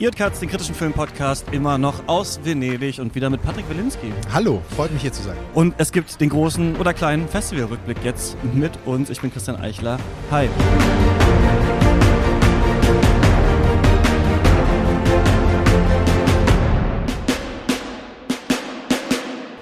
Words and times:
Ihr 0.00 0.10
Katz, 0.10 0.40
den 0.40 0.48
kritischen 0.48 0.74
Filmpodcast, 0.74 1.52
immer 1.52 1.76
noch 1.76 2.08
aus 2.08 2.40
Venedig 2.42 3.00
und 3.00 3.14
wieder 3.14 3.28
mit 3.28 3.42
Patrick 3.42 3.68
Wilinski. 3.68 4.14
Hallo, 4.32 4.62
freut 4.74 4.90
mich 4.94 5.02
hier 5.02 5.12
zu 5.12 5.22
sein. 5.22 5.36
Und 5.52 5.74
es 5.76 5.92
gibt 5.92 6.18
den 6.22 6.30
großen 6.30 6.76
oder 6.76 6.94
kleinen 6.94 7.28
Festivalrückblick 7.28 7.98
jetzt 8.02 8.34
mit 8.54 8.72
uns. 8.86 9.10
Ich 9.10 9.20
bin 9.20 9.30
Christian 9.30 9.60
Eichler. 9.60 9.98
Hi. 10.30 10.48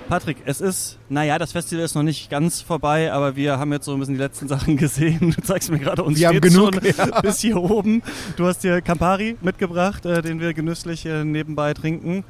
Patrick, 0.08 0.38
es 0.46 0.62
ist, 0.62 0.96
naja, 1.10 1.38
das 1.38 1.52
Festival 1.52 1.84
ist 1.84 1.94
noch 1.94 2.02
nicht 2.02 2.30
ganz 2.30 2.62
vorbei, 2.62 3.12
aber 3.12 3.36
wir 3.36 3.58
haben 3.58 3.72
jetzt 3.74 3.84
so 3.84 3.92
ein 3.92 3.98
bisschen 3.98 4.14
die 4.14 4.20
letzten 4.20 4.48
Sachen 4.48 4.78
gesehen. 4.78 5.34
Du 5.36 5.42
zeigst 5.42 5.70
mir 5.70 5.78
gerade 5.78 6.02
uns 6.02 6.18
wir 6.18 6.28
haben 6.28 6.40
genug, 6.40 6.74
schon 6.74 6.84
ja. 6.84 7.20
bis 7.20 7.40
hier 7.40 7.58
oben. 7.58 8.02
Du 8.36 8.46
hast 8.46 8.64
dir 8.64 8.80
Campari 8.80 9.36
mitgebracht, 9.42 10.06
äh, 10.06 10.22
den 10.22 10.40
wir 10.40 10.54
genüsslich 10.54 11.04
äh, 11.04 11.24
nebenbei 11.24 11.74
trinken. 11.74 12.24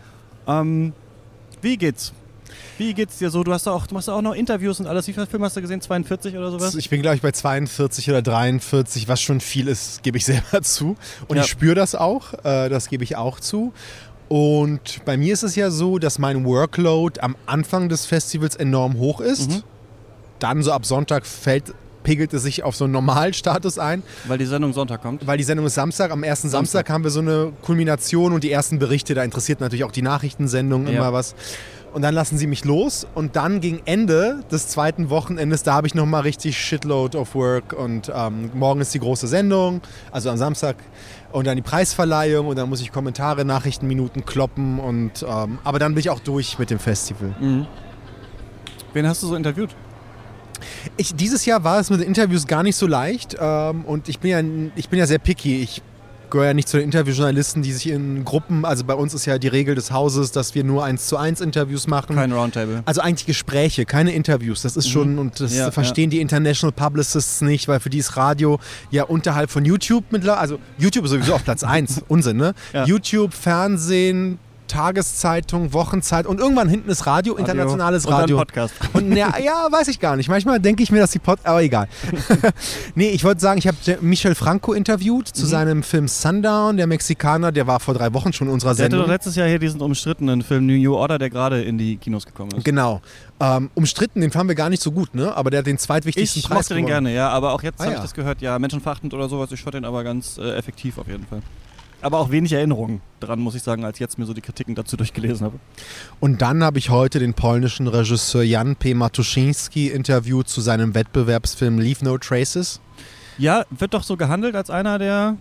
Ähm, 0.49 0.93
wie 1.63 1.77
geht's? 1.77 2.13
Wie 2.79 2.95
geht's 2.95 3.19
dir 3.19 3.31
so? 3.31 3.45
Du 3.45 3.53
hast 3.53 3.67
auch, 3.69 3.87
du 3.87 3.95
machst 3.95 4.09
auch 4.09 4.23
noch 4.23 4.35
Interviews 4.35 4.81
und 4.81 4.87
alles. 4.87 5.07
Wie 5.07 5.13
viele 5.13 5.27
Filme 5.27 5.47
hast 5.47 5.57
du 5.57 5.61
gesehen? 5.61 5.81
42 5.81 6.37
oder 6.37 6.51
sowas? 6.51 6.75
Ich 6.75 6.91
bin, 6.91 7.03
glaube 7.03 7.17
ich, 7.17 7.23
bei 7.23 7.33
42 7.33 8.09
oder 8.09 8.23
43, 8.23 9.09
was 9.09 9.21
schon 9.21 9.41
viel 9.41 9.69
ist, 9.69 10.03
gebe 10.03 10.19
ich 10.19 10.25
selber 10.27 10.63
zu. 10.63 10.97
Und 11.29 11.37
ja. 11.37 11.43
ich 11.43 11.49
spüre 11.49 11.75
das 11.75 11.95
auch, 11.95 12.35
äh, 12.45 12.69
das 12.69 12.89
gebe 12.89 13.05
ich 13.05 13.17
auch 13.17 13.41
zu. 13.41 13.73
Und 14.29 15.05
bei 15.05 15.17
mir 15.17 15.33
ist 15.33 15.43
es 15.43 15.57
ja 15.57 15.71
so, 15.71 15.99
dass 15.99 16.19
mein 16.19 16.45
Workload 16.45 17.21
am 17.21 17.37
Anfang 17.47 17.89
des 17.89 18.05
Festivals 18.07 18.57
enorm 18.57 18.99
hoch 18.99 19.21
ist. 19.21 19.51
Mhm. 19.51 19.63
Dann 20.39 20.63
so 20.63 20.73
ab 20.73 20.85
Sonntag 20.85 21.27
fällt, 21.27 21.75
pegelt 22.03 22.33
es 22.35 22.43
sich 22.43 22.63
auf 22.63 22.77
so 22.77 22.85
einen 22.85 22.93
Normalstatus 22.93 23.79
ein. 23.79 24.03
Weil 24.27 24.39
die 24.39 24.47
Sendung 24.47 24.73
Sonntag 24.73 25.03
kommt? 25.03 25.27
Weil 25.27 25.39
die 25.39 25.45
Sendung 25.45 25.67
ist 25.67 25.75
Samstag. 25.75 26.11
Am 26.11 26.23
ersten 26.23 26.49
Samstag, 26.49 26.81
Samstag 26.87 26.95
haben 26.95 27.05
wir 27.05 27.11
so 27.11 27.21
eine 27.21 27.53
Kulmination 27.63 28.33
und 28.33 28.45
die 28.45 28.53
ersten 28.53 28.79
Berichte. 28.79 29.15
Da 29.15 29.25
interessiert 29.25 29.61
natürlich 29.61 29.85
auch 29.85 29.93
die 29.93 30.03
Nachrichtensendung 30.03 30.87
ja. 30.87 30.99
immer 30.99 31.13
was. 31.13 31.35
Und 31.93 32.03
dann 32.03 32.15
lassen 32.15 32.39
sie 32.39 32.47
mich 32.47 32.65
los. 32.65 33.07
Und 33.15 33.37
dann 33.37 33.61
gegen 33.61 33.81
Ende 33.85 34.41
des 34.51 34.69
zweiten 34.69 35.11
Wochenendes, 35.11 35.63
da 35.63 35.75
habe 35.75 35.87
ich 35.87 35.95
nochmal 35.95 36.23
richtig 36.23 36.59
Shitload 36.59 37.17
of 37.17 37.35
Work. 37.35 37.73
Und 37.73 38.13
ähm, 38.15 38.51
morgen 38.55 38.81
ist 38.81 38.95
die 38.95 39.01
große 39.01 39.27
Sendung, 39.27 39.81
also 40.11 40.31
am 40.31 40.37
Samstag 40.37 40.77
und 41.33 41.47
dann 41.47 41.57
die 41.57 41.63
Preisverleihung 41.63 42.47
und 42.47 42.57
dann 42.57 42.69
muss 42.69 42.81
ich 42.81 42.93
Kommentare, 42.93 43.45
Nachrichtenminuten 43.45 44.25
kloppen 44.25 44.79
und 44.79 45.25
ähm, 45.29 45.59
aber 45.65 45.79
dann 45.79 45.95
bin 45.95 46.01
ich 46.01 46.11
auch 46.11 46.21
durch 46.21 46.59
mit 46.59 46.71
dem 46.71 46.79
Festival. 46.79 47.35
Mhm. 47.41 47.67
Wen 48.93 49.07
hast 49.07 49.23
du 49.23 49.27
so 49.27 49.35
interviewt? 49.35 49.75
Ich, 50.97 51.15
dieses 51.15 51.45
Jahr 51.47 51.63
war 51.63 51.79
es 51.79 51.91
mit 51.91 52.01
den 52.01 52.09
Interviews 52.09 52.47
gar 52.47 52.63
nicht 52.63 52.77
so 52.77 52.87
leicht 52.87 53.37
ähm, 53.39 53.85
und 53.85 54.09
ich 54.09 54.19
bin 54.19 54.31
ja 54.31 54.71
ich 54.75 54.89
bin 54.89 54.99
ja 54.99 55.07
sehr 55.07 55.19
picky. 55.19 55.63
Ich 55.63 55.83
gehöre 56.31 56.47
ja 56.47 56.55
nicht 56.55 56.69
zu 56.69 56.77
den 56.77 56.85
Interviewjournalisten, 56.85 57.63
die 57.63 57.73
sich 57.73 57.89
in 57.89 58.25
Gruppen, 58.25 58.65
also 58.65 58.85
bei 58.85 58.95
uns 58.95 59.15
ist 59.15 59.27
ja 59.27 59.39
die 59.39 59.49
Regel 59.49 59.75
des 59.75 59.91
Hauses, 59.91 60.33
dass 60.33 60.55
wir 60.55 60.65
nur 60.65 60.85
eins 60.85 61.07
zu 61.07 61.17
eins 61.17 61.41
Interviews 61.41 61.87
machen. 61.87 62.17
Kein 62.17 62.33
Roundtable. 62.33 62.83
Also 62.85 63.01
eigentlich 63.01 63.27
Gespräche, 63.27 63.85
keine 63.85 64.13
Interviews. 64.13 64.63
Das 64.63 64.77
ist 64.77 64.87
mhm. 64.89 64.93
schon, 64.93 65.19
und 65.19 65.41
das 65.41 65.55
ja, 65.55 65.71
verstehen 65.71 66.11
ja. 66.11 66.17
die 66.17 66.21
International 66.21 66.73
Publicists 66.73 67.41
nicht, 67.41 67.69
weil 67.69 67.81
für 67.81 67.91
die 67.91 67.99
ist 67.99 68.17
Radio 68.17 68.59
ja 68.91 69.05
unterhalb 69.05 69.51
von 69.51 69.65
YouTube 69.65 70.05
mittlerweile, 70.11 70.41
also 70.41 70.59
YouTube 70.79 71.05
ist 71.05 71.11
sowieso 71.13 71.35
auf 71.35 71.45
Platz 71.45 71.65
1, 71.65 72.03
Unsinn, 72.09 72.37
ne? 72.37 72.55
Ja. 72.73 72.85
YouTube, 72.85 73.35
Fernsehen, 73.35 74.39
Tageszeitung, 74.69 75.73
Wochenzeit 75.73 76.27
und 76.27 76.39
irgendwann 76.39 76.69
hinten 76.69 76.89
ist 76.89 77.07
Radio, 77.07 77.35
Radio. 77.35 77.47
internationales 77.47 78.07
Radio. 78.09 78.39
Und 78.39 78.47
Podcast. 78.47 78.75
Und 78.93 79.17
ja, 79.17 79.35
ja, 79.39 79.67
weiß 79.71 79.89
ich 79.89 79.99
gar 79.99 80.17
nicht. 80.17 80.29
Manchmal 80.29 80.61
denke 80.61 80.83
ich 80.83 80.93
mir, 80.93 81.01
dass 81.01 81.11
die 81.11 81.19
Pod, 81.19 81.41
aber 81.45 81.63
egal. 81.63 81.89
nee, 82.95 83.09
ich 83.09 83.25
wollte 83.25 83.41
sagen, 83.41 83.59
ich 83.59 83.67
habe 83.67 83.77
Michel 84.01 84.35
Franco 84.35 84.73
interviewt 84.73 85.29
zu 85.29 85.45
mhm. 85.45 85.49
seinem 85.49 85.83
Film 85.83 86.09
Sundown, 86.09 86.77
der 86.77 86.87
Mexikaner, 86.87 87.51
der 87.51 87.67
war 87.67 87.81
vor 87.81 87.95
drei 87.95 88.13
Wochen 88.15 88.33
schon 88.33 88.49
in 88.49 88.53
unserer 88.53 88.71
der 88.71 88.77
Sendung. 88.77 88.91
Der 88.91 88.99
hatte 89.01 89.09
doch 89.09 89.15
letztes 89.15 89.37
Jahr 89.37 89.49
hier 89.49 89.59
diesen 89.59 89.81
umstrittenen 89.81 90.43
Film 90.43 90.67
New 90.67 90.95
Order, 90.95 91.19
der 91.19 91.31
gerade 91.31 91.63
in 91.63 91.79
die 91.79 91.97
Kinos 91.97 92.27
gekommen 92.27 92.53
ist. 92.53 92.65
Genau. 92.65 93.01
Ähm, 93.41 93.71
umstritten, 93.75 94.21
den 94.21 94.31
fanden 94.31 94.49
wir 94.49 94.55
gar 94.55 94.69
nicht 94.69 94.83
so 94.83 94.93
gut, 94.93 95.15
ne? 95.15 95.35
Aber 95.35 95.51
der 95.51 95.61
hat 95.61 95.67
den 95.67 95.79
zweitwichtigsten 95.79 96.41
ich 96.41 96.49
Preis 96.49 96.59
Ich 96.59 96.71
mochte 96.71 96.75
den 96.75 96.87
gerne, 96.87 97.15
ja. 97.15 97.31
Aber 97.31 97.53
auch 97.53 97.63
jetzt 97.63 97.81
ah, 97.81 97.85
habe 97.85 97.93
ja. 97.93 97.99
ich 97.99 98.03
das 98.03 98.15
gehört, 98.15 98.41
ja, 98.41 98.59
menschenverachtend 98.59 99.15
oder 99.15 99.29
sowas. 99.29 99.51
Ich 99.53 99.63
fand 99.63 99.75
den 99.75 99.85
aber 99.85 100.05
ganz 100.05 100.39
äh, 100.39 100.57
effektiv 100.57 100.99
auf 100.99 101.07
jeden 101.09 101.27
Fall 101.27 101.41
aber 102.01 102.19
auch 102.19 102.31
wenig 102.31 102.53
Erinnerungen 102.53 103.01
dran, 103.21 103.41
muss 103.41 103.55
ich 103.55 103.63
sagen, 103.63 103.85
als 103.85 103.97
ich 103.97 104.01
jetzt 104.01 104.19
mir 104.19 104.27
so 104.27 104.35
die 104.35 104.41
Kritiken 104.41 104.75
dazu 104.75 104.97
durchgelesen 104.97 105.45
habe. 105.45 105.59
Und 106.21 106.43
dann 106.43 106.63
habe 106.63 106.79
ich 106.79 106.91
heute 106.91 107.19
den 107.19 107.35
polnischen 107.35 107.89
Regisseur 107.89 108.43
Jan 108.43 108.77
P. 108.77 108.95
Matuszynski 108.95 109.89
interviewt 109.89 110.49
zu 110.49 110.61
seinem 110.61 110.95
Wettbewerbsfilm 110.95 111.79
Leave 111.79 112.05
No 112.05 112.19
Traces. 112.19 112.81
Ja, 113.39 113.65
wird 113.71 113.95
doch 113.95 114.03
so 114.03 114.17
gehandelt 114.17 114.57
als 114.57 114.71
einer 114.71 114.99
der 114.99 115.37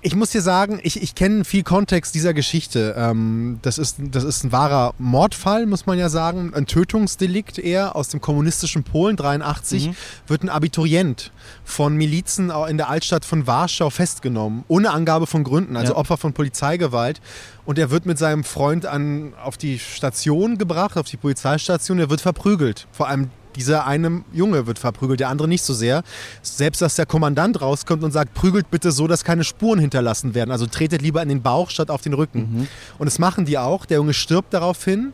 ich 0.00 0.14
muss 0.14 0.30
dir 0.30 0.42
sagen, 0.42 0.80
ich, 0.82 1.02
ich 1.02 1.14
kenne 1.14 1.44
viel 1.44 1.62
Kontext 1.62 2.14
dieser 2.14 2.34
Geschichte. 2.34 2.94
Ähm, 2.96 3.58
das, 3.62 3.78
ist, 3.78 3.96
das 3.98 4.24
ist 4.24 4.44
ein 4.44 4.52
wahrer 4.52 4.94
Mordfall, 4.98 5.66
muss 5.66 5.86
man 5.86 5.98
ja 5.98 6.08
sagen. 6.08 6.52
Ein 6.54 6.66
Tötungsdelikt 6.66 7.58
eher 7.58 7.96
aus 7.96 8.08
dem 8.08 8.20
kommunistischen 8.20 8.84
Polen 8.84 9.16
83 9.16 9.88
mhm. 9.88 9.96
wird 10.26 10.42
ein 10.42 10.48
Abiturient 10.48 11.32
von 11.64 11.96
Milizen 11.96 12.50
in 12.68 12.76
der 12.76 12.88
Altstadt 12.88 13.24
von 13.24 13.46
Warschau 13.46 13.90
festgenommen, 13.90 14.64
ohne 14.68 14.90
Angabe 14.90 15.26
von 15.26 15.44
Gründen, 15.44 15.76
also 15.76 15.92
ja. 15.92 15.98
Opfer 15.98 16.16
von 16.16 16.32
Polizeigewalt. 16.32 17.20
Und 17.64 17.78
er 17.78 17.90
wird 17.90 18.06
mit 18.06 18.18
seinem 18.18 18.44
Freund 18.44 18.86
an, 18.86 19.34
auf 19.42 19.56
die 19.56 19.78
Station 19.78 20.58
gebracht, 20.58 20.96
auf 20.96 21.08
die 21.08 21.16
Polizeistation. 21.16 21.98
Er 21.98 22.10
wird 22.10 22.20
verprügelt. 22.20 22.86
Vor 22.92 23.08
allem 23.08 23.30
dieser 23.56 23.86
eine 23.86 24.22
Junge 24.32 24.66
wird 24.66 24.78
verprügelt, 24.78 25.20
der 25.20 25.28
andere 25.28 25.48
nicht 25.48 25.64
so 25.64 25.74
sehr. 25.74 26.02
Selbst, 26.42 26.82
dass 26.82 26.96
der 26.96 27.06
Kommandant 27.06 27.60
rauskommt 27.60 28.04
und 28.04 28.12
sagt, 28.12 28.34
prügelt 28.34 28.70
bitte 28.70 28.92
so, 28.92 29.06
dass 29.06 29.24
keine 29.24 29.44
Spuren 29.44 29.78
hinterlassen 29.78 30.34
werden. 30.34 30.50
Also 30.50 30.66
tretet 30.66 31.02
lieber 31.02 31.22
in 31.22 31.28
den 31.28 31.42
Bauch 31.42 31.70
statt 31.70 31.90
auf 31.90 32.02
den 32.02 32.12
Rücken. 32.12 32.38
Mhm. 32.38 32.68
Und 32.98 33.06
das 33.06 33.18
machen 33.18 33.44
die 33.44 33.58
auch. 33.58 33.86
Der 33.86 33.98
Junge 33.98 34.14
stirbt 34.14 34.54
daraufhin. 34.54 35.12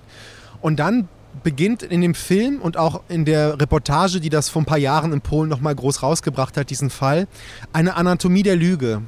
Und 0.61 0.79
dann 0.79 1.09
beginnt 1.43 1.83
in 1.83 2.01
dem 2.01 2.15
Film 2.15 2.61
und 2.61 2.77
auch 2.77 3.03
in 3.09 3.25
der 3.25 3.61
Reportage, 3.61 4.21
die 4.21 4.31
das 4.31 4.49
vor 4.49 4.63
ein 4.63 4.67
paar 4.67 4.79
Jahren 4.79 5.13
in 5.13 5.21
Polen 5.21 5.49
nochmal 5.49 5.75
groß 5.75 6.03
rausgebracht 6.03 6.57
hat, 6.57 6.71
diesen 6.71 6.91
Fall, 6.91 7.27
eine 7.73 7.97
Anatomie 7.97 8.43
der 8.43 8.57
Lüge. 8.57 9.03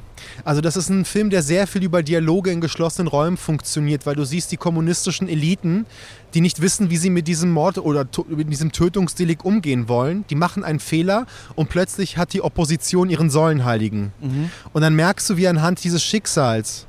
Also 0.44 0.60
das 0.60 0.76
ist 0.76 0.88
ein 0.88 1.04
Film, 1.04 1.30
der 1.30 1.42
sehr 1.42 1.66
viel 1.66 1.82
über 1.82 2.02
Dialoge 2.02 2.50
in 2.50 2.60
geschlossenen 2.60 3.08
Räumen 3.08 3.36
funktioniert, 3.36 4.06
weil 4.06 4.14
du 4.14 4.24
siehst 4.24 4.52
die 4.52 4.56
kommunistischen 4.56 5.28
Eliten, 5.28 5.86
die 6.32 6.40
nicht 6.40 6.60
wissen, 6.60 6.90
wie 6.90 6.96
sie 6.96 7.10
mit 7.10 7.28
diesem 7.28 7.50
Mord 7.50 7.78
oder 7.78 8.06
mit 8.28 8.50
diesem 8.50 8.72
Tötungsdelikt 8.72 9.44
umgehen 9.44 9.88
wollen. 9.88 10.24
Die 10.30 10.34
machen 10.34 10.64
einen 10.64 10.80
Fehler 10.80 11.26
und 11.54 11.68
plötzlich 11.68 12.16
hat 12.16 12.32
die 12.32 12.42
Opposition 12.42 13.10
ihren 13.10 13.30
Säulenheiligen. 13.30 14.12
Mhm. 14.20 14.50
Und 14.72 14.82
dann 14.82 14.96
merkst 14.96 15.28
du, 15.30 15.36
wie 15.36 15.46
anhand 15.46 15.84
dieses 15.84 16.02
Schicksals 16.02 16.86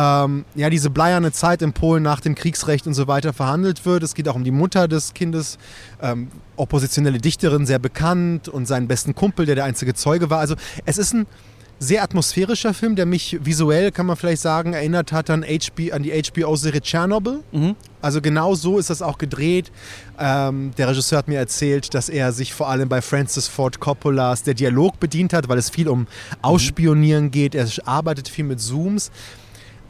ähm, 0.00 0.44
ja, 0.54 0.70
diese 0.70 0.88
bleierne 0.88 1.30
Zeit 1.30 1.60
in 1.60 1.74
Polen 1.74 2.02
nach 2.02 2.20
dem 2.20 2.34
Kriegsrecht 2.34 2.86
und 2.86 2.94
so 2.94 3.06
weiter 3.06 3.34
verhandelt 3.34 3.84
wird. 3.84 4.02
Es 4.02 4.14
geht 4.14 4.28
auch 4.28 4.34
um 4.34 4.44
die 4.44 4.50
Mutter 4.50 4.88
des 4.88 5.12
Kindes, 5.12 5.58
ähm, 6.00 6.28
oppositionelle 6.56 7.18
Dichterin, 7.18 7.66
sehr 7.66 7.78
bekannt 7.78 8.48
und 8.48 8.66
seinen 8.66 8.88
besten 8.88 9.14
Kumpel, 9.14 9.44
der 9.44 9.56
der 9.56 9.64
einzige 9.64 9.92
Zeuge 9.92 10.30
war. 10.30 10.38
Also 10.38 10.54
es 10.86 10.96
ist 10.96 11.12
ein 11.12 11.26
sehr 11.78 12.02
atmosphärischer 12.02 12.72
Film, 12.72 12.94
der 12.96 13.04
mich 13.04 13.38
visuell, 13.42 13.90
kann 13.90 14.06
man 14.06 14.16
vielleicht 14.16 14.42
sagen, 14.42 14.72
erinnert 14.74 15.12
hat 15.12 15.28
an, 15.28 15.42
HB, 15.42 15.92
an 15.92 16.02
die 16.02 16.12
HBO-Serie 16.12 16.80
Chernobyl. 16.82 17.42
Mhm. 17.52 17.74
Also 18.00 18.22
genau 18.22 18.54
so 18.54 18.78
ist 18.78 18.90
das 18.90 19.02
auch 19.02 19.18
gedreht. 19.18 19.70
Ähm, 20.18 20.72
der 20.78 20.88
Regisseur 20.88 21.18
hat 21.18 21.28
mir 21.28 21.38
erzählt, 21.38 21.92
dass 21.94 22.08
er 22.08 22.32
sich 22.32 22.54
vor 22.54 22.68
allem 22.68 22.88
bei 22.88 23.02
Francis 23.02 23.48
Ford 23.48 23.80
Coppolas 23.80 24.42
der 24.42 24.54
Dialog 24.54 24.98
bedient 25.00 25.32
hat, 25.32 25.48
weil 25.48 25.58
es 25.58 25.68
viel 25.68 25.88
um 25.88 26.06
Ausspionieren 26.42 27.30
geht. 27.30 27.54
Er 27.54 27.66
arbeitet 27.86 28.28
viel 28.28 28.44
mit 28.44 28.60
Zooms. 28.60 29.10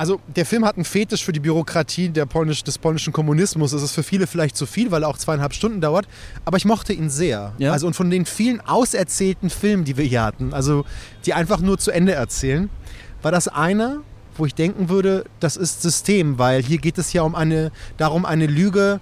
Also 0.00 0.18
der 0.34 0.46
Film 0.46 0.64
hat 0.64 0.76
einen 0.76 0.86
Fetisch 0.86 1.22
für 1.22 1.32
die 1.32 1.40
Bürokratie 1.40 2.08
polnisch, 2.26 2.64
des 2.64 2.78
polnischen 2.78 3.12
Kommunismus. 3.12 3.74
Es 3.74 3.82
ist 3.82 3.92
für 3.92 4.02
viele 4.02 4.26
vielleicht 4.26 4.56
zu 4.56 4.64
viel, 4.64 4.90
weil 4.90 5.02
er 5.02 5.10
auch 5.10 5.18
zweieinhalb 5.18 5.52
Stunden 5.52 5.82
dauert. 5.82 6.08
Aber 6.46 6.56
ich 6.56 6.64
mochte 6.64 6.94
ihn 6.94 7.10
sehr. 7.10 7.52
Ja. 7.58 7.72
Also 7.72 7.86
und 7.86 7.92
von 7.92 8.08
den 8.08 8.24
vielen 8.24 8.62
auserzählten 8.62 9.50
Filmen, 9.50 9.84
die 9.84 9.98
wir 9.98 10.06
hier 10.06 10.22
hatten, 10.22 10.54
also 10.54 10.86
die 11.26 11.34
einfach 11.34 11.60
nur 11.60 11.76
zu 11.76 11.90
Ende 11.90 12.14
erzählen, 12.14 12.70
war 13.20 13.30
das 13.30 13.46
einer, 13.46 13.98
wo 14.38 14.46
ich 14.46 14.54
denken 14.54 14.88
würde, 14.88 15.26
das 15.38 15.58
ist 15.58 15.82
System, 15.82 16.38
weil 16.38 16.62
hier 16.62 16.78
geht 16.78 16.96
es 16.96 17.12
ja 17.12 17.20
um 17.20 17.34
eine, 17.34 17.70
darum, 17.98 18.24
eine 18.24 18.46
Lüge 18.46 19.00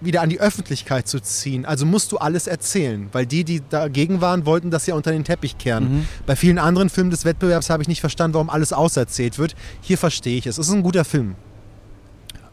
wieder 0.00 0.22
an 0.22 0.28
die 0.28 0.40
Öffentlichkeit 0.40 1.08
zu 1.08 1.20
ziehen. 1.20 1.64
Also 1.64 1.86
musst 1.86 2.12
du 2.12 2.18
alles 2.18 2.46
erzählen, 2.46 3.08
weil 3.12 3.26
die, 3.26 3.44
die 3.44 3.62
dagegen 3.68 4.20
waren, 4.20 4.46
wollten 4.46 4.70
das 4.70 4.86
ja 4.86 4.94
unter 4.94 5.10
den 5.10 5.24
Teppich 5.24 5.58
kehren. 5.58 5.98
Mhm. 5.98 6.08
Bei 6.26 6.36
vielen 6.36 6.58
anderen 6.58 6.88
Filmen 6.88 7.10
des 7.10 7.24
Wettbewerbs 7.24 7.70
habe 7.70 7.82
ich 7.82 7.88
nicht 7.88 8.00
verstanden, 8.00 8.34
warum 8.34 8.50
alles 8.50 8.72
auserzählt 8.72 9.38
wird. 9.38 9.54
Hier 9.80 9.98
verstehe 9.98 10.38
ich 10.38 10.46
es. 10.46 10.58
Es 10.58 10.68
ist 10.68 10.74
ein 10.74 10.82
guter 10.82 11.04
Film. 11.04 11.34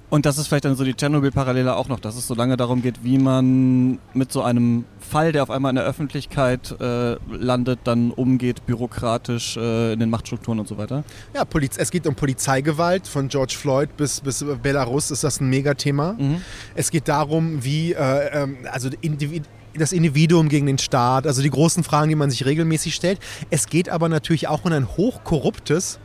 Und 0.09 0.25
das 0.25 0.37
ist 0.37 0.47
vielleicht 0.47 0.65
dann 0.65 0.75
so 0.75 0.83
die 0.83 0.93
Tschernobyl-Parallele 0.93 1.75
auch 1.75 1.87
noch, 1.87 1.99
dass 1.99 2.15
es 2.15 2.27
so 2.27 2.35
lange 2.35 2.57
darum 2.57 2.81
geht, 2.81 3.03
wie 3.03 3.17
man 3.17 3.99
mit 4.13 4.31
so 4.31 4.43
einem 4.43 4.85
Fall, 4.99 5.31
der 5.31 5.43
auf 5.43 5.49
einmal 5.49 5.71
in 5.71 5.75
der 5.77 5.85
Öffentlichkeit 5.85 6.75
äh, 6.79 7.15
landet, 7.35 7.79
dann 7.85 8.11
umgeht, 8.11 8.65
bürokratisch 8.65 9.57
äh, 9.57 9.93
in 9.93 9.99
den 9.99 10.09
Machtstrukturen 10.09 10.59
und 10.59 10.67
so 10.67 10.77
weiter. 10.77 11.03
Ja, 11.33 11.43
Poliz 11.43 11.77
es 11.77 11.89
geht 11.91 12.05
um 12.07 12.15
Polizeigewalt, 12.15 13.07
von 13.07 13.27
George 13.27 13.55
Floyd 13.57 13.97
bis, 13.97 14.21
bis 14.21 14.45
Belarus 14.61 15.11
ist 15.11 15.23
das 15.23 15.41
ein 15.41 15.49
Megathema. 15.49 16.13
Mhm. 16.13 16.41
Es 16.75 16.91
geht 16.91 17.07
darum, 17.07 17.63
wie, 17.63 17.93
äh, 17.93 18.43
ähm, 18.43 18.57
also 18.71 18.89
Individ 19.01 19.43
das 19.77 19.91
Individuum 19.91 20.47
gegen 20.47 20.67
den 20.67 20.77
Staat, 20.77 21.27
also 21.27 21.41
die 21.41 21.49
großen 21.49 21.83
Fragen, 21.83 22.07
die 22.07 22.15
man 22.15 22.31
sich 22.31 22.45
regelmäßig 22.45 22.95
stellt. 22.95 23.19
Es 23.49 23.67
geht 23.67 23.89
aber 23.89 24.07
natürlich 24.07 24.47
auch 24.47 24.63
um 24.63 24.71
ein 24.71 24.87
hochkorruptes 24.87 25.99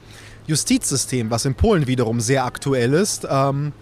Justizsystem, 0.47 1.31
was 1.31 1.45
in 1.45 1.55
Polen 1.55 1.87
wiederum 1.87 2.21
sehr 2.21 2.45
aktuell 2.45 2.95
ist. 2.95 3.27
Ähm, 3.31 3.73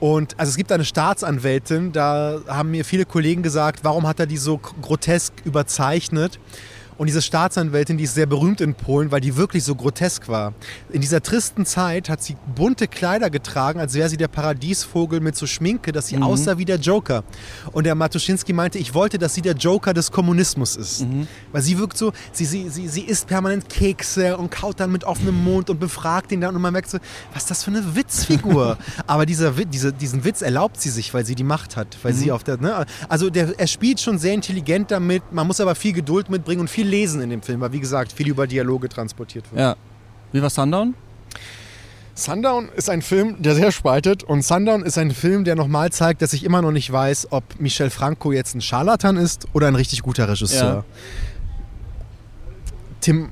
und 0.00 0.38
also 0.38 0.50
es 0.50 0.56
gibt 0.56 0.72
eine 0.72 0.84
Staatsanwältin, 0.84 1.92
da 1.92 2.40
haben 2.48 2.70
mir 2.70 2.86
viele 2.86 3.04
Kollegen 3.04 3.42
gesagt, 3.42 3.80
warum 3.84 4.06
hat 4.06 4.18
er 4.18 4.26
die 4.26 4.38
so 4.38 4.56
grotesk 4.58 5.34
überzeichnet? 5.44 6.38
Und 7.00 7.06
diese 7.06 7.22
Staatsanwältin, 7.22 7.96
die 7.96 8.04
ist 8.04 8.12
sehr 8.12 8.26
berühmt 8.26 8.60
in 8.60 8.74
Polen, 8.74 9.10
weil 9.10 9.22
die 9.22 9.34
wirklich 9.34 9.64
so 9.64 9.74
grotesk 9.74 10.28
war. 10.28 10.52
In 10.90 11.00
dieser 11.00 11.22
tristen 11.22 11.64
Zeit 11.64 12.10
hat 12.10 12.22
sie 12.22 12.36
bunte 12.54 12.88
Kleider 12.88 13.30
getragen, 13.30 13.80
als 13.80 13.94
wäre 13.94 14.10
sie 14.10 14.18
der 14.18 14.28
Paradiesvogel 14.28 15.20
mit 15.20 15.34
so 15.34 15.46
Schminke, 15.46 15.92
dass 15.92 16.08
sie 16.08 16.18
mhm. 16.18 16.24
aussah 16.24 16.58
wie 16.58 16.66
der 16.66 16.76
Joker. 16.76 17.24
Und 17.72 17.86
der 17.86 17.94
Matuszynski 17.94 18.52
meinte, 18.52 18.76
ich 18.76 18.92
wollte, 18.92 19.16
dass 19.16 19.32
sie 19.32 19.40
der 19.40 19.54
Joker 19.54 19.94
des 19.94 20.12
Kommunismus 20.12 20.76
ist. 20.76 21.00
Mhm. 21.00 21.26
Weil 21.52 21.62
sie 21.62 21.78
wirkt 21.78 21.96
so, 21.96 22.12
sie, 22.32 22.44
sie, 22.44 22.68
sie, 22.68 22.86
sie 22.86 23.00
isst 23.00 23.28
permanent 23.28 23.70
Kekse 23.70 24.36
und 24.36 24.50
kaut 24.50 24.78
dann 24.78 24.92
mit 24.92 25.04
offenem 25.04 25.42
Mund 25.42 25.70
und 25.70 25.80
befragt 25.80 26.32
ihn 26.32 26.42
dann 26.42 26.54
und 26.54 26.60
man 26.60 26.74
merkt 26.74 26.90
so, 26.90 26.98
was 27.32 27.44
ist 27.44 27.50
das 27.50 27.64
für 27.64 27.70
eine 27.70 27.96
Witzfigur? 27.96 28.76
Aber 29.06 29.24
dieser, 29.24 29.52
diese, 29.52 29.94
diesen 29.94 30.22
Witz 30.24 30.42
erlaubt 30.42 30.78
sie 30.78 30.90
sich, 30.90 31.14
weil 31.14 31.24
sie 31.24 31.34
die 31.34 31.44
Macht 31.44 31.78
hat. 31.78 31.96
Weil 32.02 32.12
mhm. 32.12 32.18
sie 32.18 32.30
auf 32.30 32.44
der, 32.44 32.58
ne? 32.58 32.84
Also 33.08 33.30
der, 33.30 33.58
er 33.58 33.68
spielt 33.68 34.00
schon 34.00 34.18
sehr 34.18 34.34
intelligent 34.34 34.90
damit, 34.90 35.22
man 35.32 35.46
muss 35.46 35.60
aber 35.60 35.74
viel 35.74 35.94
Geduld 35.94 36.28
mitbringen 36.28 36.60
und 36.60 36.68
viel 36.68 36.89
lesen 36.90 37.20
in 37.20 37.30
dem 37.30 37.42
Film, 37.42 37.60
weil 37.60 37.72
wie 37.72 37.80
gesagt, 37.80 38.12
viel 38.12 38.28
über 38.28 38.46
Dialoge 38.46 38.88
transportiert 38.88 39.50
wird. 39.50 39.60
Ja. 39.60 39.76
Wie 40.32 40.42
war 40.42 40.50
Sundown? 40.50 40.94
Sundown 42.14 42.68
ist 42.76 42.90
ein 42.90 43.00
Film, 43.00 43.40
der 43.40 43.54
sehr 43.54 43.72
spaltet 43.72 44.22
und 44.22 44.44
Sundown 44.44 44.82
ist 44.82 44.98
ein 44.98 45.10
Film, 45.10 45.44
der 45.44 45.56
nochmal 45.56 45.90
zeigt, 45.90 46.20
dass 46.20 46.32
ich 46.34 46.44
immer 46.44 46.60
noch 46.60 46.72
nicht 46.72 46.92
weiß, 46.92 47.28
ob 47.30 47.58
Michel 47.58 47.88
Franco 47.88 48.32
jetzt 48.32 48.54
ein 48.54 48.60
Scharlatan 48.60 49.16
ist 49.16 49.46
oder 49.54 49.68
ein 49.68 49.74
richtig 49.74 50.02
guter 50.02 50.28
Regisseur. 50.28 50.62
Ja. 50.62 50.84
Tim, 53.00 53.30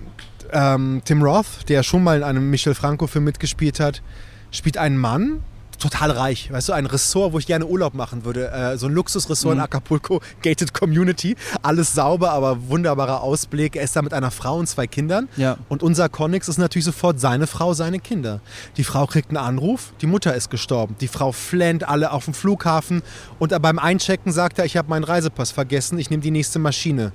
ähm, 0.53 1.03
Tim 1.05 1.23
Roth, 1.23 1.69
der 1.69 1.83
schon 1.83 2.03
mal 2.03 2.19
in 2.19 2.23
einem 2.23 2.49
Michel 2.49 2.75
Franco-Film 2.75 3.25
mitgespielt 3.25 3.79
hat, 3.81 4.03
spielt 4.51 4.79
einen 4.79 4.97
Mann, 4.97 5.43
total 5.79 6.11
reich. 6.11 6.53
Weißt 6.53 6.69
du, 6.69 6.73
ein 6.73 6.87
Ressort, 6.87 7.33
wo 7.33 7.39
ich 7.39 7.47
gerne 7.47 7.67
Urlaub 7.67 7.95
machen 7.95 8.25
würde. 8.25 8.51
Äh, 8.51 8.79
so 8.79 8.87
ein 8.87 8.93
Luxusressort 8.93 9.55
mhm. 9.55 9.61
in 9.61 9.65
Acapulco, 9.65 10.21
Gated 10.43 10.75
Community. 10.75 11.37
Alles 11.63 11.93
sauber, 11.93 12.31
aber 12.33 12.69
wunderbarer 12.69 13.23
Ausblick. 13.23 13.77
Er 13.77 13.83
ist 13.83 13.97
da 13.97 14.03
mit 14.03 14.13
einer 14.13 14.31
Frau 14.31 14.57
und 14.57 14.67
zwei 14.67 14.87
Kindern. 14.87 15.29
Ja. 15.37 15.57
Und 15.69 15.83
unser 15.83 16.09
Konix 16.09 16.49
ist 16.49 16.59
natürlich 16.59 16.85
sofort 16.85 17.21
seine 17.21 17.47
Frau, 17.47 17.73
seine 17.75 17.99
Kinder. 17.99 18.41
Die 18.77 18.85
Frau 18.85 19.07
kriegt 19.07 19.29
einen 19.29 19.39
Anruf, 19.39 19.93
die 20.01 20.07
Mutter 20.07 20.35
ist 20.35 20.51
gestorben. 20.51 20.97
Die 21.01 21.09
Frau 21.09 21.33
flennt 21.33 21.89
alle 21.89 22.13
auf 22.13 22.25
dem 22.25 22.35
Flughafen 22.35 23.03
und 23.39 23.61
beim 23.63 23.79
Einchecken 23.79 24.33
sagt 24.33 24.59
er, 24.59 24.65
ich 24.65 24.77
habe 24.77 24.89
meinen 24.89 25.05
Reisepass 25.05 25.51
vergessen, 25.51 25.99
ich 25.99 26.11
nehme 26.11 26.23
die 26.23 26.31
nächste 26.31 26.59
Maschine. 26.59 27.13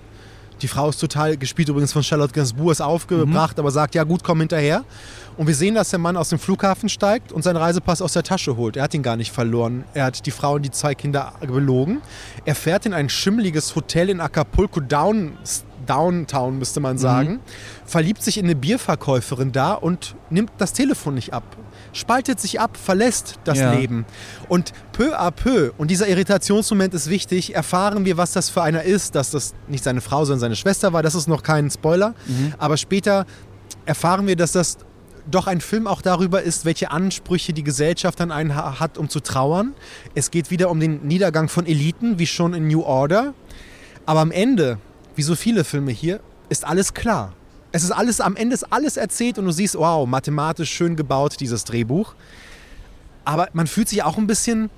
Die 0.62 0.68
Frau 0.68 0.90
ist 0.90 1.00
total, 1.00 1.38
gespielt 1.38 1.70
übrigens 1.70 1.94
von 1.94 2.04
Charlotte 2.04 2.34
Gainsbourg, 2.34 2.72
ist 2.72 2.82
aufgebracht, 2.82 3.58
mhm. 3.58 3.62
aber 3.62 3.72
sagt, 3.72 3.96
ja 3.96 4.04
gut, 4.04 4.24
komm 4.24 4.40
hinterher. 4.40 4.84
Und 5.36 5.48
wir 5.48 5.56
sehen, 5.56 5.76
dass 5.76 5.90
der 5.90 6.00
Mann 6.00 6.16
aus 6.16 6.30
dem 6.30 6.40
Flughafen 6.40 6.90
steigt 6.90 7.32
und 7.32 7.44
seinen 7.44 7.58
Reisepass 7.58 8.02
aus 8.02 8.14
der 8.14 8.24
Tasche 8.24 8.56
holt. 8.56 8.78
Er 8.78 8.84
hat 8.84 8.94
ihn 8.94 9.04
gar 9.04 9.16
nicht 9.16 9.32
verloren. 9.32 9.84
Er 9.94 10.06
hat 10.06 10.26
die 10.26 10.32
Frau 10.32 10.56
und 10.56 10.62
die 10.64 10.72
zwei 10.72 10.94
Kinder 10.94 11.34
belogen. 11.42 12.02
Er 12.46 12.56
fährt 12.56 12.86
in 12.86 12.94
ein 12.94 13.10
schimmeliges 13.10 13.76
Hotel 13.76 14.10
in 14.10 14.22
Acapulco 14.22 14.80
Down, 14.80 15.38
Downtown, 15.86 16.60
müsste 16.60 16.80
man 16.80 16.98
sagen. 16.98 17.34
Mhm. 17.34 17.40
Verliebt 17.86 18.24
sich 18.24 18.38
in 18.38 18.46
eine 18.46 18.56
Bierverkäuferin 18.56 19.52
da 19.52 19.74
und 19.74 20.16
nimmt 20.30 20.52
das 20.58 20.74
Telefon 20.74 21.16
nicht 21.16 21.34
ab. 21.34 21.44
Spaltet 21.94 22.40
sich 22.40 22.60
ab, 22.60 22.78
verlässt 22.78 23.40
das 23.44 23.60
ja. 23.60 23.74
Leben. 23.74 24.06
Und 24.50 24.74
peu 24.92 25.18
à 25.18 25.32
peu, 25.32 25.72
und 25.78 25.90
dieser 25.92 26.08
Irritationsmoment 26.08 26.94
ist 26.94 27.10
wichtig, 27.10 27.56
erfahren 27.56 28.04
wir, 28.04 28.18
was 28.18 28.34
das 28.34 28.50
für 28.50 28.64
einer 28.64 28.84
ist, 28.84 29.16
dass 29.16 29.32
das 29.32 29.54
nicht 29.68 29.84
seine 29.84 30.02
Frau, 30.02 30.26
sondern 30.26 30.40
seine 30.40 30.56
Schwester 30.56 30.92
war. 30.92 31.04
Das 31.04 31.16
ist 31.16 31.28
noch 31.28 31.44
kein 31.44 31.70
Spoiler. 31.70 32.16
Mhm. 32.28 32.54
Aber 32.58 32.78
später 32.78 33.26
erfahren 33.86 34.28
wir, 34.28 34.36
dass 34.36 34.54
das 34.54 34.78
doch 35.30 35.48
ein 35.48 35.62
Film 35.62 35.88
auch 35.88 36.02
darüber 36.02 36.42
ist, 36.42 36.66
welche 36.66 36.92
Ansprüche 36.92 37.54
die 37.54 37.64
Gesellschaft 37.64 38.20
an 38.22 38.32
einen 38.32 38.56
hat, 38.56 38.98
um 38.98 39.10
zu 39.10 39.20
trauern. 39.20 39.74
Es 40.16 40.32
geht 40.32 40.52
wieder 40.52 40.70
um 40.70 40.80
den 40.80 41.08
Niedergang 41.08 41.48
von 41.48 41.66
Eliten, 41.66 42.20
wie 42.20 42.28
schon 42.28 42.54
in 42.54 42.68
New 42.68 42.82
Order. 42.82 43.34
Aber 44.06 44.20
am 44.20 44.32
Ende, 44.32 44.80
wie 45.16 45.24
so 45.24 45.36
viele 45.36 45.64
Filme 45.64 45.92
hier, 45.92 46.20
ist 46.50 46.66
alles 46.66 46.94
klar. 46.94 47.34
Es 47.74 47.84
ist 47.84 47.92
alles, 47.92 48.22
am 48.22 48.36
Ende 48.36 48.54
ist 48.54 48.72
alles 48.72 48.98
erzählt 48.98 49.38
und 49.40 49.46
du 49.46 49.52
siehst, 49.52 49.76
wow, 49.76 50.08
mathematisch 50.08 50.72
schön 50.72 50.96
gebaut, 50.96 51.38
dieses 51.40 51.66
Drehbuch. 51.66 52.14
Aber 53.26 53.50
man 53.54 53.68
fühlt 53.68 53.90
sich 53.90 54.04
auch 54.04 54.18
ein 54.18 54.28
bisschen 54.28 54.70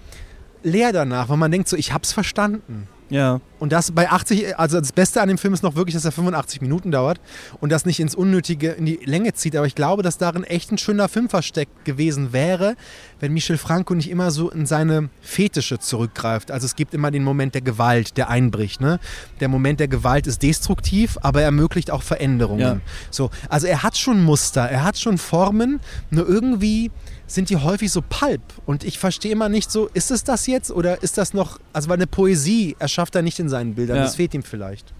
leer 0.64 0.94
danach, 0.94 1.30
weil 1.30 1.38
man 1.38 1.52
denkt 1.52 1.68
so, 1.68 1.76
ich 1.76 1.94
hab's 1.94 2.14
verstanden. 2.14 2.88
Ja. 3.10 3.42
Und 3.60 3.72
das 3.72 3.92
bei 3.92 4.10
80, 4.10 4.58
also 4.60 4.80
das 4.80 4.92
Beste 4.92 5.22
an 5.22 5.28
dem 5.28 5.38
Film 5.38 5.54
ist 5.54 5.64
noch 5.64 5.76
wirklich, 5.76 5.96
dass 5.96 6.06
er 6.06 6.12
85 6.12 6.62
Minuten 6.62 6.92
dauert 6.92 7.20
und 7.62 7.72
das 7.72 7.86
nicht 7.86 8.00
ins 8.00 8.16
Unnötige 8.16 8.72
in 8.72 8.86
die 8.86 9.00
Länge 9.04 9.34
zieht. 9.34 9.56
Aber 9.56 9.66
ich 9.66 9.76
glaube, 9.76 10.04
dass 10.04 10.18
darin 10.18 10.44
echt 10.44 10.72
ein 10.72 10.78
schöner 10.78 11.08
Film 11.08 11.30
versteckt 11.30 11.86
gewesen 11.86 12.34
wäre, 12.34 12.76
wenn 13.20 13.34
Michel 13.34 13.58
Franco 13.58 13.94
nicht 13.94 14.10
immer 14.10 14.32
so 14.32 14.50
in 14.50 14.66
seine 14.66 15.10
Fetische 15.22 15.80
zurückgreift. 15.80 16.52
Also 16.52 16.66
es 16.66 16.76
gibt 16.76 16.94
immer 16.94 17.12
den 17.12 17.24
Moment 17.24 17.54
der 17.54 17.62
Gewalt, 17.62 18.18
der 18.18 18.30
einbricht. 18.30 18.82
Ne? 18.82 19.00
Der 19.40 19.48
Moment 19.48 19.80
der 19.80 19.88
Gewalt 19.88 20.28
ist 20.28 20.44
destruktiv, 20.44 21.18
aber 21.22 21.40
er 21.40 21.46
ermöglicht 21.46 21.92
auch 21.92 22.04
Veränderungen. 22.04 22.60
Ja. 22.60 22.80
So, 23.10 23.30
also 23.50 23.68
er 23.68 23.84
hat 23.84 23.98
schon 23.98 24.24
Muster, 24.24 24.64
er 24.64 24.84
hat 24.84 24.98
schon 24.98 25.18
Formen, 25.18 25.80
nur 26.10 26.28
irgendwie 26.28 26.92
sind 27.28 27.50
die 27.50 27.58
häufig 27.58 27.92
so 27.92 28.02
pulp. 28.08 28.42
Und 28.66 28.84
ich 28.84 29.00
verstehe 29.00 29.32
immer 29.32 29.50
nicht 29.50 29.72
so, 29.72 29.88
ist 29.94 30.12
es 30.12 30.24
das 30.24 30.48
jetzt 30.48 30.72
oder 30.72 31.02
ist 31.02 31.18
das 31.18 31.34
noch, 31.34 31.60
also 31.74 31.90
weil 31.90 31.98
eine 31.98 32.08
Poesie 32.08 32.76
erschafft 32.80 33.16
er 33.16 33.22
nicht 33.22 33.40
in 33.40 33.45
seinen 33.50 33.76
Bildern, 33.76 33.98
ja. 33.98 34.04
das 34.04 34.16
fehlt 34.16 34.34
ihm 34.34 34.44
vielleicht. 34.44 34.94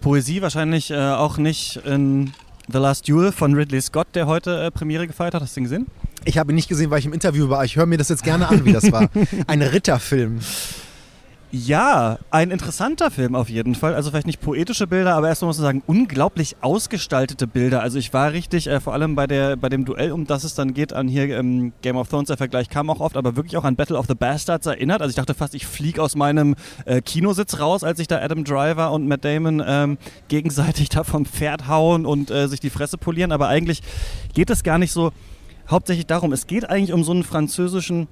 Poesie 0.00 0.42
wahrscheinlich 0.42 0.90
äh, 0.90 0.96
auch 0.96 1.38
nicht 1.38 1.76
in 1.84 2.32
The 2.70 2.78
Last 2.78 3.08
Duel 3.08 3.32
von 3.32 3.54
Ridley 3.54 3.80
Scott, 3.80 4.08
der 4.14 4.26
heute 4.26 4.64
äh, 4.64 4.70
Premiere 4.70 5.06
gefeiert 5.06 5.34
hat. 5.34 5.42
Hast 5.42 5.56
du 5.56 5.60
den 5.60 5.64
gesehen? 5.64 5.86
Ich 6.24 6.38
habe 6.38 6.52
ihn 6.52 6.54
nicht 6.54 6.68
gesehen, 6.68 6.90
weil 6.90 6.98
ich 6.98 7.06
im 7.06 7.12
Interview 7.12 7.48
war. 7.48 7.64
Ich 7.64 7.76
höre 7.76 7.86
mir 7.86 7.98
das 7.98 8.08
jetzt 8.08 8.22
gerne 8.22 8.48
an, 8.48 8.64
wie 8.64 8.72
das 8.72 8.92
war. 8.92 9.08
Ein 9.46 9.62
Ritterfilm. 9.62 10.40
Ja, 11.50 12.18
ein 12.30 12.50
interessanter 12.50 13.10
Film 13.10 13.34
auf 13.34 13.48
jeden 13.48 13.74
Fall. 13.74 13.94
Also 13.94 14.10
vielleicht 14.10 14.26
nicht 14.26 14.42
poetische 14.42 14.86
Bilder, 14.86 15.14
aber 15.14 15.28
erstmal 15.28 15.46
muss 15.46 15.56
man 15.56 15.64
sagen, 15.64 15.82
unglaublich 15.86 16.56
ausgestaltete 16.60 17.46
Bilder. 17.46 17.80
Also 17.80 17.98
ich 17.98 18.12
war 18.12 18.32
richtig, 18.32 18.66
äh, 18.66 18.80
vor 18.80 18.92
allem 18.92 19.14
bei, 19.14 19.26
der, 19.26 19.56
bei 19.56 19.70
dem 19.70 19.86
Duell, 19.86 20.12
um 20.12 20.26
das 20.26 20.44
es 20.44 20.54
dann 20.54 20.74
geht, 20.74 20.92
an 20.92 21.08
hier 21.08 21.30
ähm, 21.38 21.72
Game 21.80 21.96
of 21.96 22.08
Thrones, 22.08 22.26
der 22.26 22.36
Vergleich 22.36 22.68
kam 22.68 22.90
auch 22.90 23.00
oft, 23.00 23.16
aber 23.16 23.34
wirklich 23.34 23.56
auch 23.56 23.64
an 23.64 23.76
Battle 23.76 23.96
of 23.96 24.04
the 24.06 24.14
Bastards 24.14 24.66
erinnert. 24.66 25.00
Also 25.00 25.08
ich 25.08 25.16
dachte 25.16 25.32
fast, 25.32 25.54
ich 25.54 25.66
fliege 25.66 26.02
aus 26.02 26.16
meinem 26.16 26.54
äh, 26.84 27.00
Kinositz 27.00 27.58
raus, 27.58 27.82
als 27.82 27.98
ich 27.98 28.08
da 28.08 28.18
Adam 28.18 28.44
Driver 28.44 28.92
und 28.92 29.08
Matt 29.08 29.24
Damon 29.24 29.62
ähm, 29.66 29.96
gegenseitig 30.28 30.88
da 30.90 31.02
vom 31.02 31.24
Pferd 31.24 31.66
hauen 31.66 32.04
und 32.04 32.30
äh, 32.30 32.48
sich 32.48 32.60
die 32.60 32.70
Fresse 32.70 32.98
polieren. 32.98 33.32
Aber 33.32 33.48
eigentlich 33.48 33.80
geht 34.34 34.50
es 34.50 34.62
gar 34.62 34.76
nicht 34.76 34.92
so 34.92 35.12
hauptsächlich 35.70 36.06
darum. 36.06 36.34
Es 36.34 36.46
geht 36.46 36.68
eigentlich 36.68 36.92
um 36.92 37.04
so 37.04 37.12
einen 37.12 37.24
französischen 37.24 38.06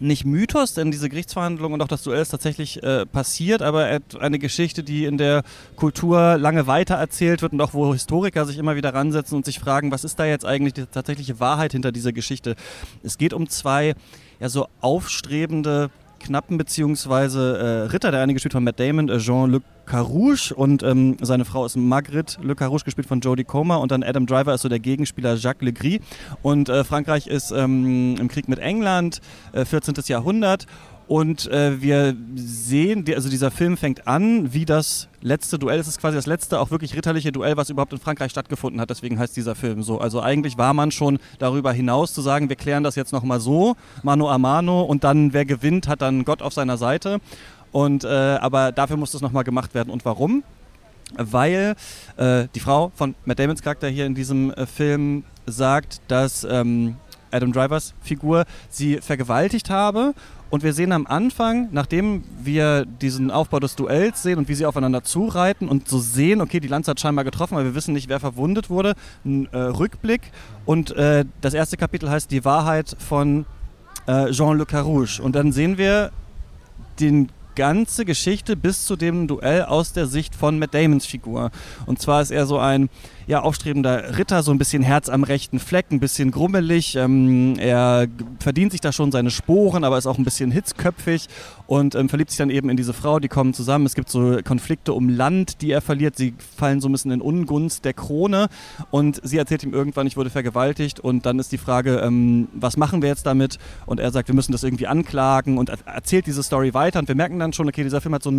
nicht 0.00 0.24
Mythos, 0.24 0.74
denn 0.74 0.90
diese 0.90 1.08
Gerichtsverhandlung 1.08 1.72
und 1.72 1.82
auch 1.82 1.88
das 1.88 2.02
Duell 2.02 2.22
ist 2.22 2.30
tatsächlich 2.30 2.82
äh, 2.82 3.06
passiert, 3.06 3.62
aber 3.62 4.00
eine 4.18 4.38
Geschichte, 4.38 4.82
die 4.82 5.04
in 5.04 5.18
der 5.18 5.42
Kultur 5.76 6.36
lange 6.38 6.66
weiter 6.66 6.96
erzählt 6.96 7.42
wird 7.42 7.52
und 7.52 7.60
auch 7.60 7.74
wo 7.74 7.92
Historiker 7.92 8.44
sich 8.44 8.58
immer 8.58 8.76
wieder 8.76 8.94
ransetzen 8.94 9.36
und 9.36 9.44
sich 9.44 9.58
fragen, 9.58 9.90
was 9.90 10.04
ist 10.04 10.18
da 10.18 10.24
jetzt 10.24 10.44
eigentlich 10.44 10.74
die 10.74 10.86
tatsächliche 10.86 11.40
Wahrheit 11.40 11.72
hinter 11.72 11.92
dieser 11.92 12.12
Geschichte. 12.12 12.56
Es 13.02 13.18
geht 13.18 13.32
um 13.32 13.48
zwei 13.48 13.94
ja 14.40 14.48
so 14.48 14.68
aufstrebende 14.80 15.90
Knappen 16.24 16.58
beziehungsweise 16.58 17.58
äh, 17.58 17.90
Ritter, 17.90 18.10
der 18.10 18.20
eine 18.20 18.32
gespielt 18.32 18.54
von 18.54 18.64
Matt 18.64 18.80
Damon, 18.80 19.08
äh, 19.08 19.18
Jean-Luc 19.18 19.62
Carouche. 19.84 20.54
Und 20.54 20.82
ähm, 20.82 21.16
seine 21.20 21.44
Frau 21.44 21.66
ist 21.66 21.76
Margrit 21.76 22.38
Le 22.42 22.54
Carouche, 22.54 22.84
gespielt 22.84 23.06
von 23.06 23.20
Jodie 23.20 23.44
Comer. 23.44 23.80
Und 23.80 23.92
dann 23.92 24.02
Adam 24.02 24.26
Driver 24.26 24.54
ist 24.54 24.62
so 24.62 24.68
der 24.68 24.78
Gegenspieler 24.78 25.34
Jacques 25.34 25.62
Legris. 25.62 26.00
Und 26.42 26.68
äh, 26.68 26.84
Frankreich 26.84 27.26
ist 27.26 27.50
ähm, 27.50 28.16
im 28.18 28.28
Krieg 28.28 28.48
mit 28.48 28.58
England, 28.58 29.20
14. 29.52 29.94
Äh, 29.94 30.00
Jahrhundert 30.06 30.66
und 31.06 31.50
äh, 31.50 31.82
wir 31.82 32.16
sehen, 32.34 33.04
also 33.14 33.28
dieser 33.28 33.50
Film 33.50 33.76
fängt 33.76 34.08
an, 34.08 34.54
wie 34.54 34.64
das 34.64 35.08
letzte 35.20 35.58
Duell. 35.58 35.78
Es 35.78 35.86
ist 35.86 36.00
quasi 36.00 36.16
das 36.16 36.26
letzte 36.26 36.58
auch 36.58 36.70
wirklich 36.70 36.96
ritterliche 36.96 37.30
Duell, 37.30 37.58
was 37.58 37.68
überhaupt 37.68 37.92
in 37.92 37.98
Frankreich 37.98 38.30
stattgefunden 38.30 38.80
hat. 38.80 38.88
Deswegen 38.88 39.18
heißt 39.18 39.36
dieser 39.36 39.54
Film 39.54 39.82
so. 39.82 39.98
Also 39.98 40.22
eigentlich 40.22 40.56
war 40.56 40.72
man 40.72 40.90
schon 40.90 41.18
darüber 41.38 41.72
hinaus 41.72 42.14
zu 42.14 42.22
sagen, 42.22 42.48
wir 42.48 42.56
klären 42.56 42.84
das 42.84 42.94
jetzt 42.94 43.12
nochmal 43.12 43.40
so, 43.40 43.76
mano 44.02 44.30
a 44.30 44.38
mano, 44.38 44.82
und 44.82 45.04
dann 45.04 45.34
wer 45.34 45.44
gewinnt, 45.44 45.88
hat 45.88 46.00
dann 46.00 46.24
Gott 46.24 46.40
auf 46.40 46.54
seiner 46.54 46.78
Seite. 46.78 47.20
Und, 47.70 48.04
äh, 48.04 48.08
aber 48.08 48.72
dafür 48.72 48.96
muss 48.96 49.12
das 49.12 49.20
nochmal 49.20 49.44
gemacht 49.44 49.74
werden. 49.74 49.90
Und 49.90 50.04
warum? 50.06 50.42
Weil 51.16 51.74
äh, 52.16 52.46
die 52.54 52.60
Frau 52.60 52.92
von 52.94 53.14
Matt 53.26 53.38
Damons 53.38 53.62
Charakter 53.62 53.88
hier 53.88 54.06
in 54.06 54.14
diesem 54.14 54.52
äh, 54.52 54.64
Film 54.64 55.24
sagt, 55.46 56.00
dass 56.08 56.44
ähm, 56.44 56.96
Adam 57.30 57.52
Drivers 57.52 57.94
Figur 58.00 58.44
sie 58.70 58.98
vergewaltigt 58.98 59.68
habe 59.68 60.14
und 60.50 60.62
wir 60.62 60.72
sehen 60.72 60.92
am 60.92 61.06
Anfang, 61.06 61.68
nachdem 61.72 62.22
wir 62.42 62.84
diesen 62.84 63.30
Aufbau 63.30 63.60
des 63.60 63.76
Duells 63.76 64.22
sehen 64.22 64.38
und 64.38 64.48
wie 64.48 64.54
sie 64.54 64.66
aufeinander 64.66 65.02
zureiten 65.02 65.68
und 65.68 65.88
so 65.88 65.98
sehen, 65.98 66.40
okay, 66.40 66.60
die 66.60 66.68
Lanze 66.68 66.92
hat 66.92 67.00
scheinbar 67.00 67.24
getroffen, 67.24 67.54
aber 67.54 67.64
wir 67.64 67.74
wissen 67.74 67.94
nicht, 67.94 68.08
wer 68.08 68.20
verwundet 68.20 68.70
wurde, 68.70 68.94
ein 69.24 69.46
äh, 69.52 69.58
Rückblick. 69.58 70.20
Und 70.64 70.92
äh, 70.92 71.24
das 71.40 71.54
erste 71.54 71.76
Kapitel 71.76 72.08
heißt 72.10 72.30
Die 72.30 72.44
Wahrheit 72.44 72.96
von 72.98 73.46
äh, 74.06 74.30
Jean-Luc 74.30 74.68
Carouche. 74.68 75.22
Und 75.22 75.34
dann 75.34 75.52
sehen 75.52 75.78
wir 75.78 76.12
den 77.00 77.30
ganze 77.54 78.04
Geschichte 78.04 78.56
bis 78.56 78.84
zu 78.84 78.96
dem 78.96 79.26
Duell 79.26 79.62
aus 79.62 79.92
der 79.92 80.06
Sicht 80.06 80.34
von 80.34 80.58
Matt 80.58 80.74
Damons 80.74 81.06
Figur. 81.06 81.50
Und 81.86 82.00
zwar 82.00 82.20
ist 82.22 82.30
er 82.30 82.46
so 82.46 82.58
ein 82.58 82.88
ja, 83.26 83.40
aufstrebender 83.40 84.18
Ritter, 84.18 84.42
so 84.42 84.50
ein 84.50 84.58
bisschen 84.58 84.82
Herz 84.82 85.08
am 85.08 85.24
rechten 85.24 85.58
Fleck, 85.58 85.86
ein 85.90 86.00
bisschen 86.00 86.30
grummelig. 86.30 86.96
Ähm, 86.96 87.54
er 87.58 88.06
verdient 88.38 88.72
sich 88.72 88.80
da 88.80 88.92
schon 88.92 89.12
seine 89.12 89.30
Sporen, 89.30 89.84
aber 89.84 89.98
ist 89.98 90.06
auch 90.06 90.18
ein 90.18 90.24
bisschen 90.24 90.50
hitzköpfig 90.50 91.28
und 91.66 91.94
ähm, 91.94 92.08
verliebt 92.08 92.30
sich 92.30 92.38
dann 92.38 92.50
eben 92.50 92.68
in 92.68 92.76
diese 92.76 92.92
Frau. 92.92 93.18
Die 93.18 93.28
kommen 93.28 93.54
zusammen. 93.54 93.86
Es 93.86 93.94
gibt 93.94 94.10
so 94.10 94.38
Konflikte 94.44 94.92
um 94.92 95.08
Land, 95.08 95.62
die 95.62 95.70
er 95.70 95.80
verliert. 95.80 96.16
Sie 96.16 96.34
fallen 96.56 96.80
so 96.80 96.88
ein 96.88 96.92
bisschen 96.92 97.10
in 97.10 97.20
Ungunst 97.20 97.84
der 97.84 97.94
Krone 97.94 98.48
und 98.90 99.20
sie 99.22 99.38
erzählt 99.38 99.62
ihm 99.62 99.72
irgendwann, 99.72 100.06
ich 100.06 100.16
wurde 100.16 100.30
vergewaltigt 100.30 101.00
und 101.00 101.24
dann 101.26 101.38
ist 101.38 101.52
die 101.52 101.58
Frage, 101.58 101.98
ähm, 101.98 102.48
was 102.54 102.76
machen 102.76 103.00
wir 103.00 103.08
jetzt 103.08 103.26
damit? 103.26 103.58
Und 103.86 104.00
er 104.00 104.10
sagt, 104.10 104.28
wir 104.28 104.34
müssen 104.34 104.52
das 104.52 104.62
irgendwie 104.62 104.86
anklagen 104.86 105.58
und 105.58 105.70
erzählt 105.86 106.26
diese 106.26 106.42
Story 106.42 106.74
weiter 106.74 106.98
und 106.98 107.08
wir 107.08 107.14
merken 107.14 107.38
dann 107.38 107.52
schon, 107.52 107.68
okay, 107.68 107.82
dieser 107.82 108.00
Film 108.00 108.14
hat 108.14 108.22
so 108.22 108.30
einen 108.30 108.38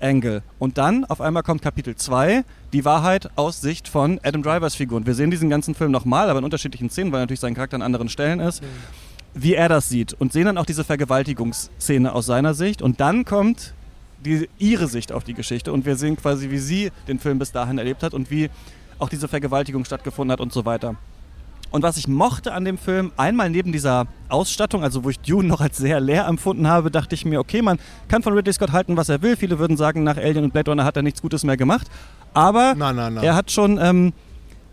MeToo-Angle. 0.00 0.42
Und 0.58 0.78
dann 0.78 1.04
auf 1.04 1.20
einmal 1.20 1.42
kommt 1.42 1.62
Kapitel 1.62 1.96
2, 1.96 2.44
die 2.72 2.84
Wahrheit 2.84 3.30
aus 3.36 3.60
Sicht 3.60 3.88
von 3.88 4.20
Adam 4.22 4.42
Drivers 4.42 4.74
Figur. 4.74 4.98
Und 4.98 5.06
wir 5.06 5.14
sehen 5.14 5.30
diesen 5.30 5.50
ganzen 5.50 5.74
Film 5.74 5.90
nochmal, 5.90 6.30
aber 6.30 6.38
in 6.38 6.44
unterschiedlichen 6.44 6.90
Szenen, 6.90 7.12
weil 7.12 7.20
natürlich 7.20 7.40
sein 7.40 7.54
Charakter 7.54 7.76
an 7.76 7.82
anderen 7.82 8.08
Stellen 8.08 8.40
ist. 8.40 8.62
Mhm 8.62 8.66
wie 9.34 9.54
er 9.54 9.68
das 9.68 9.88
sieht 9.88 10.14
und 10.14 10.32
sehen 10.32 10.46
dann 10.46 10.58
auch 10.58 10.66
diese 10.66 10.84
Vergewaltigungsszene 10.84 12.12
aus 12.12 12.26
seiner 12.26 12.54
Sicht 12.54 12.82
und 12.82 12.98
dann 12.98 13.24
kommt 13.24 13.74
die, 14.24 14.48
ihre 14.58 14.88
Sicht 14.88 15.12
auf 15.12 15.22
die 15.22 15.34
Geschichte 15.34 15.72
und 15.72 15.86
wir 15.86 15.94
sehen 15.96 16.16
quasi, 16.16 16.50
wie 16.50 16.58
sie 16.58 16.90
den 17.06 17.20
Film 17.20 17.38
bis 17.38 17.52
dahin 17.52 17.78
erlebt 17.78 18.02
hat 18.02 18.14
und 18.14 18.30
wie 18.30 18.50
auch 18.98 19.08
diese 19.08 19.28
Vergewaltigung 19.28 19.84
stattgefunden 19.84 20.32
hat 20.32 20.40
und 20.40 20.52
so 20.52 20.64
weiter. 20.64 20.96
Und 21.70 21.82
was 21.82 21.96
ich 21.96 22.08
mochte 22.08 22.52
an 22.52 22.64
dem 22.64 22.78
Film, 22.78 23.12
einmal 23.16 23.50
neben 23.50 23.72
dieser 23.72 24.06
Ausstattung, 24.28 24.82
also 24.82 25.04
wo 25.04 25.10
ich 25.10 25.20
Dune 25.20 25.48
noch 25.48 25.60
als 25.60 25.76
sehr 25.76 26.00
leer 26.00 26.26
empfunden 26.26 26.66
habe, 26.66 26.90
dachte 26.90 27.14
ich 27.14 27.24
mir, 27.24 27.40
okay, 27.40 27.62
man 27.62 27.78
kann 28.08 28.22
von 28.22 28.32
Ridley 28.32 28.52
Scott 28.52 28.72
halten, 28.72 28.96
was 28.96 29.08
er 29.08 29.22
will. 29.22 29.36
Viele 29.36 29.58
würden 29.58 29.76
sagen, 29.76 30.02
nach 30.02 30.16
Alien 30.16 30.44
und 30.44 30.52
Blade 30.52 30.70
Runner 30.70 30.84
hat 30.84 30.96
er 30.96 31.02
nichts 31.02 31.20
Gutes 31.20 31.44
mehr 31.44 31.56
gemacht. 31.56 31.88
Aber 32.34 32.74
nein, 32.74 32.96
nein, 32.96 33.14
nein. 33.14 33.24
er 33.24 33.34
hat 33.34 33.50
schon 33.50 33.78
ähm, 33.80 34.12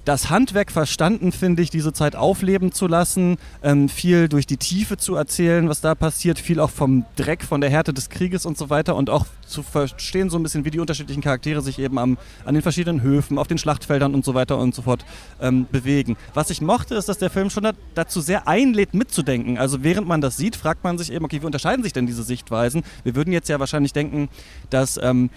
das 0.06 0.30
Handwerk 0.30 0.72
verstanden, 0.72 1.32
finde 1.32 1.64
ich, 1.64 1.72
diese 1.72 1.92
Zeit 1.92 2.16
aufleben 2.16 2.72
zu 2.72 2.88
lassen, 2.88 3.38
ähm, 3.64 3.90
viel 3.90 4.30
durch 4.30 4.46
die 4.46 4.58
Tiefe 4.58 4.98
zu 4.98 5.16
erzählen, 5.16 5.68
was 5.68 5.82
da 5.82 5.96
passiert, 5.96 6.40
viel 6.40 6.60
auch 6.60 6.70
vom 6.70 7.06
Dreck, 7.16 7.44
von 7.44 7.60
der 7.60 7.72
Härte 7.72 7.92
des 7.92 8.10
Krieges 8.10 8.46
und 8.46 8.58
so 8.58 8.70
weiter 8.70 8.96
und 8.96 9.10
auch 9.10 9.26
zu 9.48 9.64
verstehen 9.64 10.30
so 10.30 10.38
ein 10.38 10.44
bisschen, 10.44 10.64
wie 10.64 10.72
die 10.72 10.80
unterschiedlichen 10.80 11.22
Charaktere 11.22 11.62
sich 11.62 11.80
eben 11.80 11.98
am, 11.98 12.18
an 12.46 12.54
den 12.54 12.62
verschiedenen 12.62 13.02
Höfen, 13.02 13.40
auf 13.40 13.48
den 13.48 13.58
Schlachtfeldern 13.58 14.14
und 14.14 14.24
so 14.24 14.36
weiter 14.36 14.60
und 14.60 14.76
so 14.76 14.84
fort 14.84 15.04
ähm, 15.42 15.66
bewegen. 15.72 16.18
Was 16.36 16.52
ich 16.52 16.62
mochte, 16.62 16.94
ist, 16.96 17.10
dass 17.10 17.18
der 17.18 17.32
Film 17.32 17.50
schon 17.50 17.64
da, 17.64 17.72
dazu 17.96 18.22
sehr 18.22 18.48
einlädt, 18.48 18.94
mitzudenken. 18.94 19.58
Also 19.58 19.84
während 19.84 20.08
man 20.08 20.22
das 20.22 20.38
sieht, 20.38 20.56
fragt 20.56 20.84
man 20.84 21.00
sich 21.00 21.12
eben, 21.12 21.26
okay, 21.26 21.42
wie 21.42 21.46
unterscheiden 21.46 21.84
sich 21.84 21.94
denn 21.94 22.06
diese 22.06 22.24
Sichtweisen? 22.24 22.84
Wir 23.04 23.16
würden 23.16 23.34
jetzt 23.34 23.50
ja 23.50 23.60
wahrscheinlich 23.60 23.94
denken, 23.94 24.30
dass... 24.70 25.00
Ähm, 25.02 25.32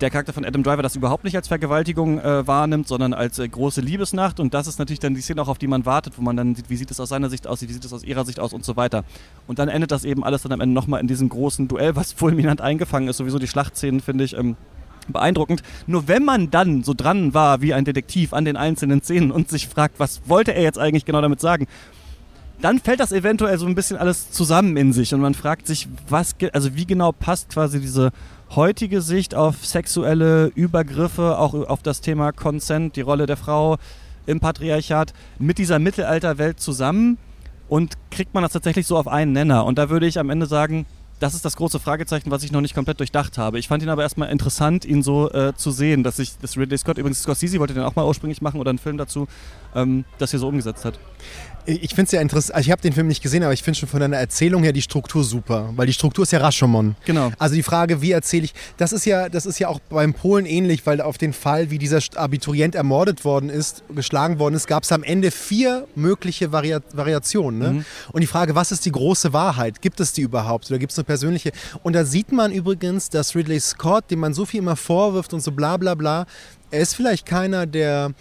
der 0.00 0.10
Charakter 0.10 0.32
von 0.32 0.44
Adam 0.44 0.62
Driver 0.62 0.82
das 0.82 0.96
überhaupt 0.96 1.24
nicht 1.24 1.36
als 1.36 1.48
Vergewaltigung 1.48 2.18
äh, 2.18 2.46
wahrnimmt, 2.46 2.88
sondern 2.88 3.14
als 3.14 3.38
äh, 3.38 3.48
große 3.48 3.80
Liebesnacht. 3.80 4.40
Und 4.40 4.54
das 4.54 4.66
ist 4.66 4.78
natürlich 4.78 5.00
dann 5.00 5.14
die 5.14 5.20
Szene 5.20 5.42
auch, 5.42 5.48
auf 5.48 5.58
die 5.58 5.66
man 5.66 5.86
wartet, 5.86 6.18
wo 6.18 6.22
man 6.22 6.36
dann 6.36 6.54
sieht, 6.54 6.68
wie 6.70 6.76
sieht 6.76 6.90
es 6.90 7.00
aus 7.00 7.08
seiner 7.08 7.30
Sicht 7.30 7.46
aus, 7.46 7.62
wie 7.62 7.72
sieht 7.72 7.84
es 7.84 7.92
aus 7.92 8.04
ihrer 8.04 8.24
Sicht 8.24 8.40
aus 8.40 8.52
und 8.52 8.64
so 8.64 8.76
weiter. 8.76 9.04
Und 9.46 9.58
dann 9.58 9.68
endet 9.68 9.90
das 9.90 10.04
eben 10.04 10.24
alles 10.24 10.42
dann 10.42 10.52
am 10.52 10.60
Ende 10.60 10.74
nochmal 10.74 11.00
in 11.00 11.06
diesem 11.06 11.28
großen 11.28 11.68
Duell, 11.68 11.96
was 11.96 12.12
fulminant 12.16 12.60
eingefangen 12.60 13.08
ist. 13.08 13.16
Sowieso 13.16 13.38
die 13.38 13.48
Schlachtszenen 13.48 14.00
finde 14.00 14.24
ich 14.24 14.36
ähm, 14.36 14.56
beeindruckend. 15.08 15.62
Nur 15.86 16.08
wenn 16.08 16.24
man 16.24 16.50
dann 16.50 16.82
so 16.82 16.94
dran 16.94 17.34
war 17.34 17.60
wie 17.60 17.74
ein 17.74 17.84
Detektiv 17.84 18.32
an 18.32 18.44
den 18.44 18.56
einzelnen 18.56 19.02
Szenen 19.02 19.30
und 19.30 19.48
sich 19.48 19.68
fragt, 19.68 19.98
was 19.98 20.22
wollte 20.26 20.52
er 20.52 20.62
jetzt 20.62 20.78
eigentlich 20.78 21.04
genau 21.04 21.20
damit 21.20 21.40
sagen, 21.40 21.66
dann 22.60 22.78
fällt 22.80 23.00
das 23.00 23.12
eventuell 23.12 23.58
so 23.58 23.66
ein 23.66 23.74
bisschen 23.74 23.98
alles 23.98 24.30
zusammen 24.30 24.76
in 24.76 24.92
sich 24.92 25.12
und 25.12 25.20
man 25.20 25.34
fragt 25.34 25.66
sich, 25.66 25.88
was, 26.08 26.34
also 26.52 26.74
wie 26.74 26.86
genau 26.86 27.12
passt 27.12 27.50
quasi 27.50 27.80
diese 27.80 28.12
heutige 28.54 29.00
Sicht 29.00 29.34
auf 29.34 29.64
sexuelle 29.64 30.46
Übergriffe, 30.54 31.38
auch 31.38 31.54
auf 31.54 31.82
das 31.82 32.00
Thema 32.00 32.32
Consent, 32.32 32.96
die 32.96 33.00
Rolle 33.00 33.26
der 33.26 33.36
Frau 33.36 33.76
im 34.26 34.40
Patriarchat 34.40 35.12
mit 35.38 35.58
dieser 35.58 35.78
Mittelalterwelt 35.78 36.60
zusammen 36.60 37.18
und 37.68 37.94
kriegt 38.10 38.34
man 38.34 38.42
das 38.42 38.52
tatsächlich 38.52 38.86
so 38.86 38.96
auf 38.96 39.08
einen 39.08 39.32
Nenner. 39.32 39.64
Und 39.64 39.78
da 39.78 39.90
würde 39.90 40.06
ich 40.06 40.18
am 40.18 40.30
Ende 40.30 40.46
sagen, 40.46 40.86
das 41.18 41.34
ist 41.34 41.44
das 41.44 41.56
große 41.56 41.80
Fragezeichen, 41.80 42.30
was 42.30 42.42
ich 42.42 42.52
noch 42.52 42.60
nicht 42.60 42.74
komplett 42.74 43.00
durchdacht 43.00 43.38
habe. 43.38 43.58
Ich 43.58 43.68
fand 43.68 43.82
ihn 43.82 43.88
aber 43.88 44.02
erstmal 44.02 44.28
interessant, 44.28 44.84
ihn 44.84 45.02
so 45.02 45.30
äh, 45.32 45.54
zu 45.54 45.70
sehen, 45.70 46.02
dass 46.02 46.16
sich 46.16 46.36
das 46.40 46.58
Ridley 46.58 46.76
Scott, 46.76 46.98
übrigens 46.98 47.22
Scorsese 47.22 47.58
wollte 47.58 47.72
den 47.72 47.84
auch 47.84 47.96
mal 47.96 48.04
ursprünglich 48.04 48.42
machen 48.42 48.60
oder 48.60 48.70
einen 48.70 48.78
Film 48.78 48.98
dazu, 48.98 49.26
ähm, 49.74 50.04
das 50.18 50.30
hier 50.30 50.40
so 50.40 50.48
umgesetzt 50.48 50.84
hat. 50.84 50.98
Ich 51.66 51.90
finde 51.90 52.04
es 52.04 52.12
ja 52.12 52.20
interessant, 52.20 52.54
also 52.54 52.66
ich 52.66 52.70
habe 52.70 52.80
den 52.80 52.92
Film 52.92 53.08
nicht 53.08 53.22
gesehen, 53.22 53.42
aber 53.42 53.52
ich 53.52 53.62
finde 53.62 53.80
schon 53.80 53.88
von 53.88 53.98
deiner 53.98 54.18
Erzählung 54.18 54.62
her 54.62 54.72
die 54.72 54.82
Struktur 54.82 55.24
super, 55.24 55.72
weil 55.74 55.86
die 55.86 55.92
Struktur 55.92 56.22
ist 56.22 56.30
ja 56.30 56.38
Rashomon. 56.38 56.94
Genau. 57.04 57.32
Also 57.38 57.56
die 57.56 57.62
Frage, 57.64 58.00
wie 58.00 58.12
erzähle 58.12 58.44
ich, 58.44 58.54
das 58.76 58.92
ist 58.92 59.04
ja, 59.04 59.28
das 59.28 59.46
ist 59.46 59.58
ja 59.58 59.68
auch 59.68 59.80
beim 59.90 60.14
Polen 60.14 60.46
ähnlich, 60.46 60.86
weil 60.86 61.00
auf 61.00 61.18
den 61.18 61.32
Fall, 61.32 61.70
wie 61.70 61.78
dieser 61.78 61.98
Abiturient 62.14 62.76
ermordet 62.76 63.24
worden 63.24 63.50
ist, 63.50 63.82
geschlagen 63.94 64.38
worden 64.38 64.54
ist, 64.54 64.68
gab 64.68 64.84
es 64.84 64.92
am 64.92 65.02
Ende 65.02 65.32
vier 65.32 65.86
mögliche 65.96 66.52
Varia 66.52 66.80
Variationen. 66.92 67.58
Ne? 67.58 67.70
Mhm. 67.70 67.84
Und 68.12 68.20
die 68.20 68.28
Frage, 68.28 68.54
was 68.54 68.70
ist 68.70 68.84
die 68.84 68.92
große 68.92 69.32
Wahrheit? 69.32 69.82
Gibt 69.82 69.98
es 69.98 70.12
die 70.12 70.22
überhaupt 70.22 70.70
oder 70.70 70.78
gibt 70.78 70.92
es 70.92 70.98
eine 70.98 71.04
persönliche? 71.04 71.50
Und 71.82 71.94
da 71.94 72.04
sieht 72.04 72.30
man 72.30 72.52
übrigens, 72.52 73.10
dass 73.10 73.34
Ridley 73.34 73.58
Scott, 73.58 74.10
dem 74.10 74.20
man 74.20 74.34
so 74.34 74.46
viel 74.46 74.60
immer 74.60 74.76
vorwirft 74.76 75.34
und 75.34 75.40
so 75.40 75.50
bla 75.50 75.76
bla 75.76 75.94
bla, 75.94 76.26
er 76.70 76.80
ist 76.80 76.94
vielleicht 76.94 77.26
keiner, 77.26 77.66
der 77.66 78.12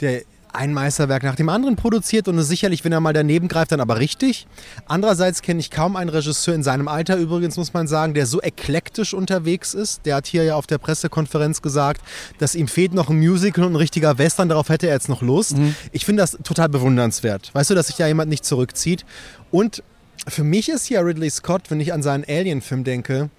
der 0.00 0.22
ein 0.52 0.72
Meisterwerk 0.74 1.22
nach 1.22 1.36
dem 1.36 1.48
anderen 1.48 1.76
produziert 1.76 2.28
und 2.28 2.40
sicherlich, 2.42 2.84
wenn 2.84 2.92
er 2.92 3.00
mal 3.00 3.12
daneben 3.12 3.48
greift, 3.48 3.72
dann 3.72 3.80
aber 3.80 3.98
richtig. 3.98 4.46
Andererseits 4.86 5.42
kenne 5.42 5.60
ich 5.60 5.70
kaum 5.70 5.96
einen 5.96 6.10
Regisseur 6.10 6.54
in 6.54 6.62
seinem 6.62 6.88
Alter 6.88 7.16
übrigens, 7.16 7.56
muss 7.56 7.72
man 7.72 7.86
sagen, 7.86 8.14
der 8.14 8.26
so 8.26 8.40
eklektisch 8.40 9.14
unterwegs 9.14 9.74
ist. 9.74 10.04
Der 10.04 10.16
hat 10.16 10.26
hier 10.26 10.44
ja 10.44 10.56
auf 10.56 10.66
der 10.66 10.78
Pressekonferenz 10.78 11.62
gesagt, 11.62 12.02
dass 12.38 12.54
ihm 12.54 12.68
fehlt 12.68 12.92
noch 12.92 13.08
ein 13.08 13.18
Musical 13.18 13.64
und 13.64 13.72
ein 13.72 13.76
richtiger 13.76 14.18
Western, 14.18 14.48
darauf 14.48 14.68
hätte 14.68 14.88
er 14.88 14.94
jetzt 14.94 15.08
noch 15.08 15.22
Lust. 15.22 15.56
Mhm. 15.56 15.74
Ich 15.92 16.04
finde 16.04 16.22
das 16.22 16.38
total 16.42 16.68
bewundernswert. 16.68 17.50
Weißt 17.54 17.70
du, 17.70 17.74
dass 17.74 17.86
sich 17.86 17.96
da 17.96 18.06
jemand 18.06 18.28
nicht 18.28 18.44
zurückzieht? 18.44 19.04
Und 19.50 19.82
für 20.28 20.44
mich 20.44 20.68
ist 20.68 20.88
ja 20.88 21.00
Ridley 21.00 21.30
Scott, 21.30 21.70
wenn 21.70 21.80
ich 21.80 21.92
an 21.92 22.02
seinen 22.02 22.24
Alien-Film 22.28 22.84
denke, 22.84 23.30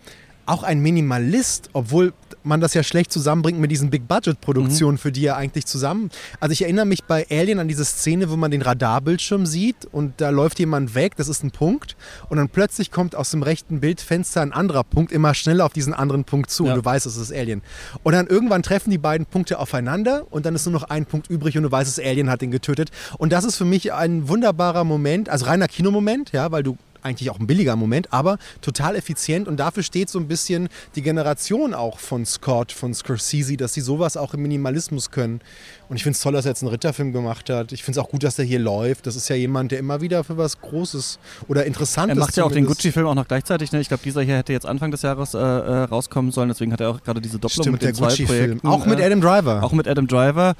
auch 0.45 0.63
ein 0.63 0.79
Minimalist, 0.79 1.69
obwohl 1.73 2.13
man 2.43 2.61
das 2.61 2.73
ja 2.73 2.83
schlecht 2.83 3.11
zusammenbringt 3.11 3.59
mit 3.59 3.71
diesen 3.71 3.89
Big-Budget-Produktionen, 3.89 4.95
mhm. 4.95 4.99
für 4.99 5.11
die 5.11 5.25
er 5.25 5.37
eigentlich 5.37 5.65
zusammen. 5.65 6.09
Also 6.39 6.53
ich 6.53 6.61
erinnere 6.63 6.85
mich 6.85 7.03
bei 7.03 7.25
Alien 7.29 7.59
an 7.59 7.67
diese 7.67 7.85
Szene, 7.85 8.29
wo 8.29 8.35
man 8.35 8.51
den 8.51 8.61
Radarbildschirm 8.61 9.45
sieht 9.45 9.85
und 9.91 10.21
da 10.21 10.29
läuft 10.29 10.59
jemand 10.59 10.95
weg, 10.95 11.15
das 11.15 11.27
ist 11.27 11.43
ein 11.43 11.51
Punkt 11.51 11.95
und 12.29 12.37
dann 12.37 12.49
plötzlich 12.49 12.91
kommt 12.91 13.15
aus 13.15 13.31
dem 13.31 13.43
rechten 13.43 13.79
Bildfenster 13.79 14.41
ein 14.41 14.53
anderer 14.53 14.83
Punkt 14.83 15.11
immer 15.11 15.33
schneller 15.33 15.65
auf 15.65 15.73
diesen 15.73 15.93
anderen 15.93 16.23
Punkt 16.23 16.49
zu 16.49 16.65
ja. 16.65 16.73
und 16.73 16.79
du 16.79 16.85
weißt, 16.85 17.05
es 17.05 17.17
ist 17.17 17.31
Alien. 17.33 17.61
Und 18.03 18.13
dann 18.13 18.27
irgendwann 18.27 18.63
treffen 18.63 18.91
die 18.91 18.97
beiden 18.97 19.25
Punkte 19.25 19.59
aufeinander 19.59 20.25
und 20.29 20.45
dann 20.45 20.55
ist 20.55 20.65
nur 20.65 20.73
noch 20.73 20.83
ein 20.83 21.05
Punkt 21.05 21.29
übrig 21.29 21.57
und 21.57 21.63
du 21.63 21.71
weißt, 21.71 21.89
es 21.89 22.03
Alien 22.03 22.29
hat 22.29 22.41
ihn 22.41 22.51
getötet. 22.51 22.91
Und 23.17 23.31
das 23.31 23.43
ist 23.43 23.57
für 23.57 23.65
mich 23.65 23.93
ein 23.93 24.27
wunderbarer 24.27 24.83
Moment, 24.83 25.29
also 25.29 25.45
reiner 25.45 25.67
Kinomoment, 25.67 26.31
ja, 26.31 26.51
weil 26.51 26.63
du 26.63 26.77
eigentlich 27.03 27.29
auch 27.29 27.39
ein 27.39 27.47
billiger 27.47 27.75
Moment, 27.75 28.11
aber 28.11 28.37
total 28.61 28.95
effizient 28.95 29.47
und 29.47 29.57
dafür 29.57 29.83
steht 29.83 30.09
so 30.09 30.19
ein 30.19 30.27
bisschen 30.27 30.69
die 30.95 31.01
Generation 31.01 31.73
auch 31.73 31.99
von 31.99 32.25
Scott, 32.25 32.71
von 32.71 32.93
Scorsese, 32.93 33.57
dass 33.57 33.73
sie 33.73 33.81
sowas 33.81 34.17
auch 34.17 34.33
im 34.33 34.41
Minimalismus 34.41 35.11
können. 35.11 35.41
Und 35.89 35.97
ich 35.97 36.03
finde 36.03 36.15
es 36.15 36.21
toll, 36.21 36.33
dass 36.33 36.45
er 36.45 36.51
jetzt 36.51 36.63
einen 36.63 36.71
Ritterfilm 36.71 37.13
gemacht 37.13 37.49
hat. 37.49 37.71
Ich 37.71 37.83
finde 37.83 37.99
es 37.99 38.05
auch 38.05 38.09
gut, 38.09 38.23
dass 38.23 38.39
er 38.39 38.45
hier 38.45 38.59
läuft. 38.59 39.05
Das 39.05 39.15
ist 39.15 39.29
ja 39.29 39.35
jemand, 39.35 39.71
der 39.71 39.79
immer 39.79 40.01
wieder 40.01 40.23
für 40.23 40.37
was 40.37 40.59
Großes 40.59 41.19
oder 41.47 41.65
Interessantes. 41.65 42.17
Er 42.17 42.19
macht 42.19 42.35
ja 42.35 42.43
auch 42.45 42.51
den 42.51 42.65
Gucci-Film 42.65 43.05
auch 43.05 43.15
noch 43.15 43.27
gleichzeitig. 43.27 43.71
Ne? 43.71 43.79
Ich 43.79 43.89
glaube, 43.89 44.01
dieser 44.03 44.21
hier 44.21 44.37
hätte 44.37 44.53
jetzt 44.53 44.65
Anfang 44.65 44.91
des 44.91 45.01
Jahres 45.03 45.33
äh, 45.33 45.37
äh, 45.37 45.83
rauskommen 45.83 46.31
sollen. 46.31 46.49
Deswegen 46.49 46.73
hat 46.73 46.81
er 46.81 46.89
auch 46.89 47.03
gerade 47.03 47.21
diese 47.21 47.37
Doppelung 47.37 47.63
Stimmt, 47.63 47.73
mit 47.73 47.81
den 47.83 47.95
der 47.95 48.15
zwei 48.15 48.25
Projekten. 48.25 48.67
Auch 48.67 48.85
mit 48.85 48.99
äh, 48.99 49.05
Adam 49.05 49.21
Driver. 49.21 49.61
Auch 49.61 49.71
mit 49.71 49.87
Adam 49.87 50.07
Driver. 50.07 50.55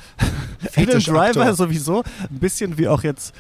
Adam 0.76 1.00
Driver 1.00 1.54
sowieso. 1.54 2.04
Ein 2.30 2.40
bisschen 2.40 2.78
wie 2.78 2.88
auch 2.88 3.04
jetzt 3.04 3.34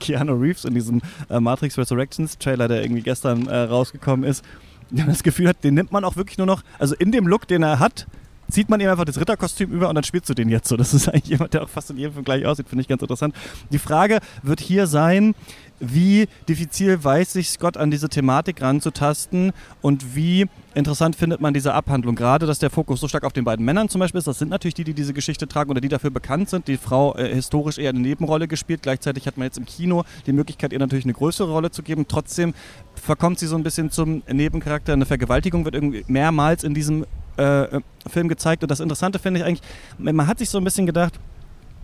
Keanu 0.00 0.34
Reeves 0.34 0.64
in 0.64 0.74
diesem 0.74 1.02
äh, 1.28 1.40
Matrix 1.40 1.78
Resurrections 1.78 2.38
Trailer, 2.38 2.68
der 2.68 2.82
irgendwie 2.82 3.02
gestern 3.02 3.46
äh, 3.46 3.56
rausgekommen 3.56 4.28
ist. 4.28 4.44
Das 4.90 5.22
Gefühl 5.22 5.48
hat, 5.48 5.64
den 5.64 5.74
nimmt 5.74 5.90
man 5.90 6.04
auch 6.04 6.16
wirklich 6.16 6.38
nur 6.38 6.46
noch, 6.46 6.62
also 6.78 6.94
in 6.94 7.10
dem 7.10 7.26
Look, 7.26 7.48
den 7.48 7.62
er 7.62 7.80
hat, 7.80 8.06
zieht 8.50 8.68
man 8.68 8.80
ihm 8.80 8.88
einfach 8.88 9.04
das 9.04 9.20
Ritterkostüm 9.20 9.70
über 9.70 9.88
und 9.88 9.94
dann 9.94 10.04
spielst 10.04 10.28
du 10.28 10.34
den 10.34 10.48
jetzt 10.48 10.68
so. 10.68 10.76
Das 10.76 10.94
ist 10.94 11.08
eigentlich 11.08 11.26
jemand, 11.26 11.54
der 11.54 11.62
auch 11.62 11.68
fast 11.68 11.90
in 11.90 11.98
jedem 11.98 12.12
Film 12.14 12.24
gleich 12.24 12.46
aussieht, 12.46 12.68
finde 12.68 12.82
ich 12.82 12.88
ganz 12.88 13.02
interessant. 13.02 13.34
Die 13.70 13.78
Frage 13.78 14.20
wird 14.42 14.60
hier 14.60 14.86
sein, 14.86 15.34
wie 15.78 16.26
diffizil 16.48 17.02
weiß 17.02 17.34
sich 17.34 17.50
Scott 17.50 17.76
an 17.76 17.90
diese 17.90 18.08
Thematik 18.08 18.62
ranzutasten 18.62 19.52
und 19.82 20.16
wie 20.16 20.46
interessant 20.74 21.16
findet 21.16 21.40
man 21.40 21.52
diese 21.52 21.74
Abhandlung. 21.74 22.14
Gerade, 22.14 22.46
dass 22.46 22.58
der 22.58 22.70
Fokus 22.70 23.00
so 23.00 23.08
stark 23.08 23.24
auf 23.24 23.32
den 23.32 23.44
beiden 23.44 23.64
Männern 23.64 23.88
zum 23.88 23.98
Beispiel 23.98 24.18
ist. 24.18 24.26
Das 24.26 24.38
sind 24.38 24.48
natürlich 24.48 24.74
die, 24.74 24.84
die 24.84 24.94
diese 24.94 25.12
Geschichte 25.12 25.46
tragen 25.46 25.70
oder 25.70 25.80
die 25.80 25.88
dafür 25.88 26.10
bekannt 26.10 26.48
sind. 26.48 26.68
Die 26.68 26.76
Frau 26.76 27.14
äh, 27.16 27.34
historisch 27.34 27.78
eher 27.78 27.90
eine 27.90 28.00
Nebenrolle 28.00 28.48
gespielt. 28.48 28.82
Gleichzeitig 28.82 29.26
hat 29.26 29.36
man 29.36 29.46
jetzt 29.46 29.58
im 29.58 29.66
Kino 29.66 30.04
die 30.26 30.32
Möglichkeit, 30.32 30.72
ihr 30.72 30.78
natürlich 30.78 31.04
eine 31.04 31.14
größere 31.14 31.50
Rolle 31.50 31.70
zu 31.70 31.82
geben. 31.82 32.06
Trotzdem 32.08 32.54
verkommt 32.94 33.38
sie 33.38 33.46
so 33.46 33.56
ein 33.56 33.62
bisschen 33.62 33.90
zum 33.90 34.22
Nebencharakter. 34.30 34.92
Eine 34.92 35.06
Vergewaltigung 35.06 35.64
wird 35.64 35.74
irgendwie 35.74 36.04
mehrmals 36.08 36.64
in 36.64 36.74
diesem 36.74 37.04
äh, 37.36 37.80
Film 38.08 38.28
gezeigt. 38.28 38.62
Und 38.62 38.70
das 38.70 38.80
Interessante 38.80 39.18
finde 39.18 39.40
ich 39.40 39.46
eigentlich, 39.46 39.62
man 39.98 40.26
hat 40.26 40.38
sich 40.38 40.50
so 40.50 40.58
ein 40.58 40.64
bisschen 40.64 40.86
gedacht, 40.86 41.18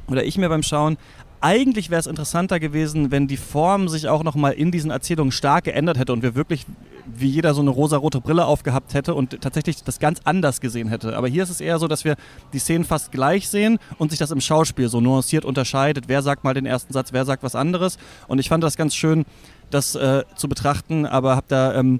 oder 0.08 0.24
ich 0.24 0.36
mir 0.38 0.48
beim 0.48 0.62
Schauen, 0.62 0.96
eigentlich 1.40 1.90
wäre 1.90 1.98
es 1.98 2.06
interessanter 2.06 2.60
gewesen, 2.60 3.10
wenn 3.10 3.26
die 3.26 3.36
Form 3.36 3.88
sich 3.88 4.08
auch 4.08 4.22
nochmal 4.22 4.52
in 4.52 4.70
diesen 4.70 4.92
Erzählungen 4.92 5.32
stark 5.32 5.64
geändert 5.64 5.98
hätte 5.98 6.12
und 6.12 6.22
wir 6.22 6.36
wirklich 6.36 6.66
wie 7.04 7.28
jeder 7.28 7.52
so 7.52 7.60
eine 7.60 7.70
rosarote 7.70 8.20
Brille 8.20 8.46
aufgehabt 8.46 8.94
hätte 8.94 9.14
und 9.14 9.40
tatsächlich 9.40 9.82
das 9.82 9.98
ganz 9.98 10.20
anders 10.22 10.60
gesehen 10.60 10.86
hätte. 10.86 11.16
Aber 11.16 11.26
hier 11.26 11.42
ist 11.42 11.50
es 11.50 11.60
eher 11.60 11.80
so, 11.80 11.88
dass 11.88 12.04
wir 12.04 12.14
die 12.52 12.60
Szenen 12.60 12.84
fast 12.84 13.10
gleich 13.10 13.48
sehen 13.48 13.78
und 13.98 14.10
sich 14.10 14.20
das 14.20 14.30
im 14.30 14.40
Schauspiel 14.40 14.88
so 14.88 15.00
nuanciert 15.00 15.44
unterscheidet. 15.44 16.04
Wer 16.06 16.22
sagt 16.22 16.44
mal 16.44 16.54
den 16.54 16.64
ersten 16.64 16.92
Satz, 16.92 17.12
wer 17.12 17.24
sagt 17.24 17.42
was 17.42 17.56
anderes. 17.56 17.98
Und 18.28 18.38
ich 18.38 18.48
fand 18.48 18.62
das 18.62 18.76
ganz 18.76 18.94
schön, 18.94 19.24
das 19.70 19.96
äh, 19.96 20.22
zu 20.36 20.48
betrachten, 20.48 21.06
aber 21.06 21.34
habe 21.34 21.46
da 21.48 21.74
ähm, 21.74 21.98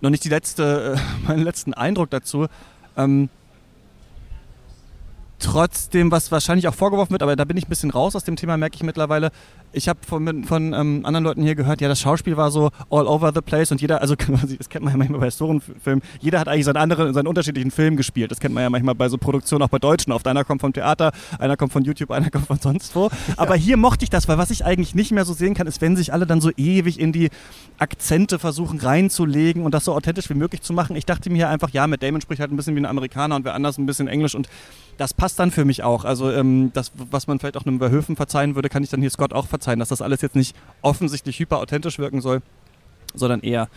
noch 0.00 0.10
nicht 0.10 0.24
die 0.24 0.28
letzte, 0.28 0.96
äh, 0.96 1.26
meinen 1.28 1.42
letzten 1.42 1.74
Eindruck 1.74 2.10
dazu. 2.10 2.46
Ähm, 2.96 3.28
trotzdem, 5.38 6.10
was 6.10 6.32
wahrscheinlich 6.32 6.68
auch 6.68 6.74
vorgeworfen 6.74 7.12
wird, 7.12 7.22
aber 7.22 7.36
da 7.36 7.44
bin 7.44 7.56
ich 7.56 7.66
ein 7.66 7.68
bisschen 7.68 7.90
raus 7.90 8.16
aus 8.16 8.24
dem 8.24 8.36
Thema, 8.36 8.56
merke 8.56 8.76
ich 8.76 8.82
mittlerweile. 8.82 9.30
Ich 9.72 9.88
habe 9.88 9.98
von, 10.06 10.44
von 10.44 10.72
ähm, 10.72 11.04
anderen 11.04 11.24
Leuten 11.24 11.42
hier 11.42 11.54
gehört, 11.54 11.80
ja, 11.80 11.88
das 11.88 12.00
Schauspiel 12.00 12.36
war 12.36 12.50
so 12.50 12.70
all 12.88 13.06
over 13.06 13.32
the 13.34 13.42
place 13.42 13.70
und 13.72 13.80
jeder, 13.80 14.00
also 14.00 14.14
das 14.58 14.68
kennt 14.68 14.84
man 14.84 14.94
ja 14.94 14.98
manchmal 14.98 15.20
bei 15.20 15.26
Historienfilmen, 15.26 16.02
jeder 16.20 16.40
hat 16.40 16.48
eigentlich 16.48 16.64
seinen 16.64 16.78
anderen, 16.78 17.12
seinen 17.12 17.26
unterschiedlichen 17.26 17.70
Film 17.70 17.96
gespielt. 17.96 18.30
Das 18.30 18.40
kennt 18.40 18.54
man 18.54 18.62
ja 18.62 18.70
manchmal 18.70 18.94
bei 18.94 19.08
so 19.08 19.18
Produktionen, 19.18 19.62
auch 19.62 19.68
bei 19.68 19.78
Deutschen. 19.78 20.12
Oft 20.12 20.26
einer 20.26 20.44
kommt 20.44 20.62
vom 20.62 20.72
Theater, 20.72 21.12
einer 21.38 21.56
kommt 21.56 21.72
von 21.72 21.84
YouTube, 21.84 22.10
einer 22.10 22.30
kommt 22.30 22.46
von 22.46 22.58
sonst 22.58 22.94
wo. 22.94 23.10
Aber 23.36 23.56
hier 23.56 23.76
mochte 23.76 24.04
ich 24.04 24.10
das, 24.10 24.28
weil 24.28 24.38
was 24.38 24.50
ich 24.50 24.64
eigentlich 24.64 24.94
nicht 24.94 25.12
mehr 25.12 25.24
so 25.24 25.34
sehen 25.34 25.54
kann, 25.54 25.66
ist, 25.66 25.80
wenn 25.80 25.96
sich 25.96 26.12
alle 26.12 26.26
dann 26.26 26.40
so 26.40 26.50
ewig 26.56 26.98
in 26.98 27.12
die 27.12 27.30
Akzente 27.78 28.38
versuchen 28.38 28.78
reinzulegen 28.78 29.64
und 29.64 29.74
das 29.74 29.84
so 29.84 29.92
authentisch 29.92 30.30
wie 30.30 30.34
möglich 30.34 30.62
zu 30.62 30.72
machen. 30.72 30.96
Ich 30.96 31.04
dachte 31.04 31.28
mir 31.28 31.48
einfach, 31.48 31.70
ja, 31.70 31.86
mit 31.86 32.02
Damon 32.02 32.20
spricht 32.20 32.40
halt 32.40 32.50
ein 32.50 32.56
bisschen 32.56 32.74
wie 32.74 32.80
ein 32.80 32.86
Amerikaner 32.86 33.36
und 33.36 33.44
wer 33.44 33.54
anders 33.54 33.76
ein 33.76 33.86
bisschen 33.86 34.08
Englisch 34.08 34.34
und 34.34 34.48
das 34.96 35.12
passt 35.12 35.25
dann 35.34 35.50
für 35.50 35.64
mich 35.64 35.82
auch. 35.82 36.04
Also 36.04 36.30
ähm, 36.30 36.70
das, 36.72 36.92
was 36.94 37.26
man 37.26 37.38
vielleicht 37.38 37.56
auch 37.56 37.66
einem 37.66 37.78
Verhöfen 37.78 38.16
verzeihen 38.16 38.54
würde, 38.54 38.68
kann 38.68 38.82
ich 38.82 38.90
dann 38.90 39.00
hier 39.00 39.10
Scott 39.10 39.32
auch 39.32 39.46
verzeihen, 39.46 39.78
dass 39.78 39.88
das 39.88 40.02
alles 40.02 40.22
jetzt 40.22 40.36
nicht 40.36 40.54
offensichtlich 40.82 41.38
hyper 41.38 41.58
authentisch 41.58 41.98
wirken 41.98 42.20
soll, 42.20 42.42
sondern 43.14 43.40
eher 43.40 43.68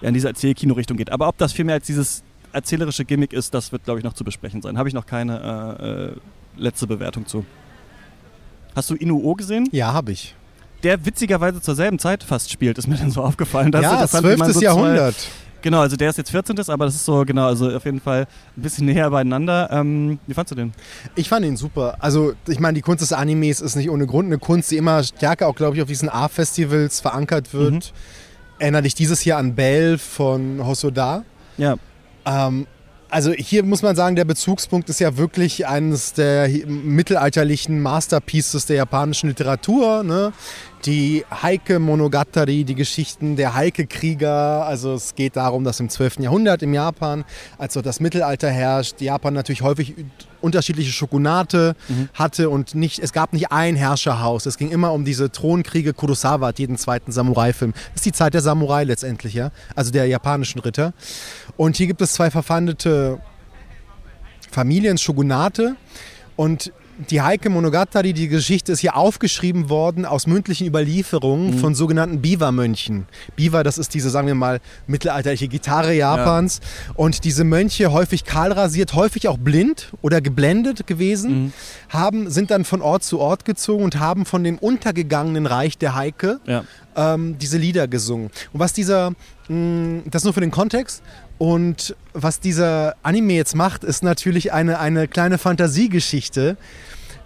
in 0.00 0.14
diese 0.14 0.28
Erzählkino-Richtung 0.28 0.96
geht. 0.96 1.10
Aber 1.10 1.28
ob 1.28 1.38
das 1.38 1.52
viel 1.52 1.64
mehr 1.64 1.76
als 1.76 1.86
dieses 1.86 2.22
erzählerische 2.52 3.04
Gimmick 3.04 3.32
ist, 3.32 3.54
das 3.54 3.72
wird, 3.72 3.84
glaube 3.84 4.00
ich, 4.00 4.04
noch 4.04 4.12
zu 4.12 4.24
besprechen 4.24 4.62
sein. 4.62 4.78
Habe 4.78 4.88
ich 4.88 4.94
noch 4.94 5.06
keine 5.06 5.78
äh, 5.80 5.86
äh, 5.86 6.16
letzte 6.56 6.86
Bewertung 6.86 7.26
zu. 7.26 7.44
Hast 8.74 8.90
du 8.90 8.94
Inuo 8.94 9.34
gesehen? 9.34 9.68
Ja, 9.72 9.92
habe 9.92 10.12
ich. 10.12 10.34
Der 10.82 11.04
witzigerweise 11.04 11.60
zur 11.60 11.74
selben 11.74 11.98
Zeit 11.98 12.24
fast 12.24 12.50
spielt, 12.50 12.78
ist 12.78 12.88
mir 12.88 12.96
dann 12.96 13.10
so 13.10 13.22
aufgefallen. 13.22 13.70
Das 13.70 13.82
ja, 13.82 14.02
ist 14.02 14.12
12. 14.12 14.52
So 14.52 14.60
Jahrhundert. 14.60 15.14
Genau, 15.62 15.80
also 15.80 15.96
der 15.96 16.10
ist 16.10 16.18
jetzt 16.18 16.30
14. 16.30 16.58
aber 16.68 16.84
das 16.84 16.94
ist 16.94 17.04
so, 17.04 17.24
genau, 17.24 17.46
also 17.46 17.70
auf 17.70 17.84
jeden 17.84 18.00
Fall 18.00 18.26
ein 18.56 18.62
bisschen 18.62 18.86
näher 18.92 19.08
beieinander. 19.10 19.68
Ähm, 19.70 20.18
wie 20.26 20.34
fandst 20.34 20.50
du 20.50 20.56
den? 20.56 20.72
Ich 21.14 21.28
fand 21.28 21.46
ihn 21.46 21.56
super. 21.56 21.96
Also, 22.00 22.34
ich 22.48 22.58
meine, 22.58 22.74
die 22.74 22.82
Kunst 22.82 23.00
des 23.02 23.12
Animes 23.12 23.60
ist 23.60 23.76
nicht 23.76 23.88
ohne 23.88 24.06
Grund 24.06 24.26
eine 24.26 24.38
Kunst, 24.38 24.70
die 24.70 24.76
immer 24.76 25.02
stärker 25.02 25.48
auch, 25.48 25.54
glaube 25.54 25.76
ich, 25.76 25.82
auf 25.82 25.88
diesen 25.88 26.08
A-Festivals 26.08 27.00
verankert 27.00 27.54
wird. 27.54 27.72
Mhm. 27.72 27.80
Erinnere 28.58 28.82
dich 28.82 28.94
dieses 28.94 29.24
Jahr 29.24 29.38
an 29.38 29.54
Bell 29.54 29.98
von 29.98 30.64
Hosoda. 30.66 31.24
Ja. 31.56 31.76
Ähm, 32.26 32.66
also 33.12 33.30
hier 33.32 33.62
muss 33.62 33.82
man 33.82 33.94
sagen, 33.94 34.16
der 34.16 34.24
Bezugspunkt 34.24 34.88
ist 34.88 34.98
ja 34.98 35.18
wirklich 35.18 35.66
eines 35.66 36.14
der 36.14 36.48
mittelalterlichen 36.66 37.82
Masterpieces 37.82 38.64
der 38.64 38.76
japanischen 38.76 39.28
Literatur. 39.28 40.02
Ne? 40.02 40.32
Die 40.84 41.24
Heike 41.30 41.78
Monogatari, 41.78 42.64
die 42.64 42.74
Geschichten 42.74 43.36
der 43.36 43.54
Heike-Krieger. 43.54 44.64
Also 44.66 44.94
es 44.94 45.14
geht 45.14 45.36
darum, 45.36 45.64
dass 45.64 45.80
im 45.80 45.88
12. 45.88 46.20
Jahrhundert 46.20 46.62
im 46.62 46.74
Japan, 46.74 47.24
als 47.58 47.74
so 47.74 47.82
das 47.82 48.00
Mittelalter 48.00 48.50
herrscht, 48.50 49.00
Japan 49.00 49.34
natürlich 49.34 49.62
häufig 49.62 49.94
unterschiedliche 50.40 50.90
Shogunate 50.90 51.76
mhm. 51.88 52.08
hatte 52.14 52.50
und 52.50 52.74
nicht, 52.74 52.98
es 52.98 53.12
gab 53.12 53.32
nicht 53.32 53.52
ein 53.52 53.76
Herrscherhaus. 53.76 54.46
Es 54.46 54.58
ging 54.58 54.70
immer 54.70 54.92
um 54.92 55.04
diese 55.04 55.30
Thronkriege. 55.30 55.94
Kurosawa 55.94 56.48
hat 56.48 56.58
jeden 56.58 56.76
zweiten 56.76 57.12
Samurai-Film. 57.12 57.72
Das 57.72 57.96
ist 57.96 58.06
die 58.06 58.12
Zeit 58.12 58.34
der 58.34 58.40
Samurai 58.40 58.84
letztendlich, 58.84 59.34
ja. 59.34 59.52
Also 59.76 59.92
der 59.92 60.06
japanischen 60.06 60.60
Ritter. 60.60 60.92
Und 61.56 61.76
hier 61.76 61.86
gibt 61.86 62.02
es 62.02 62.12
zwei 62.12 62.30
verfandete 62.30 63.20
Familien, 64.50 64.98
Shogunate. 64.98 65.76
Und 66.34 66.72
die 67.10 67.22
Heike 67.22 67.50
Monogatari, 67.50 68.12
die 68.12 68.28
Geschichte 68.28 68.72
ist 68.72 68.80
hier 68.80 68.96
aufgeschrieben 68.96 69.68
worden 69.68 70.04
aus 70.04 70.26
mündlichen 70.26 70.66
Überlieferungen 70.66 71.54
mhm. 71.54 71.58
von 71.58 71.74
sogenannten 71.74 72.20
Biwa-Mönchen. 72.20 73.06
Biwa, 73.36 73.62
das 73.62 73.78
ist 73.78 73.94
diese, 73.94 74.10
sagen 74.10 74.26
wir 74.26 74.34
mal, 74.34 74.60
mittelalterliche 74.86 75.48
Gitarre 75.48 75.94
Japans. 75.94 76.60
Ja. 76.62 76.94
Und 76.96 77.24
diese 77.24 77.44
Mönche, 77.44 77.92
häufig 77.92 78.24
kahlrasiert, 78.24 78.94
häufig 78.94 79.28
auch 79.28 79.38
blind 79.38 79.92
oder 80.02 80.20
geblendet 80.20 80.86
gewesen, 80.86 81.44
mhm. 81.44 81.52
haben, 81.88 82.30
sind 82.30 82.50
dann 82.50 82.64
von 82.64 82.82
Ort 82.82 83.04
zu 83.04 83.18
Ort 83.18 83.44
gezogen 83.44 83.84
und 83.84 83.98
haben 83.98 84.24
von 84.26 84.44
dem 84.44 84.58
untergegangenen 84.58 85.46
Reich 85.46 85.78
der 85.78 85.94
Heike 85.94 86.40
ja. 86.46 86.64
ähm, 86.96 87.38
diese 87.38 87.58
Lieder 87.58 87.88
gesungen. 87.88 88.30
Und 88.52 88.60
was 88.60 88.72
dieser, 88.72 89.10
mh, 89.48 89.56
mm, 89.56 90.02
das 90.10 90.24
nur 90.24 90.32
für 90.32 90.40
den 90.40 90.50
Kontext, 90.50 91.02
und 91.42 91.96
was 92.12 92.38
dieser 92.38 92.94
Anime 93.02 93.32
jetzt 93.32 93.56
macht, 93.56 93.82
ist 93.82 94.04
natürlich 94.04 94.52
eine, 94.52 94.78
eine 94.78 95.08
kleine 95.08 95.38
Fantasiegeschichte. 95.38 96.56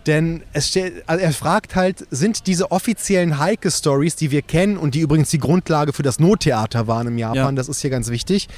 Denn 0.06 0.42
es 0.52 0.76
also 1.06 1.24
er 1.24 1.32
fragt 1.32 1.74
halt, 1.74 2.06
sind 2.10 2.46
diese 2.46 2.70
offiziellen 2.70 3.38
Heike-Stories, 3.38 4.16
die 4.16 4.30
wir 4.30 4.42
kennen 4.42 4.76
und 4.76 4.94
die 4.94 5.00
übrigens 5.00 5.30
die 5.30 5.38
Grundlage 5.38 5.92
für 5.92 6.04
das 6.04 6.20
Nottheater 6.20 6.86
waren 6.86 7.08
im 7.08 7.18
Japan, 7.18 7.36
ja. 7.36 7.52
das 7.52 7.68
ist 7.68 7.80
hier 7.80 7.90
ganz 7.90 8.08
wichtig, 8.08 8.48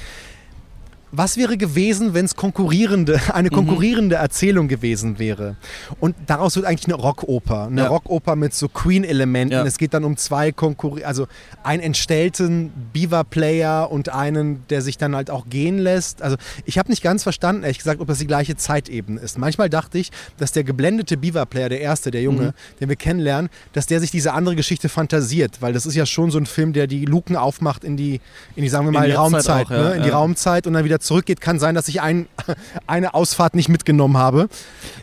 was 1.11 1.37
wäre 1.37 1.57
gewesen, 1.57 2.13
wenn 2.13 2.25
es 2.25 2.35
konkurrierende, 2.35 3.19
eine 3.33 3.49
mhm. 3.49 3.53
konkurrierende 3.53 4.15
mhm. 4.15 4.21
Erzählung 4.21 4.67
gewesen 4.67 5.19
wäre? 5.19 5.55
Und 5.99 6.15
daraus 6.27 6.55
wird 6.55 6.65
eigentlich 6.65 6.87
eine 6.87 6.95
Rockoper. 6.95 7.65
Eine 7.65 7.81
ja. 7.81 7.87
Rockoper 7.87 8.35
mit 8.35 8.53
so 8.53 8.67
Queen-Elementen. 8.67 9.53
Ja. 9.53 9.65
Es 9.65 9.77
geht 9.77 9.93
dann 9.93 10.03
um 10.03 10.17
zwei 10.17 10.51
Konkurrenten, 10.51 11.07
also 11.07 11.27
einen 11.63 11.81
entstellten 11.81 12.71
Beaver-Player 12.93 13.89
und 13.91 14.09
einen, 14.09 14.63
der 14.69 14.81
sich 14.81 14.97
dann 14.97 15.15
halt 15.15 15.29
auch 15.29 15.49
gehen 15.49 15.79
lässt. 15.79 16.21
Also 16.21 16.37
ich 16.65 16.77
habe 16.77 16.89
nicht 16.89 17.01
ganz 17.01 17.23
verstanden, 17.23 17.63
ehrlich 17.63 17.79
gesagt, 17.79 18.01
ob 18.01 18.07
das 18.07 18.19
die 18.19 18.27
gleiche 18.27 18.55
Zeitebene 18.55 19.19
ist. 19.19 19.37
Manchmal 19.37 19.69
dachte 19.69 19.97
ich, 19.97 20.11
dass 20.37 20.51
der 20.51 20.63
geblendete 20.63 21.17
Beaver-Player, 21.17 21.69
der 21.69 21.81
erste, 21.81 22.11
der 22.11 22.21
Junge, 22.21 22.47
mhm. 22.47 22.79
den 22.79 22.89
wir 22.89 22.95
kennenlernen, 22.95 23.49
dass 23.73 23.87
der 23.87 23.99
sich 23.99 24.11
diese 24.11 24.33
andere 24.33 24.55
Geschichte 24.55 24.89
fantasiert. 24.89 25.61
Weil 25.61 25.73
das 25.73 25.85
ist 25.85 25.95
ja 25.95 26.05
schon 26.05 26.31
so 26.31 26.37
ein 26.37 26.45
Film, 26.45 26.73
der 26.73 26.87
die 26.87 27.05
Luken 27.05 27.35
aufmacht 27.35 27.83
in 27.83 27.97
die, 27.97 28.21
in 28.55 28.63
die 28.63 28.69
sagen 28.69 28.85
wir 28.85 28.91
mal, 28.91 29.05
in 29.05 29.11
die 29.11 29.15
Raumzeit. 29.15 29.67
Auch, 29.67 29.71
ja. 29.71 29.89
ne? 29.89 29.95
In 29.95 30.03
die 30.03 30.09
Raumzeit 30.09 30.67
und 30.67 30.73
dann 30.73 30.83
wieder 30.83 30.98
zurückgeht, 30.99 31.41
kann 31.41 31.59
sein, 31.59 31.75
dass 31.75 31.87
ich 31.87 32.01
ein, 32.01 32.27
eine 32.87 33.13
Ausfahrt 33.13 33.55
nicht 33.55 33.69
mitgenommen 33.69 34.17
habe. 34.17 34.49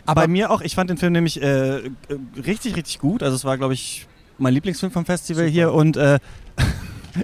Aber 0.05 0.21
Bei 0.21 0.27
mir 0.27 0.51
auch, 0.51 0.61
ich 0.61 0.75
fand 0.75 0.89
den 0.89 0.97
Film 0.97 1.13
nämlich 1.13 1.41
äh, 1.41 1.81
richtig, 2.45 2.75
richtig 2.75 2.99
gut. 2.99 3.23
Also 3.23 3.35
es 3.35 3.45
war, 3.45 3.57
glaube 3.57 3.73
ich, 3.73 4.07
mein 4.37 4.53
Lieblingsfilm 4.53 4.91
vom 4.91 5.05
Festival 5.05 5.43
Super. 5.45 5.51
hier 5.51 5.73
und 5.73 5.97
äh, 5.97 6.19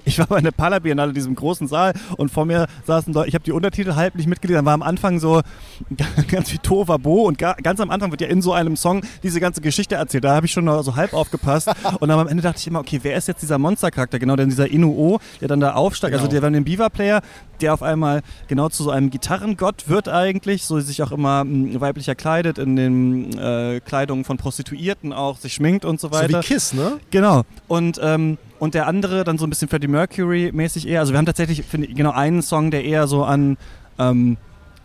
ich 0.06 0.20
war 0.20 0.28
bei 0.28 0.38
einer 0.38 0.52
Palabiennale 0.52 1.10
in 1.10 1.16
diesem 1.16 1.36
großen 1.36 1.68
Saal 1.68 1.94
und 2.18 2.30
vor 2.32 2.46
mir 2.46 2.68
saßen 2.86 3.14
Leute, 3.14 3.30
ich 3.30 3.36
habe 3.36 3.44
die 3.44 3.52
Untertitel 3.52 3.96
halb 3.96 4.16
nicht 4.16 4.28
mitgelesen, 4.28 4.58
dann 4.58 4.66
war 4.66 4.74
am 4.74 4.82
Anfang 4.82 5.20
so 5.20 5.42
ganz 6.30 6.52
wie 6.54 6.58
Tovabo 6.58 7.24
und 7.24 7.38
ganz 7.38 7.80
am 7.80 7.90
Anfang 7.90 8.12
wird 8.12 8.22
ja 8.22 8.28
in 8.28 8.42
so 8.42 8.54
einem 8.54 8.76
Song 8.76 9.02
diese 9.24 9.40
ganze 9.40 9.62
Geschichte 9.62 9.96
erzählt. 9.96 10.24
Da 10.24 10.36
habe 10.36 10.46
ich 10.46 10.52
schon 10.52 10.66
so 10.84 10.96
halb 10.96 11.14
aufgepasst 11.14 11.70
und 12.00 12.10
dann 12.10 12.20
am 12.20 12.28
Ende 12.28 12.44
dachte 12.44 12.60
ich 12.60 12.68
immer, 12.68 12.80
okay, 12.80 13.00
wer 13.04 13.16
ist 13.16 13.28
jetzt 13.28 13.42
dieser 13.42 13.58
Monstercharakter? 13.58 14.20
Genau, 14.20 14.36
denn 14.36 14.50
dieser 14.50 14.70
Inuo, 14.70 15.20
der 15.42 15.48
dann 15.48 15.60
da 15.60 15.74
aufsteigt, 15.74 16.14
also 16.14 16.28
genau. 16.28 16.30
also 16.30 16.32
der 16.32 16.42
war 16.42 16.52
den 16.52 16.64
Beaver-Player, 16.64 17.22
der 17.62 17.74
auf 17.74 17.84
einmal 17.84 18.22
genau 18.48 18.70
zu 18.70 18.84
so 18.84 18.92
einem 18.92 19.10
Gitarrengott 19.10 19.88
wird 19.88 20.10
eigentlich, 20.10 20.64
so 20.64 20.80
sich 20.80 21.02
auch 21.02 21.12
immer 21.12 21.44
mh, 21.44 21.80
weiblicher 21.80 22.16
kleidet, 22.16 22.58
in 22.58 22.76
den 22.76 23.38
äh, 23.38 23.80
Kleidungen 23.80 24.26
von 24.26 24.38
Prostituierten 24.38 25.14
auch, 25.14 25.38
sich 25.38 25.54
schminkt 25.54 25.86
und 25.86 26.00
so 26.00 26.12
weiter. 26.12 26.42
So 26.42 26.50
wie 26.50 26.54
Kiss, 26.54 26.74
ne? 26.74 27.00
Genau. 27.12 27.44
Und 27.68 28.00
ähm, 28.02 28.38
und 28.64 28.76
der 28.76 28.88
andere 28.88 29.26
dann 29.26 29.38
so 29.38 29.46
ein 29.46 29.50
bisschen 29.50 29.68
Freddie 29.68 29.90
Mercury-mäßig 29.90 30.88
eher. 30.88 31.02
Also 31.02 31.12
wir 31.12 31.18
haben 31.18 31.26
tatsächlich, 31.26 31.64
finde 31.64 31.88
ich, 31.88 31.96
genau 31.96 32.12
einen 32.12 32.42
Song, 32.42 32.72
der 32.72 32.86
eher 32.86 33.08
so 33.08 33.26
an 33.26 33.58
ähm, 34.00 34.38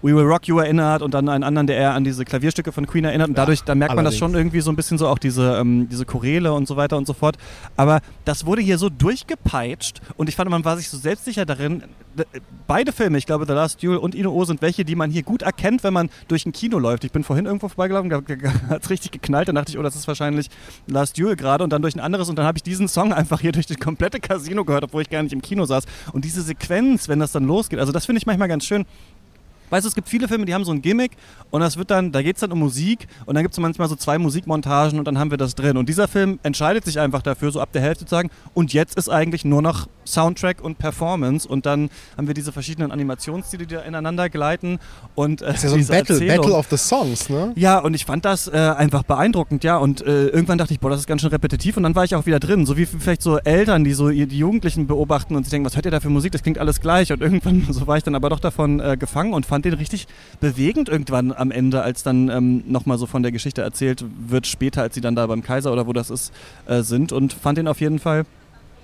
We 0.02 0.16
Will 0.16 0.24
Rock 0.24 0.48
You 0.48 0.58
erinnert 0.58 1.00
und 1.00 1.14
dann 1.14 1.28
einen 1.28 1.44
anderen, 1.44 1.68
der 1.68 1.76
eher 1.76 1.94
an 1.94 2.02
diese 2.02 2.24
Klavierstücke 2.24 2.72
von 2.72 2.88
Queen 2.88 3.04
erinnert. 3.04 3.28
Und 3.28 3.38
dadurch, 3.38 3.62
da 3.62 3.76
merkt 3.76 3.94
man 3.94 4.04
das 4.04 4.18
schon 4.18 4.34
irgendwie 4.34 4.62
so 4.62 4.72
ein 4.72 4.76
bisschen 4.76 4.98
so 4.98 5.06
auch 5.06 5.18
diese, 5.18 5.58
ähm, 5.58 5.88
diese 5.88 6.04
Choräle 6.04 6.52
und 6.54 6.66
so 6.66 6.76
weiter 6.76 6.96
und 6.96 7.06
so 7.06 7.12
fort. 7.12 7.36
Aber 7.76 8.00
das 8.24 8.46
wurde 8.46 8.62
hier 8.62 8.78
so 8.78 8.88
durchgepeitscht 8.88 10.00
und 10.16 10.28
ich 10.28 10.34
fand, 10.34 10.50
man 10.50 10.64
war 10.64 10.76
sich 10.76 10.88
so 10.88 10.96
selbstsicher 10.96 11.46
darin. 11.46 11.84
Beide 12.66 12.92
Filme, 12.92 13.18
ich 13.18 13.26
glaube, 13.26 13.46
The 13.46 13.52
Last 13.52 13.82
Duel 13.82 13.98
und 13.98 14.14
Ino 14.14 14.32
O 14.32 14.44
sind 14.44 14.62
welche, 14.62 14.84
die 14.84 14.94
man 14.94 15.10
hier 15.10 15.22
gut 15.22 15.42
erkennt, 15.42 15.84
wenn 15.84 15.92
man 15.92 16.10
durch 16.28 16.46
ein 16.46 16.52
Kino 16.52 16.78
läuft. 16.78 17.04
Ich 17.04 17.12
bin 17.12 17.24
vorhin 17.24 17.46
irgendwo 17.46 17.68
vorbeigelaufen, 17.68 18.12
hat 18.68 18.82
es 18.82 18.90
richtig 18.90 19.12
geknallt. 19.12 19.48
Dann 19.48 19.54
dachte 19.54 19.70
ich, 19.70 19.78
oh, 19.78 19.82
das 19.82 19.96
ist 19.96 20.08
wahrscheinlich 20.08 20.48
Last 20.86 21.18
Duel 21.18 21.36
gerade 21.36 21.64
und 21.64 21.72
dann 21.72 21.82
durch 21.82 21.94
ein 21.94 22.00
anderes 22.00 22.28
und 22.28 22.36
dann 22.36 22.46
habe 22.46 22.58
ich 22.58 22.62
diesen 22.62 22.88
Song 22.88 23.12
einfach 23.18 23.40
hier 23.40 23.52
durch 23.52 23.66
das 23.66 23.78
komplette 23.78 24.20
Casino 24.20 24.64
gehört, 24.64 24.84
obwohl 24.84 25.02
ich 25.02 25.10
gar 25.10 25.22
nicht 25.22 25.32
im 25.32 25.42
Kino 25.42 25.64
saß. 25.64 25.84
Und 26.12 26.24
diese 26.24 26.42
Sequenz, 26.42 27.08
wenn 27.08 27.20
das 27.20 27.32
dann 27.32 27.44
losgeht, 27.44 27.78
also 27.78 27.92
das 27.92 28.06
finde 28.06 28.18
ich 28.18 28.26
manchmal 28.26 28.48
ganz 28.48 28.64
schön 28.64 28.84
Weißt 29.70 29.84
du, 29.84 29.88
es 29.88 29.94
gibt 29.94 30.08
viele 30.08 30.28
Filme, 30.28 30.44
die 30.44 30.54
haben 30.54 30.64
so 30.64 30.72
ein 30.72 30.82
Gimmick 30.82 31.12
und 31.50 31.60
das 31.60 31.76
wird 31.76 31.90
dann, 31.90 32.12
da 32.12 32.22
geht 32.22 32.36
es 32.36 32.40
dann 32.40 32.52
um 32.52 32.58
Musik 32.58 33.06
und 33.26 33.34
dann 33.34 33.42
gibt 33.44 33.54
es 33.54 33.60
manchmal 33.60 33.88
so 33.88 33.96
zwei 33.96 34.18
Musikmontagen 34.18 34.98
und 34.98 35.04
dann 35.06 35.18
haben 35.18 35.30
wir 35.30 35.38
das 35.38 35.54
drin. 35.54 35.76
Und 35.76 35.88
dieser 35.88 36.08
Film 36.08 36.38
entscheidet 36.42 36.84
sich 36.84 36.98
einfach 37.00 37.22
dafür, 37.22 37.50
so 37.50 37.60
ab 37.60 37.70
der 37.72 37.82
Hälfte 37.82 38.04
zu 38.04 38.10
sagen, 38.10 38.30
und 38.54 38.72
jetzt 38.72 38.96
ist 38.96 39.08
eigentlich 39.08 39.44
nur 39.44 39.62
noch 39.62 39.88
Soundtrack 40.06 40.62
und 40.62 40.78
Performance 40.78 41.46
und 41.46 41.66
dann 41.66 41.90
haben 42.16 42.26
wir 42.26 42.34
diese 42.34 42.52
verschiedenen 42.52 42.90
Animationsstile, 42.92 43.66
die 43.66 43.74
da 43.74 43.82
ineinander 43.82 44.28
gleiten 44.30 44.78
und 45.14 45.42
äh, 45.42 45.46
Das 45.46 45.56
ist 45.56 45.62
ja 45.64 45.68
so 45.70 45.76
ein 45.76 45.86
Battle, 45.86 46.14
Erzählung. 46.14 46.36
Battle 46.36 46.54
of 46.54 46.66
the 46.70 46.76
Songs, 46.76 47.28
ne? 47.28 47.52
Ja, 47.56 47.78
und 47.78 47.94
ich 47.94 48.04
fand 48.04 48.24
das 48.24 48.48
äh, 48.48 48.56
einfach 48.56 49.02
beeindruckend, 49.02 49.64
ja. 49.64 49.76
Und 49.76 50.00
äh, 50.00 50.28
irgendwann 50.28 50.58
dachte 50.58 50.72
ich, 50.72 50.80
boah, 50.80 50.90
das 50.90 51.00
ist 51.00 51.06
ganz 51.06 51.20
schön 51.20 51.30
repetitiv. 51.30 51.76
Und 51.76 51.82
dann 51.82 51.94
war 51.94 52.04
ich 52.04 52.14
auch 52.14 52.26
wieder 52.26 52.40
drin. 52.40 52.66
So 52.66 52.76
wie 52.76 52.86
vielleicht 52.86 53.22
so 53.22 53.38
Eltern, 53.38 53.84
die 53.84 53.92
so 53.92 54.08
die 54.08 54.38
Jugendlichen 54.38 54.86
beobachten 54.86 55.36
und 55.36 55.44
sich 55.44 55.50
denken, 55.50 55.66
was 55.66 55.76
hört 55.76 55.84
ihr 55.84 55.90
da 55.90 56.00
für 56.00 56.10
Musik? 56.10 56.32
Das 56.32 56.42
klingt 56.42 56.58
alles 56.58 56.80
gleich. 56.80 57.12
Und 57.12 57.20
irgendwann, 57.28 57.66
so 57.70 57.86
war 57.86 57.96
ich 57.96 58.04
dann 58.04 58.14
aber 58.14 58.30
doch 58.30 58.40
davon 58.40 58.80
äh, 58.80 58.96
gefangen 58.98 59.34
und 59.34 59.46
fand 59.58 59.64
den 59.64 59.74
richtig 59.74 60.06
bewegend 60.40 60.88
irgendwann 60.88 61.32
am 61.32 61.50
Ende, 61.50 61.82
als 61.82 62.04
dann 62.04 62.28
ähm, 62.28 62.62
nochmal 62.68 62.96
so 62.96 63.06
von 63.06 63.24
der 63.24 63.32
Geschichte 63.32 63.62
erzählt 63.62 64.04
wird, 64.28 64.46
später, 64.46 64.82
als 64.82 64.94
sie 64.94 65.00
dann 65.00 65.16
da 65.16 65.26
beim 65.26 65.42
Kaiser 65.42 65.72
oder 65.72 65.88
wo 65.88 65.92
das 65.92 66.10
ist, 66.10 66.32
äh, 66.66 66.82
sind. 66.82 67.10
Und 67.10 67.32
fand 67.32 67.58
den 67.58 67.66
auf 67.66 67.80
jeden 67.80 67.98
Fall 67.98 68.24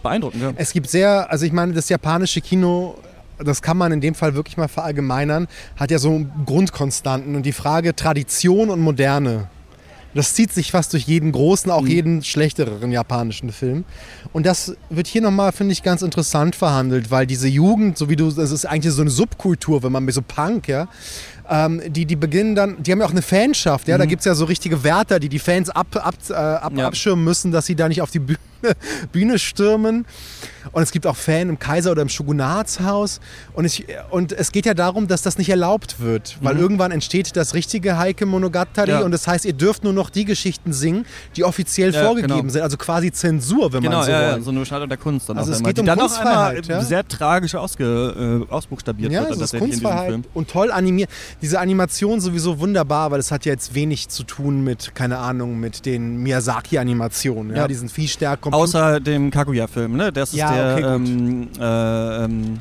beeindruckend, 0.02 0.42
ja. 0.42 0.52
Es 0.56 0.72
gibt 0.72 0.90
sehr, 0.90 1.30
also 1.30 1.46
ich 1.46 1.52
meine, 1.52 1.74
das 1.74 1.88
japanische 1.88 2.40
Kino, 2.40 2.96
das 3.38 3.62
kann 3.62 3.76
man 3.76 3.92
in 3.92 4.00
dem 4.00 4.16
Fall 4.16 4.34
wirklich 4.34 4.56
mal 4.56 4.66
verallgemeinern, 4.66 5.46
hat 5.76 5.92
ja 5.92 5.98
so 5.98 6.26
Grundkonstanten. 6.44 7.36
Und 7.36 7.46
die 7.46 7.52
Frage 7.52 7.94
Tradition 7.94 8.68
und 8.70 8.80
Moderne, 8.80 9.48
das 10.14 10.34
zieht 10.34 10.52
sich 10.52 10.70
fast 10.72 10.92
durch 10.92 11.04
jeden 11.04 11.32
großen, 11.32 11.70
auch 11.70 11.86
jeden 11.86 12.22
schlechteren 12.22 12.92
japanischen 12.92 13.50
Film. 13.52 13.84
Und 14.32 14.46
das 14.46 14.74
wird 14.90 15.06
hier 15.06 15.22
nochmal, 15.22 15.52
finde 15.52 15.72
ich, 15.72 15.82
ganz 15.82 16.02
interessant 16.02 16.54
verhandelt, 16.56 17.10
weil 17.10 17.26
diese 17.26 17.48
Jugend, 17.48 17.98
so 17.98 18.08
wie 18.08 18.16
du, 18.16 18.30
das 18.30 18.50
ist 18.50 18.64
eigentlich 18.64 18.94
so 18.94 19.02
eine 19.02 19.10
Subkultur, 19.10 19.82
wenn 19.82 19.92
man 19.92 20.04
mit 20.04 20.14
so 20.14 20.22
Punk, 20.22 20.68
ja, 20.68 20.88
ähm, 21.50 21.82
die, 21.88 22.06
die 22.06 22.16
beginnen 22.16 22.54
dann, 22.54 22.82
die 22.82 22.90
haben 22.92 23.00
ja 23.00 23.06
auch 23.06 23.10
eine 23.10 23.22
Fanschaft, 23.22 23.88
ja, 23.88 23.98
da 23.98 24.06
gibt 24.06 24.20
es 24.20 24.26
ja 24.26 24.34
so 24.34 24.44
richtige 24.46 24.82
Wärter, 24.84 25.18
die 25.20 25.28
die 25.28 25.38
Fans 25.38 25.68
ab, 25.70 25.86
ab, 25.96 26.14
äh, 26.30 26.32
ab, 26.34 26.72
Ja. 26.76 26.86
abschirmen 26.86 27.24
müssen, 27.24 27.52
dass 27.52 27.66
sie 27.66 27.74
da 27.74 27.88
nicht 27.88 28.00
auf 28.00 28.10
die 28.10 28.20
Bühne, 28.20 28.38
Bühne 29.12 29.38
stürmen. 29.38 30.06
Und 30.72 30.82
es 30.82 30.92
gibt 30.92 31.06
auch 31.06 31.16
Fan 31.16 31.50
im 31.50 31.58
Kaiser- 31.58 31.90
oder 31.92 32.00
im 32.02 32.08
Shogunatshaus. 32.08 33.20
Und, 33.52 33.64
ich, 33.66 33.84
und 34.10 34.32
es 34.32 34.50
geht 34.50 34.64
ja 34.66 34.72
darum, 34.74 35.06
dass 35.08 35.20
das 35.22 35.36
nicht 35.38 35.50
erlaubt 35.50 36.00
wird, 36.00 36.38
weil 36.40 36.58
irgendwann 36.58 36.90
entsteht 36.90 37.36
das 37.36 37.52
richtige 37.54 37.98
Heike 37.98 38.24
Monogatari 38.26 38.90
Mhm. 38.92 38.98
Ja. 38.98 39.04
und 39.04 39.12
das 39.12 39.26
heißt, 39.26 39.44
ihr 39.44 39.52
dürft 39.52 39.84
nur 39.84 39.92
noch 39.92 40.10
die 40.10 40.24
Geschichten 40.24 40.72
singen, 40.72 41.04
die 41.36 41.44
offiziell 41.44 41.92
Ja, 41.92 42.04
vorgegeben 42.04 42.34
genau. 42.38 42.48
sind, 42.50 42.62
also 42.62 42.76
quasi 42.76 43.12
Zensur, 43.12 43.72
wenn 43.72 43.82
Genau, 43.82 43.96
man 43.98 44.04
so 44.06 44.10
ja, 44.10 44.22
ja, 44.22 44.36
will. 44.36 44.42
so 44.42 44.50
eine 44.50 44.60
Beschneidung 44.60 44.88
der 44.88 44.98
Kunst 44.98 45.28
dann 45.28 45.38
Also 45.38 45.52
es 45.52 45.62
geht 45.62 45.78
um 45.78 45.86
dann 45.86 45.98
Kunstfreiheit, 45.98 46.66
ja? 46.66 46.80
sehr 46.82 47.06
tragisch 47.06 47.54
ausge, 47.54 48.44
äh, 48.48 48.52
ausbuchstabiert 48.52 49.12
Ja, 49.12 49.20
wird. 49.20 49.32
ist 49.32 49.38
tatsächlich 49.40 49.62
in 49.68 49.70
diesem 49.80 49.90
Kunstfreiheit 49.90 50.24
und 50.34 50.48
toll 50.50 50.70
animiert. 50.72 51.10
Diese 51.42 51.60
Animation 51.60 52.20
sowieso 52.20 52.58
wunderbar, 52.58 53.10
weil 53.10 53.20
es 53.20 53.30
hat 53.30 53.44
ja 53.44 53.52
jetzt 53.52 53.74
wenig 53.74 54.08
zu 54.08 54.22
tun 54.24 54.64
mit, 54.64 54.94
keine 54.94 55.18
Ahnung, 55.18 55.60
mit 55.60 55.84
den 55.86 56.18
Miyazaki-Animationen. 56.22 57.50
Ja. 57.54 57.62
Ja. 57.62 57.68
Die 57.68 57.74
sind 57.74 57.90
viel 57.90 58.08
stärker. 58.08 58.50
Außer 58.54 59.00
dem 59.00 59.30
Kaguya-Film, 59.30 59.96
ne? 59.96 60.12
Das 60.12 60.30
ist 60.30 60.36
Ja, 60.38 60.52
der, 60.52 60.72
okay, 60.74 60.82
gut. 60.82 60.90
ähm, 61.08 61.48
äh, 61.60 62.24
ähm, 62.24 62.60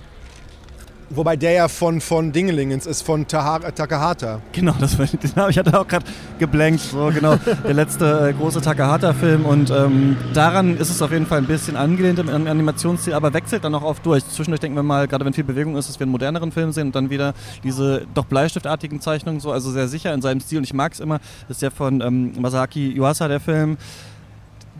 Wobei 1.15 1.36
der 1.36 1.51
ja 1.51 1.67
von, 1.67 2.01
von 2.01 2.32
Dingelingens 2.32 2.88
ist, 2.88 3.03
von 3.03 3.27
Taha 3.27 3.60
Takahata. 3.60 4.41
genau, 4.51 4.73
das 4.79 4.97
war, 4.97 5.06
den 5.06 5.36
habe 5.36 5.51
ich 5.51 5.60
hatte 5.60 5.79
auch 5.79 5.88
gerade 5.88 6.06
geblankt, 6.39 6.79
so 6.79 7.12
genau, 7.13 7.36
der 7.36 7.73
letzte 7.75 8.29
äh, 8.29 8.34
große 8.34 8.62
Takahata-Film 8.62 9.45
und 9.45 9.69
ähm, 9.69 10.17
daran 10.34 10.75
ist 10.75 10.89
es 10.89 11.03
auf 11.03 11.12
jeden 11.12 11.27
Fall 11.27 11.38
ein 11.39 11.45
bisschen 11.45 11.75
angelehnt 11.77 12.17
im, 12.17 12.29
im 12.29 12.47
Animationsstil, 12.47 13.13
aber 13.13 13.32
wechselt 13.32 13.63
dann 13.63 13.75
auch 13.75 13.84
oft 13.84 14.03
durch. 14.03 14.27
Zwischendurch 14.27 14.62
denken 14.62 14.75
wir 14.75 14.82
mal, 14.82 15.08
gerade 15.08 15.23
wenn 15.23 15.34
viel 15.34 15.43
Bewegung 15.43 15.75
ist, 15.77 15.88
dass 15.88 15.99
wir 15.99 16.06
einen 16.06 16.12
moderneren 16.13 16.51
Film 16.51 16.71
sehen 16.71 16.88
und 16.88 16.95
dann 16.95 17.12
wieder 17.12 17.36
diese 17.63 18.08
doch 18.15 18.25
bleistiftartigen 18.25 18.99
Zeichnungen, 18.99 19.39
so, 19.39 19.51
also 19.51 19.69
sehr 19.69 19.88
sicher 19.89 20.15
in 20.15 20.21
seinem 20.23 20.39
Stil 20.39 20.58
und 20.60 20.63
ich 20.63 20.73
mag 20.73 20.93
es 20.93 20.99
immer, 20.99 21.19
das 21.47 21.58
ist 21.58 21.62
ja 21.62 21.69
von 21.69 22.01
ähm, 22.01 22.34
Masaki 22.39 22.91
Yuasa 22.97 23.27
der 23.27 23.39
Film, 23.41 23.77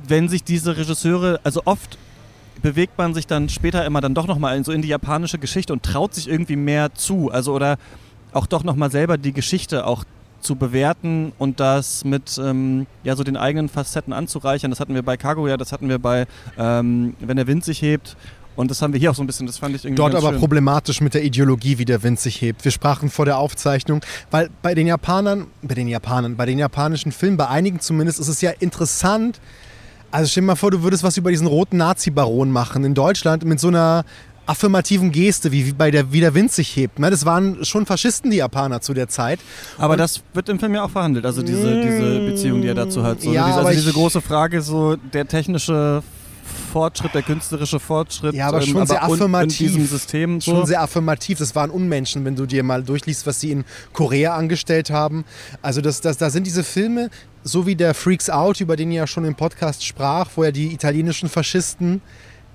wenn 0.08 0.30
sich 0.30 0.44
diese 0.44 0.78
Regisseure, 0.78 1.39
also 1.44 1.62
oft 1.66 1.98
bewegt 2.62 2.98
man 2.98 3.13
sich 3.13 3.28
dann 3.28 3.50
später 3.50 3.86
immer 3.86 4.02
dann 4.02 4.13
doch 4.13 4.28
nochmal 4.28 4.58
in, 4.58 4.63
so 4.63 4.72
in 4.72 4.82
die 4.82 4.88
japanische 4.88 5.38
Geschichte 5.38 5.74
und 5.74 5.84
traut 5.84 6.13
sich 6.13 6.30
irgendwie 6.30 6.56
mehr 6.56 6.94
zu. 6.94 7.32
Also 7.32 7.54
oder 7.54 7.78
auch 8.32 8.48
doch 8.48 8.63
nochmal 8.63 8.92
selber 8.92 9.18
die 9.18 9.34
Geschichte 9.34 9.86
auch 9.86 10.04
zu 10.42 10.56
bewerten 10.56 11.32
und 11.38 11.60
das 11.60 12.04
mit 12.04 12.38
ähm, 12.38 12.86
ja, 13.04 13.16
so 13.16 13.24
den 13.24 13.38
eigenen 13.38 13.70
Facetten 13.70 14.13
anzureichern. 14.13 14.72
Das 14.72 14.80
hatten 14.80 14.94
wir 14.94 15.04
bei 15.04 15.18
Kaguya, 15.18 15.58
das 15.58 15.72
hatten 15.72 15.89
wir 15.89 16.00
bei 16.00 16.28
ähm, 16.58 17.16
Wenn 17.20 17.38
der 17.38 17.48
Wind 17.48 17.63
sich 17.63 17.82
hebt. 17.82 18.16
Und 18.56 18.70
das 18.70 18.84
haben 18.84 18.94
wir 18.94 19.00
hier 19.00 19.10
auch 19.10 19.16
so 19.16 19.24
ein 19.24 19.28
bisschen, 19.28 19.48
das 19.48 19.58
fand 19.58 19.76
ich 19.76 19.84
irgendwie 19.84 19.98
Dort 19.98 20.13
aber 20.13 20.30
schön. 20.30 20.39
problematisch 20.39 21.02
mit 21.02 21.16
der 21.16 21.24
Ideologie, 21.24 21.80
wie 21.80 21.86
der 21.86 22.04
Wind 22.04 22.20
sich 22.20 22.39
hebt. 22.39 22.63
Wir 22.63 22.72
sprachen 22.72 23.10
vor 23.10 23.26
der 23.26 23.39
Aufzeichnung, 23.39 24.02
weil 24.30 24.52
bei 24.62 24.76
den 24.76 24.86
Japanern, 24.86 25.48
bei 25.63 25.74
den 25.74 25.88
Japanern, 25.88 26.36
bei 26.36 26.46
den 26.46 26.60
japanischen 26.60 27.12
Filmen, 27.12 27.36
bei 27.36 27.48
einigen 27.48 27.80
zumindest, 27.80 28.20
ist 28.20 28.28
es 28.28 28.42
ja 28.42 28.52
interessant. 28.52 29.39
Also 30.13 30.30
stell 30.30 30.41
dir 30.43 30.47
mal 30.47 30.56
vor, 30.56 30.69
du 30.69 30.84
würdest 30.84 31.04
was 31.04 31.17
über 31.17 31.32
diesen 31.32 31.47
roten 31.47 31.78
Nazi-Baron 31.78 32.52
machen 32.52 32.84
in 32.84 32.93
Deutschland 32.93 33.45
mit 33.45 33.60
so 33.60 33.69
einer 33.69 34.06
affirmativen 34.45 35.12
Geste, 35.12 35.52
wie, 35.52 35.71
bei 35.71 35.89
der, 35.89 36.12
wie 36.12 36.19
der 36.19 36.36
Wind 36.36 36.52
sich 36.52 36.76
hebt. 36.76 36.99
Ne? 36.99 37.10
Das 37.10 37.26
waren 37.26 37.65
schon 37.65 37.88
Faschisten, 37.88 38.30
die 38.30 38.38
Japaner 38.38 38.80
zu 38.82 38.93
der 38.93 39.08
Zeit. 39.08 39.39
Aber 39.80 39.97
das 39.97 40.21
wird 40.36 40.49
im 40.49 40.60
Film 40.60 40.76
ja 40.76 40.84
auch 40.84 40.91
verhandelt, 40.91 41.26
also 41.26 41.41
diese, 41.41 41.82
diese 41.82 42.19
Beziehung, 42.30 42.62
die 42.62 42.67
er 42.67 42.76
dazu 42.76 43.02
hat. 43.02 43.21
So, 43.21 43.34
Ja, 43.34 43.47
diese, 43.47 43.58
also 43.58 43.71
diese 43.71 43.91
große 43.91 44.21
Frage, 44.21 44.62
so 44.62 44.97
der 44.97 45.28
technische 45.28 46.04
Fortschritt, 46.71 47.15
der 47.15 47.23
künstlerische 47.23 47.80
Fortschritt, 47.80 48.36
Ja, 48.36 48.49
aber 48.49 48.62
schon 48.62 48.82
ähm, 48.82 48.86
sehr 48.86 49.04
affirmativ. 49.04 49.62
in 49.62 49.67
diesem 49.67 49.88
System. 49.88 50.41
So. 50.41 50.52
Schon 50.52 50.65
sehr 50.67 50.82
affirmativ. 50.82 51.39
Das 51.39 51.56
waren 51.56 51.71
Unmenschen, 51.71 52.23
wenn 52.26 52.36
du 52.36 52.45
dir 52.45 52.63
mal 52.63 52.84
durchliest, 52.84 53.26
was 53.26 53.39
sie 53.39 53.52
in 53.52 53.63
Korea 53.93 54.36
angestellt 54.36 54.91
haben. 54.91 55.23
Also 55.63 55.82
das, 55.82 56.02
das, 56.02 56.17
da 56.17 56.30
sind 56.30 56.45
diese 56.45 56.63
Filme, 56.63 57.10
so 57.43 57.65
wie 57.65 57.75
der 57.75 57.93
Freaks 57.93 58.29
Out, 58.29 58.62
über 58.62 58.75
den 58.75 58.91
ihr 58.91 58.99
ja 58.99 59.08
schon 59.08 59.25
im 59.25 59.36
Podcast 59.36 59.86
sprach, 59.86 60.29
wo 60.36 60.43
ja 60.43 60.51
die 60.51 60.73
italienischen 60.73 61.29
Faschisten 61.29 62.01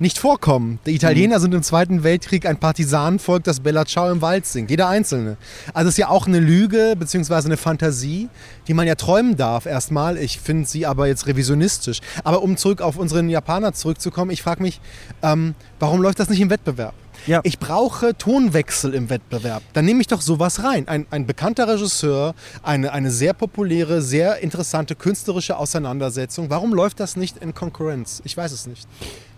nicht 0.00 0.18
vorkommen. 0.18 0.78
Die 0.86 0.94
Italiener 0.94 1.40
sind 1.40 1.54
im 1.54 1.62
Zweiten 1.62 2.04
Weltkrieg 2.04 2.46
ein 2.46 2.58
Partisanenvolk, 2.58 3.42
das 3.44 3.60
Bella 3.60 3.84
Ciao 3.84 4.10
im 4.10 4.22
Wald 4.22 4.46
singt. 4.46 4.70
Jeder 4.70 4.88
Einzelne. 4.88 5.36
Also 5.74 5.88
es 5.88 5.94
ist 5.94 5.98
ja 5.98 6.08
auch 6.08 6.26
eine 6.26 6.38
Lüge 6.38 6.94
beziehungsweise 6.96 7.48
eine 7.48 7.56
Fantasie, 7.56 8.28
die 8.68 8.74
man 8.74 8.86
ja 8.86 8.94
träumen 8.94 9.36
darf 9.36 9.66
erstmal. 9.66 10.16
Ich 10.16 10.38
finde 10.38 10.68
sie 10.68 10.86
aber 10.86 11.08
jetzt 11.08 11.26
revisionistisch. 11.26 12.00
Aber 12.22 12.42
um 12.42 12.56
zurück 12.56 12.80
auf 12.80 12.96
unseren 12.96 13.28
Japaner 13.28 13.72
zurückzukommen, 13.72 14.30
ich 14.30 14.42
frage 14.42 14.62
mich, 14.62 14.80
ähm, 15.22 15.54
warum 15.80 16.00
läuft 16.00 16.20
das 16.20 16.28
nicht 16.28 16.40
im 16.40 16.50
Wettbewerb? 16.50 16.94
Ja. 17.28 17.40
Ich 17.42 17.58
brauche 17.58 18.16
Tonwechsel 18.16 18.94
im 18.94 19.10
Wettbewerb. 19.10 19.62
Dann 19.74 19.84
nehme 19.84 20.00
ich 20.00 20.06
doch 20.06 20.22
sowas 20.22 20.64
rein. 20.64 20.88
Ein, 20.88 21.06
ein 21.10 21.26
bekannter 21.26 21.68
Regisseur, 21.68 22.34
eine, 22.62 22.92
eine 22.92 23.10
sehr 23.10 23.34
populäre, 23.34 24.00
sehr 24.00 24.38
interessante 24.38 24.94
künstlerische 24.94 25.58
Auseinandersetzung. 25.58 26.48
Warum 26.48 26.72
läuft 26.72 27.00
das 27.00 27.16
nicht 27.16 27.36
in 27.36 27.54
Konkurrenz? 27.54 28.22
Ich 28.24 28.34
weiß 28.34 28.50
es 28.52 28.66
nicht. 28.66 28.88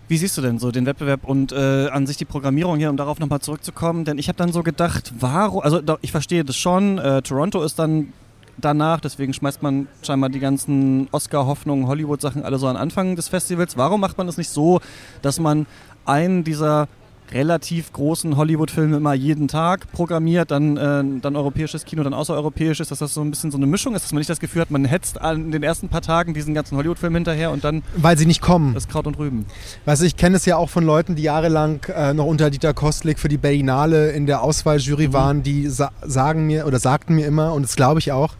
Wie 0.07 0.17
siehst 0.17 0.37
du 0.37 0.41
denn 0.41 0.57
so 0.57 0.71
den 0.71 0.85
Wettbewerb 0.85 1.25
und 1.25 1.51
äh, 1.51 1.89
an 1.89 2.07
sich 2.07 2.15
die 2.15 2.25
Programmierung 2.25 2.77
hier, 2.77 2.89
um 2.89 2.95
darauf 2.95 3.19
nochmal 3.19 3.41
zurückzukommen? 3.41 4.05
Denn 4.05 4.17
ich 4.17 4.29
habe 4.29 4.37
dann 4.37 4.53
so 4.53 4.63
gedacht, 4.63 5.11
warum, 5.19 5.61
also 5.61 5.81
ich 6.01 6.11
verstehe 6.11 6.45
das 6.45 6.55
schon, 6.55 6.97
äh, 6.97 7.21
Toronto 7.21 7.61
ist 7.61 7.77
dann 7.77 8.13
danach, 8.57 9.01
deswegen 9.01 9.33
schmeißt 9.33 9.61
man 9.63 9.87
scheinbar 10.01 10.29
die 10.29 10.39
ganzen 10.39 11.09
Oscar-Hoffnungen, 11.11 11.87
Hollywood-Sachen 11.87 12.43
alle 12.43 12.57
so 12.57 12.67
an 12.67 12.77
Anfang 12.77 13.17
des 13.17 13.27
Festivals. 13.27 13.75
Warum 13.75 13.99
macht 13.99 14.17
man 14.17 14.27
das 14.27 14.37
nicht 14.37 14.49
so, 14.49 14.79
dass 15.21 15.39
man 15.39 15.65
einen 16.05 16.43
dieser 16.43 16.87
relativ 17.33 17.91
großen 17.93 18.35
Hollywood-Filme 18.37 18.97
immer 18.97 19.13
jeden 19.13 19.47
Tag 19.47 19.91
programmiert, 19.91 20.51
dann, 20.51 20.77
äh, 20.77 21.03
dann 21.21 21.35
europäisches 21.35 21.85
Kino, 21.85 22.03
dann 22.03 22.13
außereuropäisches, 22.13 22.89
dass 22.89 22.99
das 22.99 23.13
so 23.13 23.21
ein 23.21 23.29
bisschen 23.31 23.51
so 23.51 23.57
eine 23.57 23.67
Mischung 23.67 23.95
ist, 23.95 24.03
dass 24.03 24.11
man 24.11 24.19
nicht 24.19 24.29
das 24.29 24.39
Gefühl 24.39 24.61
hat, 24.61 24.71
man 24.71 24.85
hetzt 24.85 25.19
an 25.21 25.51
den 25.51 25.63
ersten 25.63 25.89
paar 25.89 26.01
Tagen 26.01 26.33
diesen 26.33 26.53
ganzen 26.53 26.77
Hollywood-Film 26.77 27.13
hinterher 27.15 27.51
und 27.51 27.63
dann 27.63 27.83
Weil 27.95 28.17
sie 28.17 28.25
nicht 28.25 28.41
kommen. 28.41 28.73
das 28.73 28.87
Kraut 28.87 29.07
und 29.07 29.17
Rüben. 29.17 29.45
Weißt 29.85 30.01
du, 30.01 30.05
ich 30.05 30.17
kenne 30.17 30.35
es 30.37 30.45
ja 30.45 30.57
auch 30.57 30.69
von 30.69 30.83
Leuten, 30.83 31.15
die 31.15 31.23
jahrelang 31.23 31.81
äh, 31.95 32.13
noch 32.13 32.25
unter 32.25 32.49
Dieter 32.49 32.73
Kostlik 32.73 33.19
für 33.19 33.29
die 33.29 33.37
Berlinale 33.37 34.11
in 34.11 34.25
der 34.25 34.41
Auswahljury 34.41 35.07
Mhm. 35.09 35.13
waren, 35.13 35.43
die 35.43 35.67
sa 35.69 35.91
sagen 36.01 36.45
mir 36.47 36.65
oder 36.67 36.79
sagten 36.79 37.15
mir 37.15 37.25
immer, 37.27 37.53
und 37.53 37.63
das 37.63 37.75
glaube 37.75 37.99
ich 37.99 38.11
auch, 38.11 38.35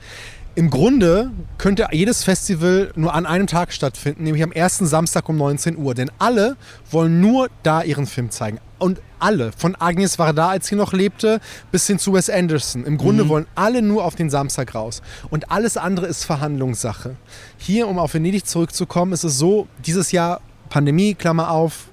im 0.54 0.70
Grunde 0.70 1.32
könnte 1.58 1.88
jedes 1.94 2.26
Festival 2.26 2.92
nur 2.96 3.14
an 3.14 3.26
einem 3.26 3.48
Tag 3.48 3.72
stattfinden, 3.72 4.24
nämlich 4.26 4.44
am 4.44 4.52
ersten 4.52 4.86
Samstag 4.86 5.30
um 5.30 5.38
19 5.38 5.78
Uhr. 5.78 5.94
Denn 5.96 6.12
alle 6.20 6.58
wollen 6.92 7.22
nur 7.22 7.48
da 7.64 7.84
ihren 7.84 8.06
Film 8.06 8.32
zeigen. 8.32 8.60
Und 8.82 9.00
alle, 9.20 9.52
von 9.56 9.76
Agnes 9.76 10.18
Varda, 10.18 10.50
als 10.50 10.66
sie 10.68 10.76
noch 10.76 10.92
lebte, 10.92 11.40
bis 11.72 11.86
hin 11.86 12.00
zu 12.00 12.14
Wes 12.14 12.32
Anderson. 12.32 12.84
Im 12.84 12.98
Grunde 12.98 13.30
wollen 13.30 13.46
alle 13.54 13.84
nur 13.84 14.04
auf 14.04 14.16
den 14.16 14.32
Samstag 14.32 14.74
raus. 14.74 15.04
Und 15.30 15.52
alles 15.52 15.78
andere 15.78 16.08
ist 16.08 16.24
Verhandlungssache. 16.26 17.16
Hier, 17.60 17.88
um 17.88 18.00
auf 18.00 18.16
Venedig 18.16 18.48
zurückzukommen, 18.48 19.14
ist 19.14 19.24
es 19.24 19.38
so, 19.38 19.68
dieses 19.86 20.12
Jahr 20.12 20.42
Pandemie, 20.70 21.14
Klammer 21.14 21.52
auf, 21.52 21.90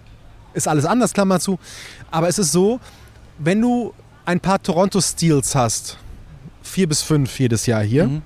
ist 0.54 0.66
alles 0.66 0.86
anders, 0.86 1.12
Klammer 1.12 1.40
zu. 1.40 1.58
Aber 2.10 2.26
es 2.28 2.38
ist 2.38 2.52
so, 2.52 2.80
wenn 3.38 3.60
du 3.60 3.92
ein 4.24 4.40
paar 4.40 4.62
Toronto 4.62 5.00
Steals 5.02 5.54
hast, 5.54 5.98
vier 6.62 6.88
bis 6.88 7.02
fünf 7.02 7.38
jedes 7.38 7.66
Jahr 7.66 7.82
hier, 7.82 8.06
Mhm. 8.06 8.22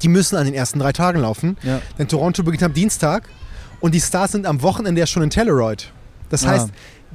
die 0.00 0.08
müssen 0.08 0.36
an 0.36 0.46
den 0.46 0.54
ersten 0.54 0.78
drei 0.78 0.92
Tagen 0.92 1.20
laufen. 1.20 1.58
Ja. 1.62 1.80
Denn 1.98 2.08
Toronto 2.08 2.42
beginnt 2.42 2.62
am 2.62 2.72
Dienstag 2.72 3.28
und 3.80 3.94
die 3.94 4.00
Stars 4.00 4.32
sind 4.32 4.46
am 4.46 4.62
Wochenende 4.62 4.98
ja 5.00 5.06
schon 5.06 5.22
in 5.22 5.30
Telleroyd. 5.30 5.92
Das 6.30 6.44
Ah. 6.44 6.50
heißt, 6.50 6.68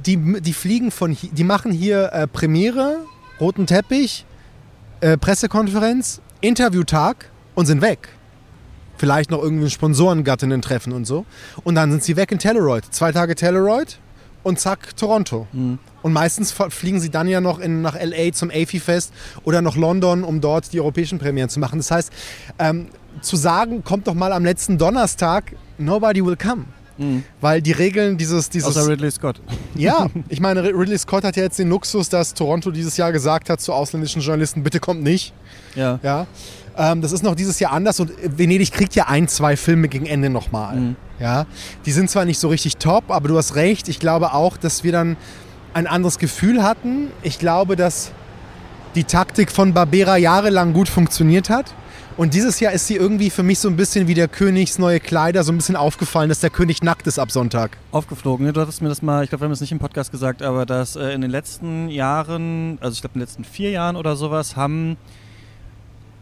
die, 0.06 0.40
die 0.40 0.52
fliegen 0.52 0.90
von 0.90 1.10
hier, 1.12 1.30
die 1.32 1.44
machen 1.44 1.70
hier 1.72 2.12
äh, 2.12 2.26
Premiere, 2.26 2.98
roten 3.40 3.66
Teppich, 3.66 4.24
äh, 5.00 5.16
Pressekonferenz, 5.16 6.20
Interviewtag 6.40 7.30
und 7.54 7.66
sind 7.66 7.82
weg. 7.82 8.08
Vielleicht 8.96 9.30
noch 9.30 9.42
irgendwie 9.42 9.68
Sponsorengattinnen 9.70 10.62
treffen 10.62 10.92
und 10.92 11.06
so. 11.06 11.24
Und 11.64 11.74
dann 11.74 11.90
sind 11.90 12.02
sie 12.04 12.16
weg 12.16 12.30
in 12.32 12.38
Teleroid. 12.38 12.84
Zwei 12.90 13.10
Tage 13.12 13.34
Teleroid 13.34 13.98
und 14.44 14.60
zack, 14.60 14.96
Toronto. 14.96 15.46
Mhm. 15.52 15.78
Und 16.02 16.12
meistens 16.12 16.52
fliegen 16.52 17.00
sie 17.00 17.10
dann 17.10 17.28
ja 17.28 17.40
noch 17.40 17.58
in, 17.58 17.82
nach 17.82 17.94
LA 17.94 18.32
zum 18.32 18.50
AFI-Fest 18.50 19.12
oder 19.44 19.62
nach 19.62 19.76
London, 19.76 20.24
um 20.24 20.40
dort 20.40 20.72
die 20.72 20.80
europäischen 20.80 21.18
Premieren 21.18 21.48
zu 21.48 21.58
machen. 21.60 21.78
Das 21.78 21.90
heißt, 21.90 22.12
ähm, 22.58 22.88
zu 23.20 23.36
sagen, 23.36 23.84
kommt 23.84 24.06
doch 24.06 24.14
mal 24.14 24.32
am 24.32 24.44
letzten 24.44 24.78
Donnerstag, 24.78 25.54
nobody 25.78 26.24
will 26.24 26.36
come. 26.36 26.64
Mhm. 26.98 27.24
Weil 27.40 27.62
die 27.62 27.72
Regeln 27.72 28.18
dieses, 28.18 28.50
dieses 28.50 28.76
Außer 28.76 28.88
Ridley 28.88 29.10
Scott. 29.10 29.40
ja, 29.74 30.08
ich 30.28 30.40
meine, 30.40 30.62
Ridley 30.62 30.98
Scott 30.98 31.24
hat 31.24 31.36
ja 31.36 31.44
jetzt 31.44 31.58
den 31.58 31.68
Luxus, 31.68 32.08
dass 32.08 32.34
Toronto 32.34 32.70
dieses 32.70 32.96
Jahr 32.96 33.12
gesagt 33.12 33.50
hat 33.50 33.60
zu 33.60 33.72
ausländischen 33.72 34.22
Journalisten, 34.22 34.62
bitte 34.62 34.80
kommt 34.80 35.02
nicht. 35.02 35.32
Ja. 35.74 35.98
Ja, 36.02 36.26
ähm, 36.76 37.02
das 37.02 37.12
ist 37.12 37.22
noch 37.22 37.34
dieses 37.34 37.60
Jahr 37.60 37.72
anders 37.72 38.00
und 38.00 38.12
Venedig 38.22 38.72
kriegt 38.72 38.94
ja 38.94 39.06
ein, 39.08 39.28
zwei 39.28 39.56
Filme 39.56 39.88
gegen 39.88 40.06
Ende 40.06 40.30
nochmal. 40.30 40.76
Mhm. 40.76 40.96
Ja, 41.18 41.46
die 41.86 41.92
sind 41.92 42.10
zwar 42.10 42.24
nicht 42.24 42.38
so 42.38 42.48
richtig 42.48 42.78
top, 42.78 43.10
aber 43.10 43.28
du 43.28 43.36
hast 43.36 43.54
recht. 43.54 43.88
Ich 43.88 43.98
glaube 43.98 44.32
auch, 44.32 44.56
dass 44.56 44.82
wir 44.82 44.92
dann 44.92 45.16
ein 45.74 45.86
anderes 45.86 46.18
Gefühl 46.18 46.62
hatten. 46.62 47.08
Ich 47.22 47.38
glaube, 47.38 47.76
dass 47.76 48.10
die 48.94 49.04
Taktik 49.04 49.50
von 49.50 49.72
Barbera 49.72 50.16
jahrelang 50.16 50.72
gut 50.72 50.88
funktioniert 50.88 51.48
hat. 51.48 51.72
Und 52.16 52.34
dieses 52.34 52.60
Jahr 52.60 52.72
ist 52.72 52.86
sie 52.86 52.96
irgendwie 52.96 53.30
für 53.30 53.42
mich 53.42 53.58
so 53.58 53.68
ein 53.68 53.76
bisschen 53.76 54.06
wie 54.06 54.14
der 54.14 54.28
Königs 54.28 54.78
neue 54.78 55.00
Kleider, 55.00 55.44
so 55.44 55.52
ein 55.52 55.56
bisschen 55.56 55.76
aufgefallen, 55.76 56.28
dass 56.28 56.40
der 56.40 56.50
König 56.50 56.82
nackt 56.82 57.06
ist 57.06 57.18
ab 57.18 57.30
Sonntag. 57.30 57.78
Aufgeflogen. 57.90 58.44
ne? 58.46 58.52
Du 58.52 58.60
hattest 58.60 58.82
mir 58.82 58.90
das 58.90 59.00
mal, 59.00 59.24
ich 59.24 59.30
glaube, 59.30 59.42
wir 59.42 59.46
haben 59.46 59.52
es 59.52 59.60
nicht 59.60 59.72
im 59.72 59.78
Podcast 59.78 60.10
gesagt, 60.10 60.42
aber 60.42 60.66
dass 60.66 60.94
äh, 60.94 61.10
in 61.12 61.22
den 61.22 61.30
letzten 61.30 61.88
Jahren, 61.88 62.76
also 62.80 62.94
ich 62.94 63.00
glaube 63.00 63.14
in 63.14 63.20
den 63.20 63.26
letzten 63.26 63.44
vier 63.44 63.70
Jahren 63.70 63.96
oder 63.96 64.16
sowas, 64.16 64.56
haben 64.56 64.98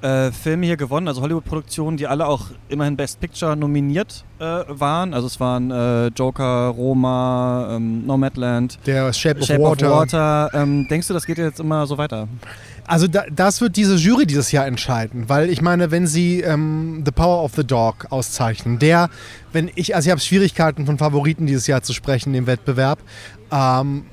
äh, 0.02 0.32
Filme 0.32 0.66
hier 0.66 0.76
gewonnen, 0.76 1.08
also 1.08 1.20
Hollywood-Produktionen, 1.22 1.96
die 1.96 2.06
alle 2.06 2.26
auch 2.26 2.46
immerhin 2.68 2.96
Best 2.96 3.20
Picture 3.20 3.56
nominiert 3.56 4.24
äh, 4.38 4.44
waren. 4.68 5.14
Also 5.14 5.26
es 5.26 5.38
waren 5.40 5.70
äh, 5.70 6.06
Joker, 6.08 6.68
Roma, 6.68 7.68
ähm, 7.76 8.06
Nomadland, 8.06 8.78
Der 8.86 9.12
Shape 9.12 9.40
of 9.40 9.46
Shape 9.46 9.62
Water. 9.62 9.92
of 9.92 9.98
Water. 9.98 10.50
Ähm, 10.54 10.86
denkst 10.88 11.08
du, 11.08 11.14
das 11.14 11.26
geht 11.26 11.38
jetzt 11.38 11.60
immer 11.60 11.86
so 11.86 11.98
weiter? 11.98 12.28
Also 12.86 13.06
da, 13.06 13.24
das 13.30 13.60
wird 13.60 13.76
diese 13.76 13.94
Jury 13.96 14.26
dieses 14.26 14.50
Jahr 14.50 14.66
entscheiden, 14.66 15.28
weil 15.28 15.48
ich 15.48 15.62
meine, 15.62 15.90
wenn 15.90 16.06
sie 16.06 16.40
ähm, 16.40 17.02
The 17.04 17.12
Power 17.12 17.44
of 17.44 17.52
the 17.54 17.64
Dog 17.64 18.06
auszeichnen, 18.10 18.78
der, 18.78 19.10
wenn 19.52 19.70
ich, 19.76 19.94
also 19.94 20.08
ich 20.08 20.10
habe 20.10 20.20
Schwierigkeiten 20.20 20.86
von 20.86 20.98
Favoriten 20.98 21.46
dieses 21.46 21.66
Jahr 21.66 21.82
zu 21.82 21.92
sprechen 21.92 22.34
im 22.34 22.46
Wettbewerb, 22.46 22.98
ähm, 23.52 24.04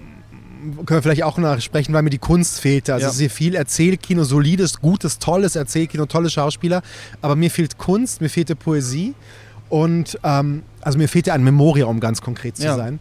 können 0.86 0.98
wir 0.98 1.02
vielleicht 1.02 1.24
auch 1.24 1.38
noch 1.38 1.60
sprechen, 1.62 1.94
weil 1.94 2.02
mir 2.04 2.10
die 2.10 2.18
Kunst 2.18 2.60
fehlte. 2.60 2.94
Also 2.94 3.06
Ja. 3.08 3.12
es 3.12 3.20
ist 3.20 3.32
viel 3.34 3.56
Erzählkino, 3.56 4.24
solides, 4.24 4.80
gutes, 4.82 5.20
tolles 5.20 5.56
Erzählkino, 5.56 6.06
tolle 6.06 6.30
Schauspieler, 6.30 6.82
aber 7.22 7.36
mir 7.36 7.50
fehlt 7.52 7.78
Kunst, 7.78 8.22
mir 8.22 8.30
fehlte 8.30 8.56
Poesie 8.56 9.14
und 9.70 10.18
ähm, 10.24 10.64
also 10.82 10.98
mir 10.98 11.08
fehlte 11.10 11.34
ein 11.34 11.44
Memoria, 11.44 11.86
um 11.86 12.00
ganz 12.00 12.22
konkret 12.22 12.58
zu 12.58 12.64
Ja. 12.64 12.76
sein. 12.76 13.00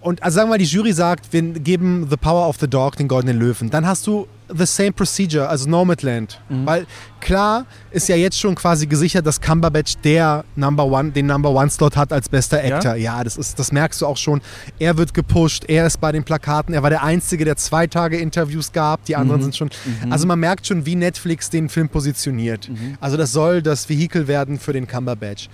Und 0.00 0.22
also 0.22 0.34
sagen 0.36 0.48
wir 0.48 0.54
mal, 0.54 0.58
die 0.58 0.64
Jury 0.64 0.92
sagt, 0.92 1.32
wir 1.32 1.42
geben 1.42 2.08
The 2.10 2.16
Power 2.16 2.48
of 2.48 2.56
the 2.60 2.66
Dog 2.68 2.96
den 2.96 3.06
Goldenen 3.06 3.38
Löwen. 3.38 3.70
Dann 3.70 3.86
hast 3.86 4.06
du 4.06 4.26
the 4.56 4.66
same 4.66 4.92
procedure, 4.92 5.48
also 5.48 5.68
Nomadland. 5.68 6.40
Mhm. 6.48 6.66
Weil 6.66 6.86
klar 7.20 7.66
ist 7.90 8.08
ja 8.08 8.16
jetzt 8.16 8.38
schon 8.38 8.54
quasi 8.54 8.86
gesichert, 8.86 9.26
dass 9.26 9.40
Cumberbatch 9.40 9.96
der 10.04 10.44
Number 10.56 10.84
One, 10.86 11.10
den 11.12 11.26
Number 11.26 11.50
One 11.50 11.70
Slot 11.70 11.96
hat 11.96 12.12
als 12.12 12.28
bester 12.28 12.64
Ja? 12.66 12.76
Actor. 12.76 12.94
Ja, 12.96 13.22
das, 13.24 13.36
ist, 13.36 13.58
das 13.58 13.72
merkst 13.72 14.00
du 14.02 14.06
auch 14.06 14.16
schon. 14.16 14.40
Er 14.78 14.96
wird 14.96 15.14
gepusht, 15.14 15.64
er 15.68 15.86
ist 15.86 16.00
bei 16.00 16.12
den 16.12 16.24
Plakaten, 16.24 16.74
er 16.74 16.82
war 16.82 16.90
der 16.90 17.02
Einzige, 17.02 17.44
der 17.44 17.56
zwei 17.56 17.86
Tage 17.86 18.18
Interviews 18.18 18.72
gab. 18.72 19.04
Die 19.04 19.16
anderen 19.16 19.40
Mhm. 19.40 19.44
sind 19.44 19.56
schon. 19.56 19.70
Mhm. 20.04 20.12
Also 20.12 20.26
man 20.26 20.38
merkt 20.40 20.66
schon, 20.66 20.84
wie 20.86 20.94
Netflix 20.96 21.50
den 21.50 21.68
Film 21.68 21.88
positioniert. 21.88 22.68
Mhm. 22.68 22.96
Also 23.00 23.16
das 23.16 23.32
soll 23.32 23.62
das 23.62 23.88
Vehikel 23.88 24.28
werden 24.28 24.58
für 24.58 24.72
den 24.72 24.86
Cumberbatch. 24.86 25.48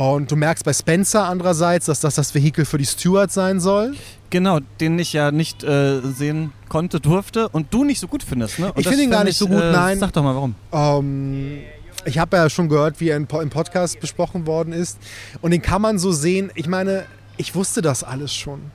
Und 0.00 0.30
du 0.30 0.36
merkst 0.36 0.64
bei 0.64 0.72
Spencer 0.72 1.28
andererseits, 1.28 1.84
dass 1.84 2.00
das 2.00 2.14
das 2.14 2.34
Vehikel 2.34 2.64
für 2.64 2.78
die 2.78 2.86
Stewards 2.86 3.34
sein 3.34 3.60
soll. 3.60 3.94
Genau, 4.30 4.60
den 4.80 4.98
ich 4.98 5.12
ja 5.12 5.30
nicht 5.30 5.62
äh, 5.62 6.00
sehen 6.00 6.54
konnte, 6.70 7.00
durfte 7.00 7.50
und 7.50 7.74
du 7.74 7.84
nicht 7.84 8.00
so 8.00 8.08
gut 8.08 8.22
findest, 8.22 8.60
ne? 8.60 8.72
Ich 8.76 8.88
finde 8.88 9.02
ihn 9.02 9.10
gar 9.10 9.24
nicht 9.24 9.36
so 9.36 9.46
gut, 9.46 9.60
äh, 9.60 9.72
nein. 9.72 9.98
Sag 9.98 10.14
doch 10.14 10.22
mal, 10.22 10.34
warum. 10.34 10.54
Ähm, 10.72 11.58
ich 12.06 12.16
habe 12.16 12.38
ja 12.38 12.48
schon 12.48 12.70
gehört, 12.70 12.98
wie 13.00 13.10
er 13.10 13.18
im 13.18 13.26
Podcast 13.26 14.00
besprochen 14.00 14.46
worden 14.46 14.72
ist. 14.72 14.98
Und 15.42 15.50
den 15.50 15.60
kann 15.60 15.82
man 15.82 15.98
so 15.98 16.12
sehen. 16.12 16.50
Ich 16.54 16.66
meine, 16.66 17.04
ich 17.36 17.54
wusste 17.54 17.82
das 17.82 18.02
alles 18.02 18.34
schon. 18.34 18.70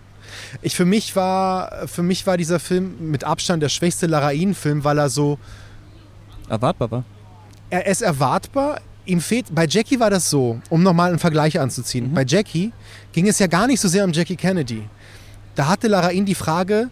Ich, 0.61 0.75
für, 0.75 0.85
mich 0.85 1.15
war, 1.15 1.88
für 1.88 2.03
mich 2.03 2.27
war 2.27 2.38
dieser 2.38 2.59
Film 2.59 3.09
mit 3.09 3.23
Abstand 3.23 3.63
der 3.63 3.69
schwächste 3.69 4.05
Larain-Film, 4.05 4.83
weil 4.83 4.99
er 4.99 5.09
so, 5.09 5.39
Erwartbar 6.49 6.91
war. 6.91 7.03
er 7.71 7.88
ist 7.88 8.03
erwartbar. 8.03 8.79
Ihm 9.05 9.21
fehlt, 9.21 9.53
bei 9.53 9.67
Jackie 9.67 9.99
war 9.99 10.09
das 10.09 10.29
so, 10.29 10.59
um 10.69 10.81
nochmal 10.81 11.09
einen 11.09 11.19
Vergleich 11.19 11.59
anzuziehen. 11.59 12.09
Mhm. 12.09 12.13
Bei 12.15 12.25
Jackie 12.25 12.71
ging 13.13 13.27
es 13.27 13.39
ja 13.39 13.47
gar 13.47 13.67
nicht 13.67 13.79
so 13.79 13.87
sehr 13.87 14.03
um 14.03 14.11
Jackie 14.11 14.35
Kennedy. 14.35 14.83
Da 15.53 15.67
hatte 15.67 15.87
Larain 15.87 16.25
die 16.25 16.35
Frage, 16.35 16.89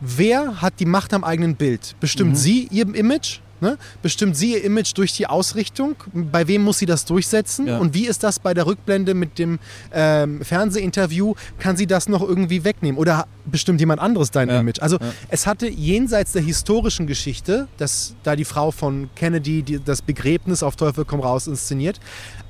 wer 0.00 0.60
hat 0.60 0.74
die 0.78 0.84
Macht 0.86 1.14
am 1.14 1.24
eigenen 1.24 1.56
Bild? 1.56 1.96
Bestimmt 2.00 2.32
Mhm. 2.32 2.36
sie 2.36 2.68
ihr 2.70 2.94
Image? 2.94 3.40
Ne? 3.60 3.78
Bestimmt 4.02 4.36
sie 4.36 4.52
ihr 4.54 4.64
Image 4.64 4.92
durch 4.96 5.12
die 5.12 5.26
Ausrichtung? 5.26 5.94
Bei 6.12 6.48
wem 6.48 6.62
muss 6.62 6.78
sie 6.78 6.86
das 6.86 7.04
durchsetzen? 7.04 7.66
Ja. 7.68 7.78
Und 7.78 7.94
wie 7.94 8.06
ist 8.06 8.22
das 8.22 8.38
bei 8.38 8.52
der 8.52 8.66
Rückblende 8.66 9.14
mit 9.14 9.38
dem 9.38 9.58
ähm, 9.92 10.42
Fernsehinterview? 10.44 11.34
Kann 11.58 11.76
sie 11.76 11.86
das 11.86 12.08
noch 12.08 12.20
irgendwie 12.22 12.64
wegnehmen? 12.64 12.98
Oder 12.98 13.26
bestimmt 13.46 13.80
jemand 13.80 14.00
anderes 14.00 14.30
dein 14.30 14.48
Ja. 14.48 14.60
Image? 14.60 14.80
Also 14.80 14.96
Ja. 15.00 15.12
es 15.28 15.46
hatte 15.46 15.68
jenseits 15.68 16.32
der 16.32 16.42
historischen 16.42 17.06
Geschichte, 17.06 17.68
dass 17.76 18.14
da 18.22 18.36
die 18.36 18.44
Frau 18.44 18.70
von 18.70 19.08
Kennedy 19.14 19.62
die, 19.62 19.78
das 19.82 20.02
Begräbnis 20.02 20.62
auf 20.62 20.76
Teufel 20.76 21.04
komm 21.04 21.20
raus 21.20 21.46
inszeniert, 21.46 22.00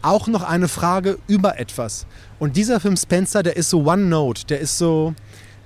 auch 0.03 0.27
noch 0.27 0.43
eine 0.43 0.69
Frage 0.69 1.19
über 1.27 1.59
etwas. 1.59 2.07
Und 2.39 2.57
dieser 2.57 2.81
Film 2.81 2.97
Spencer, 2.97 3.43
der 3.43 3.57
ist 3.57 3.71
so 3.71 3.85
One 3.85 4.07
Note, 4.07 4.47
der 4.47 4.61
ist 4.61 4.79
so, 4.79 5.15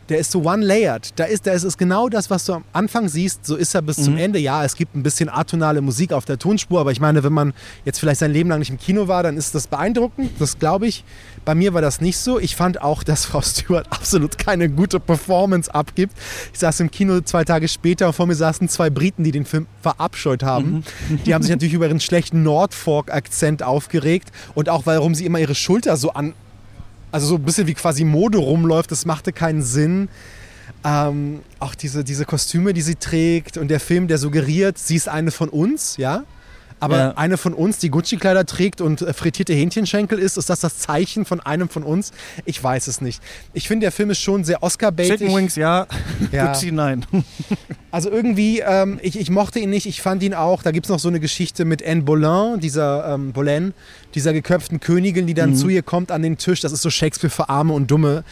der 0.09 0.19
ist 0.19 0.31
so 0.31 0.43
one-layered. 0.43 1.13
Da 1.17 1.25
ist, 1.25 1.47
da 1.47 1.53
ist 1.53 1.65
es 1.65 1.77
genau 1.79 2.09
das, 2.09 2.31
was 2.31 2.45
du 2.45 2.55
am 2.55 2.65
Anfang 2.73 3.09
siehst, 3.09 3.45
so 3.47 3.57
ist 3.57 3.75
er 3.75 3.83
bis 3.83 3.97
zum 3.97 4.15
Mhm. 4.15 4.21
Ende. 4.21 4.39
Ja, 4.39 4.65
es 4.65 4.75
gibt 4.77 4.95
ein 4.97 5.03
bisschen 5.03 5.29
atonale 5.29 5.81
Musik 5.81 6.13
auf 6.13 6.25
der 6.25 6.39
Tonspur, 6.39 6.81
aber 6.81 6.93
ich 6.93 7.01
meine, 7.01 7.23
wenn 7.25 7.33
man 7.33 7.53
jetzt 7.85 8.01
vielleicht 8.01 8.21
sein 8.21 8.33
Leben 8.33 8.49
lang 8.49 8.59
nicht 8.61 8.71
im 8.71 8.79
Kino 8.79 9.09
war, 9.09 9.23
dann 9.23 9.37
ist 9.37 9.55
das 9.55 9.67
beeindruckend. 9.67 10.31
Das 10.39 10.59
glaube 10.59 10.87
ich. 10.87 11.05
Bei 11.45 11.55
mir 11.55 11.73
war 11.75 11.81
das 11.81 12.01
nicht 12.01 12.19
so. 12.19 12.39
Ich 12.39 12.57
fand 12.57 12.83
auch, 12.83 13.03
dass 13.03 13.25
Frau 13.25 13.41
Stewart 13.41 13.87
absolut 13.91 14.39
keine 14.39 14.69
gute 14.69 15.01
Performance 15.01 15.73
abgibt. 15.75 16.15
Ich 16.53 16.59
saß 16.59 16.81
im 16.81 16.91
Kino 16.91 17.21
zwei 17.21 17.45
Tage 17.45 17.69
später 17.69 18.07
und 18.09 18.13
vor 18.15 18.27
mir 18.27 18.35
saßen 18.35 18.69
zwei 18.69 18.91
Briten, 18.91 19.25
die 19.25 19.33
den 19.33 19.45
Film 19.45 19.67
verabscheut 19.83 20.43
haben. 20.43 20.85
Die 21.27 21.35
haben 21.35 21.43
sich 21.43 21.51
natürlich 21.53 21.75
über 21.75 21.87
ihren 21.87 22.01
schlechten 22.01 22.43
Nordfork-Akzent 22.43 23.63
aufgeregt 23.63 24.31
und 24.55 24.69
auch, 24.69 24.83
warum 24.87 25.15
sie 25.15 25.25
immer 25.27 25.39
ihre 25.39 25.55
Schulter 25.55 25.97
so 25.97 26.13
an, 26.13 26.35
also 27.13 27.27
so 27.27 27.35
ein 27.37 27.43
bisschen 27.43 27.67
wie 27.67 27.75
quasi 27.75 28.05
Mode 28.05 28.39
rumläuft, 28.39 28.91
das 28.91 29.05
machte 29.05 29.33
keinen 29.33 29.63
Sinn. 29.63 30.09
Ähm, 30.85 31.41
auch 31.59 31.75
diese, 31.75 32.05
diese 32.05 32.25
Kostüme, 32.25 32.73
die 32.73 32.83
sie 32.83 32.95
trägt 32.95 33.57
und 33.57 33.69
der 33.69 33.81
Film, 33.81 34.07
der 34.09 34.19
suggeriert, 34.19 34.79
sie 34.79 34.97
ist 34.97 35.09
eine 35.09 35.31
von 35.31 35.49
uns, 35.49 35.97
ja. 35.97 36.25
Aber 36.81 36.99
Ja. 36.99 37.11
eine 37.17 37.37
von 37.37 37.55
uns, 37.55 37.79
die 37.79 37.91
Gucci-Kleider 37.91 38.47
trägt 38.47 38.81
und 38.81 39.03
äh, 39.03 39.13
frittierte 39.13 39.53
Hähnchenschenkel 39.53 40.19
ist, 40.19 40.37
ist 40.37 40.49
das 40.49 40.61
das 40.61 40.79
Zeichen 40.79 41.25
von 41.25 41.41
einem 41.41 41.69
von 41.69 41.83
uns? 41.83 42.13
Ich 42.45 42.63
weiß 42.63 42.87
es 42.87 43.01
nicht. 43.01 43.21
Ich 43.53 43.67
finde, 43.67 43.85
der 43.85 43.93
Film 43.93 44.11
ist 44.11 44.21
schon 44.21 44.45
sehr 44.45 44.63
Oscar-baitig. 44.63 45.19
Chicken 45.19 45.35
Wings, 45.37 45.57
ja. 45.57 45.87
Ja. 46.33 46.53
Gucci, 46.53 46.71
nein. 46.73 47.05
Also 47.91 48.11
irgendwie, 48.11 48.61
ähm, 48.61 48.99
ich, 49.03 49.19
ich 49.19 49.31
mochte 49.31 49.59
ihn 49.61 49.71
nicht. 49.71 49.87
Ich 49.87 50.03
fand 50.03 50.23
ihn 50.23 50.35
auch, 50.35 50.63
da 50.63 50.73
gibt 50.73 50.85
es 50.87 50.91
noch 50.91 50.99
so 50.99 51.09
eine 51.09 51.21
Geschichte 51.21 51.65
mit 51.65 51.83
Anne 51.85 52.03
Boleyn, 52.03 52.61
dieser 52.61 53.15
ähm, 53.15 53.33
Boleyn, 53.33 53.73
dieser 54.15 54.35
geköpften 54.35 54.79
Königin, 54.79 55.27
die 55.27 55.33
dann 55.33 55.51
Mhm. 55.51 55.57
zu 55.57 55.69
ihr 55.71 55.83
kommt 55.83 56.13
an 56.13 56.21
den 56.23 56.37
Tisch. 56.37 56.61
Das 56.61 56.73
ist 56.73 56.83
so 56.83 56.91
Shakespeare 56.91 57.31
für 57.31 57.49
Arme 57.49 57.73
und 57.73 57.91
Dumme. 57.91 58.25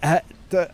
Äh, 0.00 0.20
da, 0.48 0.66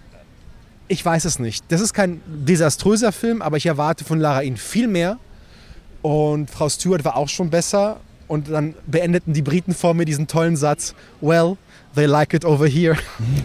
ich 0.87 1.05
weiß 1.05 1.25
es 1.25 1.41
nicht. 1.41 1.65
Das 1.69 1.81
ist 1.81 1.93
kein 1.95 2.21
desaströser 2.27 3.11
Film, 3.11 3.43
aber 3.43 3.57
ich 3.57 3.67
erwarte 3.67 4.05
von 4.05 4.21
Lara 4.21 4.43
ihn 4.43 4.57
viel 4.57 4.87
mehr. 4.87 5.19
Und 6.09 6.51
Frau 6.51 6.71
Stewart 6.71 7.05
war 7.05 7.17
auch 7.17 7.29
schon 7.29 7.51
besser. 7.51 7.99
Und 8.29 8.49
dann 8.51 8.75
beendeten 8.87 9.35
die 9.35 9.43
Briten 9.43 9.75
vor 9.75 9.93
mir 9.93 10.07
diesen 10.07 10.27
tollen 10.27 10.57
Satz: 10.57 10.95
Well, 11.21 11.59
they 11.95 12.07
like 12.07 12.33
it 12.33 12.47
over 12.47 12.67
here. 12.67 12.97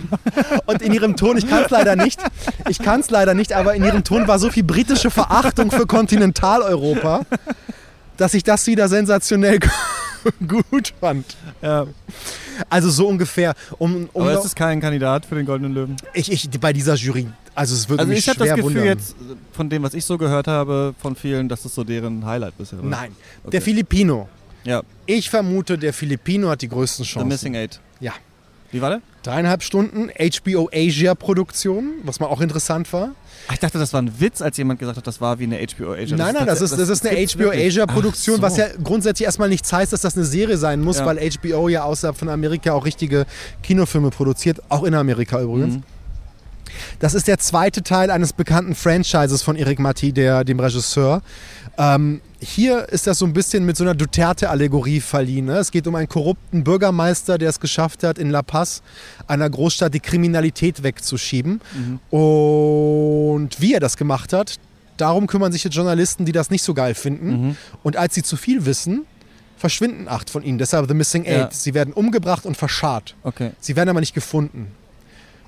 Und 0.65 0.81
in 0.81 0.93
ihrem 0.93 1.17
Ton, 1.17 1.37
ich 1.37 1.45
kann 1.49 1.63
es 1.65 1.71
leider 1.71 1.97
nicht, 1.97 2.21
ich 2.69 2.79
kann 2.79 3.01
es 3.01 3.09
leider 3.09 3.33
nicht, 3.33 3.51
aber 3.51 3.75
in 3.75 3.83
ihrem 3.83 4.05
Ton 4.05 4.27
war 4.29 4.39
so 4.39 4.49
viel 4.49 4.63
britische 4.63 5.09
Verachtung 5.11 5.71
für 5.71 5.85
Kontinentaleuropa, 5.85 7.21
dass 8.15 8.33
ich 8.33 8.43
das 8.43 8.65
wieder 8.67 8.87
sensationell 8.87 9.59
gut 10.47 10.93
fand. 11.01 11.35
Ja. 11.61 11.87
Also 12.69 12.89
so 12.89 13.07
ungefähr. 13.07 13.55
Um, 13.77 14.09
um 14.13 14.21
Aber 14.23 14.33
noch- 14.33 14.39
es 14.39 14.45
ist 14.45 14.55
kein 14.55 14.79
Kandidat 14.79 15.25
für 15.25 15.35
den 15.35 15.45
Goldenen 15.45 15.73
Löwen. 15.73 15.95
ich, 16.13 16.31
ich, 16.31 16.49
bei 16.61 16.71
dieser 16.71 16.95
Jury, 16.95 17.27
also 17.55 17.75
es 17.75 17.87
würde 17.89 18.01
Also 18.01 18.09
mich 18.09 18.19
ich 18.19 18.29
habe 18.29 18.37
schwer 18.39 18.47
das 18.47 18.55
Gefühl 18.57 18.75
wundern. 18.81 18.85
jetzt, 18.97 19.15
von 19.51 19.69
dem, 19.69 19.83
was 19.83 19.93
ich 19.93 20.05
so 20.05 20.17
gehört 20.17 20.47
habe, 20.47 20.93
von 21.01 21.15
vielen, 21.15 21.49
dass 21.49 21.63
das 21.63 21.75
so 21.75 21.83
deren 21.83 22.25
Highlight 22.25 22.57
bisher 22.57 22.79
war. 22.79 22.85
Nein, 22.85 23.11
Okay. 23.43 23.51
der 23.51 23.61
Filipino. 23.61 24.27
Ja, 24.63 24.81
Ich 25.05 25.29
vermute, 25.29 25.77
der 25.77 25.93
Filipino 25.93 26.49
hat 26.49 26.61
die 26.61 26.69
größten 26.69 27.03
The 27.05 27.11
Chancen. 27.11 27.27
Missing 27.27 27.55
Eight. 27.55 27.79
Ja. 27.99 28.13
Wie 28.71 28.81
war 28.81 28.89
der? 28.89 29.01
Dreieinhalb 29.23 29.61
Stunden 29.61 30.09
HBO 30.09 30.69
Asia 30.73 31.13
Produktion, 31.15 31.91
was 32.03 32.19
mal 32.19 32.25
auch 32.27 32.41
interessant 32.41 32.91
war. 32.91 33.11
Ach, 33.47 33.53
ich 33.53 33.59
dachte, 33.59 33.77
das 33.77 33.93
war 33.93 34.01
ein 34.01 34.19
Witz, 34.19 34.41
als 34.41 34.57
jemand 34.57 34.79
gesagt 34.79 34.97
hat, 34.97 35.05
das 35.05 35.21
war 35.21 35.37
wie 35.37 35.43
eine 35.43 35.57
HBO 35.57 35.91
Asia. 35.93 36.17
Nein, 36.17 36.33
nein, 36.33 36.45
das 36.47 36.61
ist, 36.61 36.71
das 36.77 36.89
ist 36.89 37.05
eine 37.05 37.17
HBO 37.27 37.39
wirklich. 37.39 37.67
Asia 37.67 37.85
Produktion, 37.85 38.37
Ach 38.39 38.43
was 38.43 38.55
so. 38.55 38.61
ja 38.61 38.67
grundsätzlich 38.83 39.25
erstmal 39.25 39.49
nichts 39.49 39.71
heißt, 39.71 39.93
dass 39.93 40.01
das 40.01 40.15
eine 40.15 40.25
Serie 40.25 40.57
sein 40.57 40.81
muss, 40.81 40.97
Ja. 40.99 41.05
weil 41.05 41.19
HBO 41.19 41.67
ja 41.69 41.83
außerhalb 41.83 42.17
von 42.17 42.29
Amerika 42.29 42.71
auch 42.73 42.85
richtige 42.85 43.25
Kinofilme 43.61 44.09
produziert, 44.09 44.59
auch 44.69 44.83
in 44.83 44.93
Amerika 44.95 45.41
übrigens. 45.41 45.75
Mhm. 45.75 45.83
Das 46.99 47.13
ist 47.13 47.27
der 47.27 47.39
zweite 47.39 47.83
Teil 47.83 48.11
eines 48.11 48.33
bekannten 48.33 48.75
Franchises 48.75 49.41
von 49.41 49.55
Eric 49.55 49.79
Matti, 49.79 50.11
der, 50.13 50.43
dem 50.43 50.59
Regisseur. 50.59 51.21
Ähm, 51.77 52.21
hier 52.39 52.89
ist 52.89 53.07
das 53.07 53.19
so 53.19 53.25
ein 53.25 53.33
bisschen 53.33 53.65
mit 53.65 53.77
so 53.77 53.83
einer 53.83 53.95
Duterte-Allegorie 53.95 54.99
verliehen. 54.99 55.45
Ne? 55.45 55.57
Es 55.57 55.71
geht 55.71 55.87
um 55.87 55.95
einen 55.95 56.09
korrupten 56.09 56.63
Bürgermeister, 56.63 57.37
der 57.37 57.49
es 57.49 57.59
geschafft 57.59 58.03
hat, 58.03 58.17
in 58.17 58.29
La 58.29 58.41
Paz, 58.41 58.81
einer 59.27 59.49
Großstadt, 59.49 59.93
die 59.93 59.99
Kriminalität 59.99 60.83
wegzuschieben. 60.83 61.61
Und 62.09 63.49
wie 63.59 63.73
er 63.73 63.79
das 63.79 63.97
gemacht 63.97 64.33
hat, 64.33 64.59
darum 64.97 65.27
kümmern 65.27 65.51
sich 65.51 65.63
jetzt 65.63 65.75
Journalisten, 65.75 66.25
die 66.25 66.31
das 66.31 66.49
nicht 66.49 66.63
so 66.63 66.73
geil 66.73 66.95
finden. 66.95 67.47
Mhm. 67.47 67.57
Und 67.81 67.97
als 67.97 68.13
sie 68.13 68.23
zu 68.23 68.37
viel 68.37 68.65
wissen, 68.65 69.05
verschwinden 69.57 70.09
acht 70.09 70.29
von 70.29 70.43
ihnen. 70.43 70.57
Deshalb 70.57 70.87
The 70.89 70.93
Missing 70.93 71.25
Eight. 71.25 71.37
Ja. 71.37 71.49
Sie 71.51 71.73
werden 71.73 71.93
umgebracht 71.93 72.45
und 72.45 72.57
verscharrt. 72.57 73.15
Okay. 73.23 73.51
Sie 73.61 73.77
werden 73.77 73.89
aber 73.89 74.01
nicht 74.01 74.13
gefunden. 74.13 74.67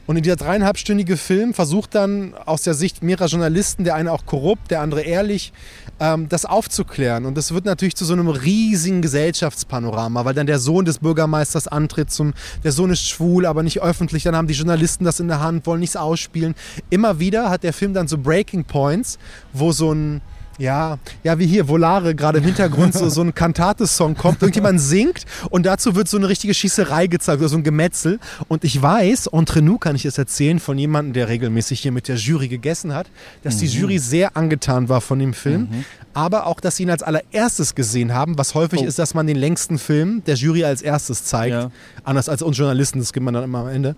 Und 0.07 0.17
in 0.17 0.23
dieser 0.23 0.35
dreieinhalbstündige 0.35 1.17
Film 1.17 1.53
versucht 1.53 1.95
dann 1.95 2.35
aus 2.45 2.61
der 2.61 2.75
Sicht 2.75 3.01
mehrerer 3.01 3.25
Journalisten, 3.25 3.83
der 3.83 3.95
eine 3.95 4.11
auch 4.11 4.25
korrupt, 4.25 4.69
der 4.69 4.81
andere 4.81 5.01
ehrlich, 5.01 5.51
ähm, 5.99 6.29
das 6.29 6.45
aufzuklären. 6.45 7.25
Und 7.25 7.35
das 7.35 7.53
wird 7.53 7.65
natürlich 7.65 7.95
zu 7.95 8.05
so 8.05 8.13
einem 8.13 8.27
riesigen 8.27 9.01
Gesellschaftspanorama, 9.01 10.23
weil 10.23 10.35
dann 10.35 10.45
der 10.45 10.59
Sohn 10.59 10.85
des 10.85 10.99
Bürgermeisters 10.99 11.67
antritt 11.67 12.11
zum, 12.11 12.33
der 12.63 12.71
Sohn 12.71 12.91
ist 12.91 13.07
schwul, 13.07 13.47
aber 13.47 13.63
nicht 13.63 13.81
öffentlich. 13.81 14.23
Dann 14.23 14.35
haben 14.35 14.47
die 14.47 14.53
Journalisten 14.53 15.05
das 15.05 15.19
in 15.19 15.27
der 15.27 15.39
Hand, 15.39 15.65
wollen 15.65 15.79
nichts 15.79 15.95
ausspielen. 15.95 16.53
Immer 16.91 17.19
wieder 17.19 17.49
hat 17.49 17.63
der 17.63 17.73
Film 17.73 17.93
dann 17.93 18.07
so 18.07 18.19
Breaking 18.19 18.65
Points, 18.65 19.17
wo 19.53 19.71
so 19.71 19.91
ein 19.91 20.21
ja, 20.57 20.97
ja, 21.23 21.37
wie 21.39 21.45
hier, 21.47 21.67
Volare 21.67 22.15
gerade 22.15 22.37
im 22.37 22.43
Hintergrund 22.43 22.93
so, 22.93 23.09
so 23.09 23.21
ein 23.21 23.33
Kantate-Song 23.35 24.15
kommt, 24.15 24.41
irgendjemand 24.41 24.79
singt 24.79 25.25
und 25.49 25.65
dazu 25.65 25.95
wird 25.95 26.07
so 26.07 26.17
eine 26.17 26.29
richtige 26.29 26.53
Schießerei 26.53 27.07
gezeigt 27.07 27.39
oder 27.39 27.49
so 27.49 27.57
ein 27.57 27.63
Gemetzel. 27.63 28.19
Und 28.47 28.63
ich 28.63 28.81
weiß, 28.81 29.27
entre 29.27 29.61
nous 29.61 29.79
kann 29.79 29.95
ich 29.95 30.05
es 30.05 30.17
erzählen 30.17 30.59
von 30.59 30.77
jemandem, 30.77 31.13
der 31.13 31.27
regelmäßig 31.27 31.81
hier 31.81 31.91
mit 31.91 32.07
der 32.07 32.15
Jury 32.15 32.47
gegessen 32.47 32.93
hat, 32.93 33.07
dass 33.43 33.57
die 33.57 33.67
Jury 33.67 33.97
sehr 33.99 34.37
angetan 34.37 34.87
war 34.89 35.01
von 35.01 35.19
dem 35.19 35.33
Film, 35.33 35.67
aber 36.13 36.45
auch, 36.47 36.59
dass 36.61 36.77
sie 36.77 36.83
ihn 36.83 36.89
als 36.89 37.03
allererstes 37.03 37.75
gesehen 37.75 38.13
haben, 38.13 38.37
was 38.37 38.53
häufig 38.55 38.79
Oh. 38.81 38.85
ist, 38.85 38.97
dass 38.99 39.13
man 39.13 39.27
den 39.27 39.35
längsten 39.37 39.77
Film 39.77 40.23
der 40.25 40.35
Jury 40.35 40.63
als 40.63 40.81
erstes 40.81 41.25
zeigt. 41.25 41.53
Ja. 41.53 41.71
Anders 42.03 42.29
als 42.29 42.41
uns 42.41 42.57
Journalisten, 42.57 42.99
das 42.99 43.11
gibt 43.13 43.23
man 43.25 43.33
dann 43.33 43.43
immer 43.43 43.59
am 43.59 43.67
Ende. 43.67 43.95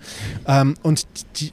Ähm, 0.48 0.76
und, 0.82 1.06
die, 1.40 1.52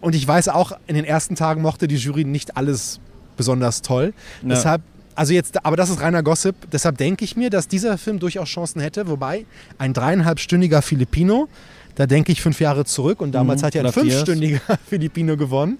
und 0.00 0.14
ich 0.14 0.26
weiß 0.26 0.48
auch, 0.48 0.72
in 0.86 0.94
den 0.94 1.04
ersten 1.04 1.34
Tagen 1.34 1.62
mochte 1.62 1.88
die 1.88 1.96
Jury 1.96 2.24
nicht 2.24 2.56
alles 2.56 3.00
besonders 3.36 3.82
toll. 3.82 4.12
Ja. 4.42 4.48
Deshalb, 4.48 4.82
also 5.14 5.32
jetzt, 5.32 5.64
aber 5.64 5.76
das 5.76 5.90
ist 5.90 6.00
reiner 6.00 6.22
Gossip. 6.22 6.54
Deshalb 6.72 6.98
denke 6.98 7.24
ich 7.24 7.36
mir, 7.36 7.50
dass 7.50 7.68
dieser 7.68 7.98
Film 7.98 8.18
durchaus 8.18 8.48
Chancen 8.48 8.80
hätte. 8.80 9.08
Wobei 9.08 9.46
ein 9.78 9.92
dreieinhalbstündiger 9.92 10.82
Filipino, 10.82 11.48
da 11.94 12.06
denke 12.06 12.32
ich 12.32 12.42
fünf 12.42 12.60
Jahre 12.60 12.84
zurück 12.84 13.20
und 13.20 13.32
damals 13.32 13.62
Mhm, 13.62 13.66
hat 13.66 13.74
ja 13.74 13.84
ein 13.84 13.92
fünfstündiger 13.92 14.60
Filipino 14.88 15.36
gewonnen. 15.36 15.78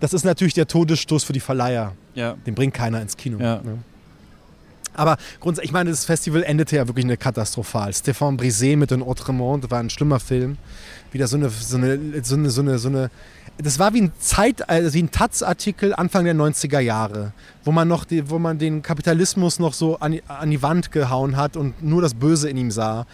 Das 0.00 0.12
ist 0.12 0.24
natürlich 0.24 0.54
der 0.54 0.66
Todesstoß 0.66 1.22
für 1.22 1.32
die 1.32 1.40
Verleiher. 1.40 1.92
Ja. 2.14 2.34
Den 2.44 2.54
bringt 2.54 2.74
keiner 2.74 3.00
ins 3.00 3.16
Kino. 3.16 3.38
Ja. 3.38 3.60
Ne? 3.62 3.78
Aber 4.94 5.16
grundsätzlich, 5.40 5.70
ich 5.70 5.72
meine, 5.72 5.90
das 5.90 6.04
Festival 6.04 6.42
endete 6.42 6.76
ja 6.76 6.86
wirklich 6.86 7.04
eine 7.04 7.16
katastrophal. 7.16 7.90
Stéphane 7.90 8.36
Brisé 8.36 8.76
mit 8.76 8.90
den 8.90 9.02
Autrement 9.02 9.70
war 9.70 9.80
ein 9.80 9.90
schlimmer 9.90 10.20
Film. 10.20 10.58
Wieder 11.12 11.26
so 11.26 11.36
eine, 11.36 11.48
so 11.50 11.76
eine, 11.76 11.98
so 12.22 12.34
eine, 12.34 12.50
so 12.50 12.60
eine, 12.60 12.78
so 12.78 12.88
eine 12.88 13.10
das 13.58 13.78
war 13.78 13.92
wie 13.94 14.02
ein 14.02 14.12
Zeit, 14.18 14.68
also 14.68 14.92
wie 14.94 15.02
ein 15.02 15.10
Taz-Artikel 15.10 15.94
Anfang 15.94 16.24
der 16.24 16.34
90er 16.34 16.80
Jahre, 16.80 17.32
wo 17.64 17.72
man 17.72 17.86
noch, 17.88 18.04
die, 18.04 18.28
wo 18.30 18.38
man 18.38 18.58
den 18.58 18.82
Kapitalismus 18.82 19.58
noch 19.58 19.74
so 19.74 19.98
an, 19.98 20.12
die- 20.12 20.22
an 20.26 20.50
die 20.50 20.62
Wand 20.62 20.90
gehauen 20.92 21.36
hat 21.36 21.56
und 21.56 21.82
nur 21.82 22.02
das 22.02 22.14
Böse 22.14 22.48
in 22.50 22.56
ihm 22.56 22.70
sah. 22.70 23.06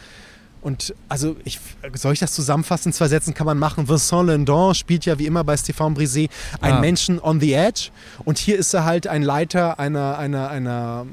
Und 0.60 0.92
also, 1.08 1.36
ich, 1.44 1.60
soll 1.94 2.12
ich 2.14 2.18
das 2.18 2.32
zusammenfassen? 2.32 2.88
In 2.88 2.92
zwei 2.92 3.06
Sätzen 3.08 3.32
kann 3.32 3.46
man 3.46 3.58
machen. 3.58 3.88
Vincent 3.88 4.26
Lindon 4.28 4.74
spielt 4.74 5.04
ja 5.04 5.16
wie 5.18 5.26
immer 5.26 5.44
bei 5.44 5.54
Stéphane 5.54 5.94
Brisé 5.96 6.28
einen 6.60 6.78
Ah. 6.78 6.80
Menschen 6.80 7.20
on 7.20 7.38
the 7.40 7.52
edge. 7.52 7.90
Und 8.24 8.38
hier 8.38 8.58
ist 8.58 8.74
er 8.74 8.84
halt 8.84 9.06
ein 9.06 9.22
Leiter 9.22 9.78
einer, 9.78 10.18
einer, 10.18 10.50
einer 10.50 11.06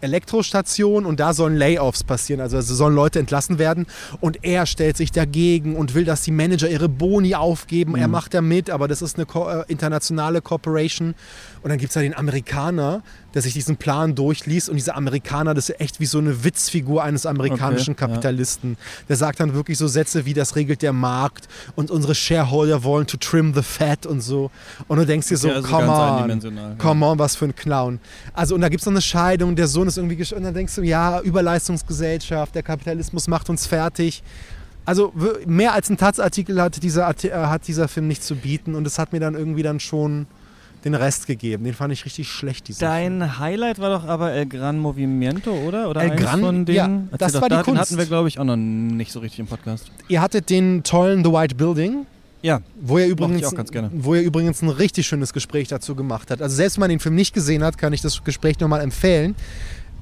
Elektrostation 0.00 1.06
und 1.06 1.20
da 1.20 1.34
sollen 1.34 1.56
Layoffs 1.56 2.04
passieren. 2.04 2.40
Also 2.40 2.60
sollen 2.60 2.94
Leute 2.94 3.18
entlassen 3.18 3.58
werden. 3.58 3.86
Und 4.20 4.44
er 4.44 4.66
stellt 4.66 4.96
sich 4.96 5.12
dagegen 5.12 5.76
und 5.76 5.94
will, 5.94 6.04
dass 6.04 6.22
die 6.22 6.30
Manager 6.30 6.68
ihre 6.68 6.88
Boni 6.88 7.34
aufgeben. 7.34 7.96
Er 7.96 8.08
macht 8.08 8.34
da 8.34 8.40
mit, 8.40 8.70
aber 8.70 8.88
das 8.88 9.02
ist 9.02 9.18
eine 9.18 9.26
äh, 9.26 9.64
internationale 9.68 10.40
Corporation. 10.40 11.14
Und 11.64 11.70
dann 11.70 11.78
gibt 11.78 11.90
es 11.90 11.94
da 11.94 12.02
den 12.02 12.14
Amerikaner, 12.14 13.02
der 13.32 13.40
sich 13.40 13.54
diesen 13.54 13.78
Plan 13.78 14.14
durchliest. 14.14 14.68
Und 14.68 14.76
dieser 14.76 14.96
Amerikaner, 14.96 15.54
das 15.54 15.70
ist 15.70 15.80
echt 15.80 15.98
wie 15.98 16.04
so 16.04 16.18
eine 16.18 16.44
Witzfigur 16.44 17.02
eines 17.02 17.24
amerikanischen 17.24 17.92
Okay, 17.94 18.02
ja. 18.02 18.08
Kapitalisten. 18.08 18.76
Der 19.08 19.16
sagt 19.16 19.40
dann 19.40 19.54
wirklich 19.54 19.78
so 19.78 19.88
Sätze 19.88 20.26
wie, 20.26 20.34
das 20.34 20.56
regelt 20.56 20.82
der 20.82 20.92
Markt 20.92 21.48
und 21.74 21.90
unsere 21.90 22.14
Shareholder 22.14 22.84
wollen 22.84 23.06
to 23.06 23.16
trim 23.16 23.54
the 23.54 23.62
fat 23.62 24.04
und 24.04 24.20
so. 24.20 24.50
Und 24.88 24.98
du 24.98 25.06
denkst 25.06 25.28
dir 25.28 25.38
so, 25.38 25.48
Ja, 25.48 25.54
also 25.54 25.68
come 25.68 25.88
on, 25.88 26.12
eindimensional, 26.18 26.70
ja. 26.72 26.76
come 26.76 27.06
on, 27.06 27.18
was 27.18 27.34
für 27.34 27.46
ein 27.46 27.56
Clown. 27.56 27.98
Also 28.34 28.54
und 28.54 28.60
da 28.60 28.68
gibt 28.68 28.82
es 28.82 28.86
noch 28.86 28.92
eine 28.92 29.00
Scheidung, 29.00 29.56
der 29.56 29.66
Sohn 29.66 29.88
ist 29.88 29.96
irgendwie 29.96 30.22
und 30.34 30.42
dann 30.42 30.52
denkst 30.52 30.74
du, 30.74 30.82
ja, 30.82 31.22
Überleistungsgesellschaft, 31.22 32.54
der 32.54 32.62
Kapitalismus 32.62 33.26
macht 33.26 33.48
uns 33.48 33.66
fertig. 33.66 34.22
Also 34.84 35.14
mehr 35.46 35.72
als 35.72 35.88
ein 35.88 35.96
Taz-Artikel 35.96 36.60
hat 36.60 36.82
dieser, 36.82 37.08
äh, 37.08 37.30
hat 37.32 37.66
dieser 37.66 37.88
Film 37.88 38.06
nicht 38.06 38.22
zu 38.22 38.34
bieten 38.36 38.74
und 38.74 38.86
es 38.86 38.98
hat 38.98 39.14
mir 39.14 39.20
dann 39.20 39.34
irgendwie 39.34 39.62
dann 39.62 39.80
schon 39.80 40.26
den 40.84 40.94
Rest 40.94 41.26
gegeben. 41.26 41.64
Den 41.64 41.74
fand 41.74 41.92
ich 41.92 42.04
richtig 42.04 42.28
schlecht, 42.28 42.68
diesen 42.68 42.80
Film. 42.80 42.90
Dein 43.20 43.38
Highlight 43.38 43.78
war 43.78 43.90
doch 43.90 44.04
aber 44.06 44.32
El 44.32 44.46
Gran 44.46 44.78
Movimiento, 44.78 45.50
oder? 45.52 45.88
Oder 45.88 46.02
El 46.02 46.10
Gran- 46.16 46.40
von 46.40 46.64
denen? 46.64 47.08
ja, 47.10 47.16
das 47.18 47.32
doch, 47.32 47.42
war 47.42 47.48
die 47.48 47.54
da- 47.56 47.62
Den 47.62 47.64
Kunst. 47.64 47.80
hatten 47.80 47.98
wir, 47.98 48.06
glaube 48.06 48.28
ich, 48.28 48.38
auch 48.38 48.44
noch 48.44 48.56
nicht 48.56 49.10
so 49.12 49.20
richtig 49.20 49.40
im 49.40 49.46
Podcast. 49.46 49.90
Ihr 50.08 50.20
hattet 50.20 50.50
den 50.50 50.82
tollen 50.82 51.24
The 51.24 51.32
White 51.32 51.54
Building, 51.54 52.06
Ja, 52.42 52.60
wo 52.80 52.98
er 52.98 53.06
ich 53.06 53.10
übrigens, 53.12 53.44
auch 53.46 53.54
ganz 53.54 53.70
gerne. 53.70 53.90
wo 53.94 54.14
er 54.14 54.22
übrigens 54.22 54.60
ein 54.62 54.68
richtig 54.68 55.06
schönes 55.06 55.32
Gespräch 55.32 55.68
dazu 55.68 55.94
gemacht 55.94 56.30
hat. 56.30 56.42
Also 56.42 56.54
selbst 56.56 56.76
wenn 56.76 56.80
man 56.80 56.90
den 56.90 57.00
Film 57.00 57.14
nicht 57.14 57.32
gesehen 57.34 57.64
hat, 57.64 57.78
kann 57.78 57.92
ich 57.92 58.02
das 58.02 58.22
Gespräch 58.22 58.60
nochmal 58.60 58.80
empfehlen. 58.82 59.34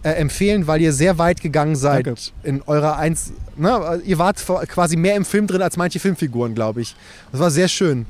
Äh, 0.04 0.14
empfehlen, 0.14 0.66
weil 0.66 0.80
ihr 0.80 0.92
sehr 0.92 1.16
weit 1.18 1.40
gegangen 1.40 1.76
seid 1.76 2.06
Danke. 2.08 2.20
in 2.42 2.60
eurer 2.62 2.96
Eins. 2.96 3.32
Ne, 3.56 4.00
ihr 4.04 4.18
wart 4.18 4.44
quasi 4.66 4.96
mehr 4.96 5.14
im 5.14 5.24
Film 5.24 5.46
drin 5.46 5.62
als 5.62 5.76
manche 5.76 6.00
Filmfiguren, 6.00 6.56
glaube 6.56 6.80
ich. 6.80 6.96
Das 7.30 7.40
war 7.40 7.52
sehr 7.52 7.68
schön. 7.68 8.06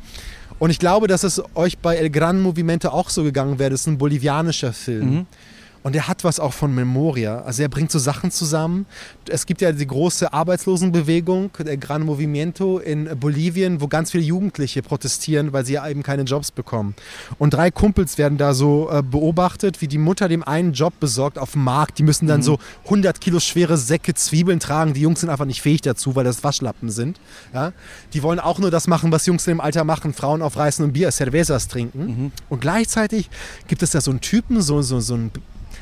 Und 0.63 0.71
ich 0.71 0.79
glaube, 0.79 1.09
dass 1.09 1.25
es 1.25 1.43
euch 1.57 1.79
bei 1.79 1.97
El 1.97 2.09
Gran 2.09 2.41
Movimento 2.41 2.91
auch 2.91 3.11
so 3.11 3.25
gegangen 3.25 3.59
wäre. 3.59 3.71
Das 3.71 3.81
ist 3.81 3.89
ein 3.89 3.99
bolivianischer 3.99 4.73
Film. 4.73 5.11
Mhm. 5.11 5.27
Und 5.83 5.97
er 5.97 6.07
hat 6.09 6.25
was 6.25 6.39
auch 6.39 6.53
von 6.53 6.75
Memoria. 6.75 7.41
Also 7.41 7.63
er 7.63 7.69
bringt 7.69 7.91
so 7.91 7.99
Sachen 7.99 8.31
zusammen. 8.31 8.87
Es 9.29 9.47
gibt 9.47 9.61
ja 9.61 9.73
die 9.73 9.87
große 9.87 10.33
Arbeitslosenbewegung, 10.33 11.51
der 11.59 11.77
Gran 11.77 12.03
Movimiento 12.03 12.79
in 12.79 13.09
Bolivien, 13.19 13.81
wo 13.81 13.89
ganz 13.89 14.13
viele 14.13 14.23
Jugendliche 14.23 14.83
protestieren, 14.83 15.53
weil 15.53 15.67
sie 15.67 15.75
ja 15.75 15.89
eben 15.89 16.03
keine 16.03 16.23
Jobs 16.23 16.51
bekommen. 16.51 16.95
Und 17.39 17.55
drei 17.55 17.71
Kumpels 17.71 18.17
werden 18.17 18.39
da 18.39 18.55
so 18.55 18.89
äh, 18.91 19.03
beobachtet, 19.03 19.81
wie 19.81 19.89
die 19.89 19.99
Mutter 19.99 20.29
dem 20.29 20.45
einen 20.45 20.73
Job 20.73 20.95
besorgt 21.01 21.39
auf 21.39 21.53
dem 21.53 21.65
Markt. 21.65 21.99
Die 21.99 22.05
müssen 22.05 22.27
dann 22.29 22.43
so 22.43 22.59
100 22.85 23.21
Kilo 23.21 23.41
schwere 23.41 23.77
Säcke 23.77 24.15
Zwiebeln 24.15 24.61
tragen. 24.61 24.95
Die 24.95 25.01
Jungs 25.01 25.21
sind 25.21 25.31
einfach 25.31 25.47
nicht 25.47 25.63
fähig 25.63 25.83
dazu, 25.83 26.15
weil 26.15 26.25
das 26.25 26.45
Waschlappen 26.45 26.91
sind. 26.91 27.19
Ja? 27.53 27.73
Die 28.13 28.23
wollen 28.23 28.39
auch 28.39 28.59
nur 28.59 28.71
das 28.71 28.87
machen, 28.87 29.11
was 29.11 29.27
Jungs 29.27 29.47
in 29.47 29.55
dem 29.55 29.61
Alter 29.61 29.85
machen. 29.85 30.15
Frauen 30.15 30.43
aufreißen 30.43 30.85
und 30.85 30.93
Bier, 30.93 31.11
Cervezas 31.11 31.69
trinken. 31.69 32.33
Und 32.49 32.61
gleichzeitig 32.61 33.31
gibt 33.67 33.83
es 33.83 33.91
da 33.91 34.01
so 34.01 34.11
einen 34.11 34.21
Typen, 34.21 34.63
so, 34.63 34.83
so, 34.83 35.01
so 35.01 35.15
einen 35.15 35.31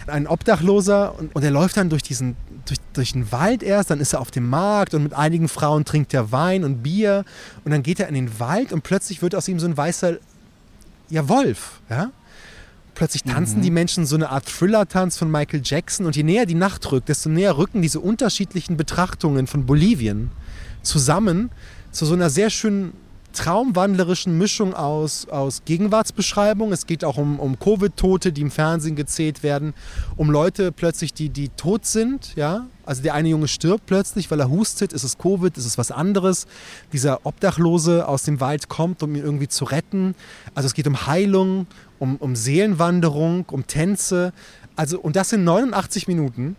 ein 0.07 0.26
Obdachloser 0.26 1.18
und, 1.18 1.35
und 1.35 1.42
er 1.42 1.50
läuft 1.50 1.76
dann 1.76 1.90
durch 1.90 2.03
diesen 2.03 2.37
durch, 2.66 2.79
durch 2.92 3.12
den 3.12 3.33
Wald 3.33 3.62
erst, 3.62 3.90
dann 3.90 4.00
ist 4.00 4.12
er 4.12 4.20
auf 4.20 4.31
dem 4.31 4.48
Markt 4.48 4.94
und 4.94 5.03
mit 5.03 5.14
einigen 5.14 5.48
Frauen 5.48 5.85
trinkt 5.85 6.14
er 6.14 6.31
Wein 6.31 6.64
und 6.64 6.83
Bier 6.83 7.24
und 7.64 7.72
dann 7.72 7.83
geht 7.83 8.00
er 8.00 8.09
in 8.09 8.14
den 8.14 8.38
Wald 8.38 8.72
und 8.72 8.83
plötzlich 8.83 9.22
wird 9.22 9.35
aus 9.35 9.48
ihm 9.48 9.59
so 9.59 9.66
ein 9.66 9.76
weißer 9.76 10.18
ja 11.09 11.29
Wolf, 11.29 11.81
ja? 11.88 12.11
Plötzlich 12.94 13.22
tanzen 13.22 13.62
die 13.62 13.70
Menschen 13.70 14.05
so 14.05 14.16
eine 14.16 14.29
Art 14.29 14.46
Thriller-Tanz 14.46 15.16
von 15.16 15.31
Michael 15.31 15.62
Jackson 15.64 16.05
und 16.05 16.16
je 16.16 16.22
näher 16.22 16.44
die 16.44 16.55
Nacht 16.55 16.90
rückt, 16.92 17.09
desto 17.09 17.31
näher 17.31 17.57
rücken 17.57 17.81
diese 17.81 17.98
unterschiedlichen 17.98 18.76
Betrachtungen 18.76 19.46
von 19.46 19.64
Bolivien 19.64 20.31
zusammen 20.83 21.50
zu 21.92 22.05
so 22.05 22.12
einer 22.14 22.29
sehr 22.29 22.50
schönen 22.50 22.92
traumwandlerischen 23.33 24.37
Mischung 24.37 24.75
aus, 24.75 25.29
aus 25.29 25.62
Gegenwartsbeschreibung. 25.64 26.73
Es 26.73 26.87
geht 26.87 27.05
auch 27.05 27.16
um, 27.16 27.38
um 27.38 27.59
Covid-Tote, 27.59 28.33
die 28.33 28.40
im 28.40 28.51
Fernsehen 28.51 28.97
gezählt 28.97 29.43
werden, 29.43 29.75
um 30.16 30.31
Leute 30.31 30.73
plötzlich, 30.73 31.15
die, 31.15 31.29
die 31.29 31.48
tot 31.50 31.87
sind. 31.87 32.35
Ja? 32.37 32.67
Also 32.85 33.02
der 33.02 33.15
eine 33.15 33.29
Junge 33.29 33.48
stirbt 33.48 33.87
plötzlich, 33.87 34.31
weil 34.31 34.40
er 34.40 34.50
hustet. 34.50 34.92
Ist 34.92 35.04
es 35.04 35.19
Covid? 35.19 35.57
Ist 35.57 35.67
es 35.67 35.79
was 35.79 35.90
anderes? 35.90 36.46
Dieser 36.92 37.25
Obdachlose 37.25 38.07
aus 38.07 38.25
dem 38.25 38.40
Wald 38.40 38.69
kommt, 38.69 39.02
um 39.02 39.15
ihn 39.15 39.23
irgendwie 39.23 39.48
zu 39.48 39.65
retten. 39.65 40.15
Also 40.54 40.67
es 40.67 40.75
geht 40.75 40.87
um 40.87 41.07
Heilung, 41.07 41.67
um, 41.98 42.17
um 42.17 42.37
Seelenwanderung, 42.37 43.44
um 43.50 43.67
Tänze. 43.67 44.33
Also, 44.77 44.98
und 44.98 45.17
das 45.17 45.33
in 45.33 45.44
89 45.44 46.09
Minuten. 46.09 46.57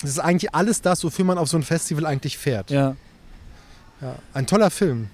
Das 0.00 0.10
ist 0.10 0.18
eigentlich 0.18 0.54
alles 0.54 0.82
das, 0.82 1.04
wofür 1.04 1.24
man 1.24 1.38
auf 1.38 1.48
so 1.48 1.56
ein 1.56 1.62
Festival 1.62 2.04
eigentlich 2.04 2.36
fährt. 2.36 2.70
Ja. 2.70 2.96
Ja, 4.00 4.16
ein 4.34 4.46
toller 4.46 4.70
Film. 4.70 5.08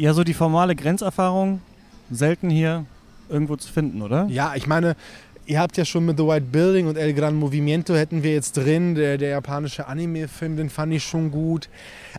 Ja, 0.00 0.14
so 0.14 0.24
die 0.24 0.32
formale 0.32 0.74
Grenzerfahrung 0.74 1.60
selten 2.10 2.48
hier 2.48 2.86
irgendwo 3.28 3.56
zu 3.56 3.70
finden, 3.70 4.00
oder? 4.00 4.26
Ja, 4.30 4.54
ich 4.54 4.66
meine, 4.66 4.96
ihr 5.44 5.60
habt 5.60 5.76
ja 5.76 5.84
schon 5.84 6.06
mit 6.06 6.16
The 6.16 6.24
White 6.24 6.46
Building 6.50 6.86
und 6.86 6.96
El 6.96 7.12
Gran 7.12 7.36
Movimiento 7.36 7.94
hätten 7.94 8.22
wir 8.22 8.32
jetzt 8.32 8.56
drin. 8.56 8.94
Der, 8.94 9.18
der 9.18 9.28
japanische 9.28 9.88
Anime-Film, 9.88 10.56
den 10.56 10.70
fand 10.70 10.94
ich 10.94 11.04
schon 11.04 11.30
gut. 11.30 11.68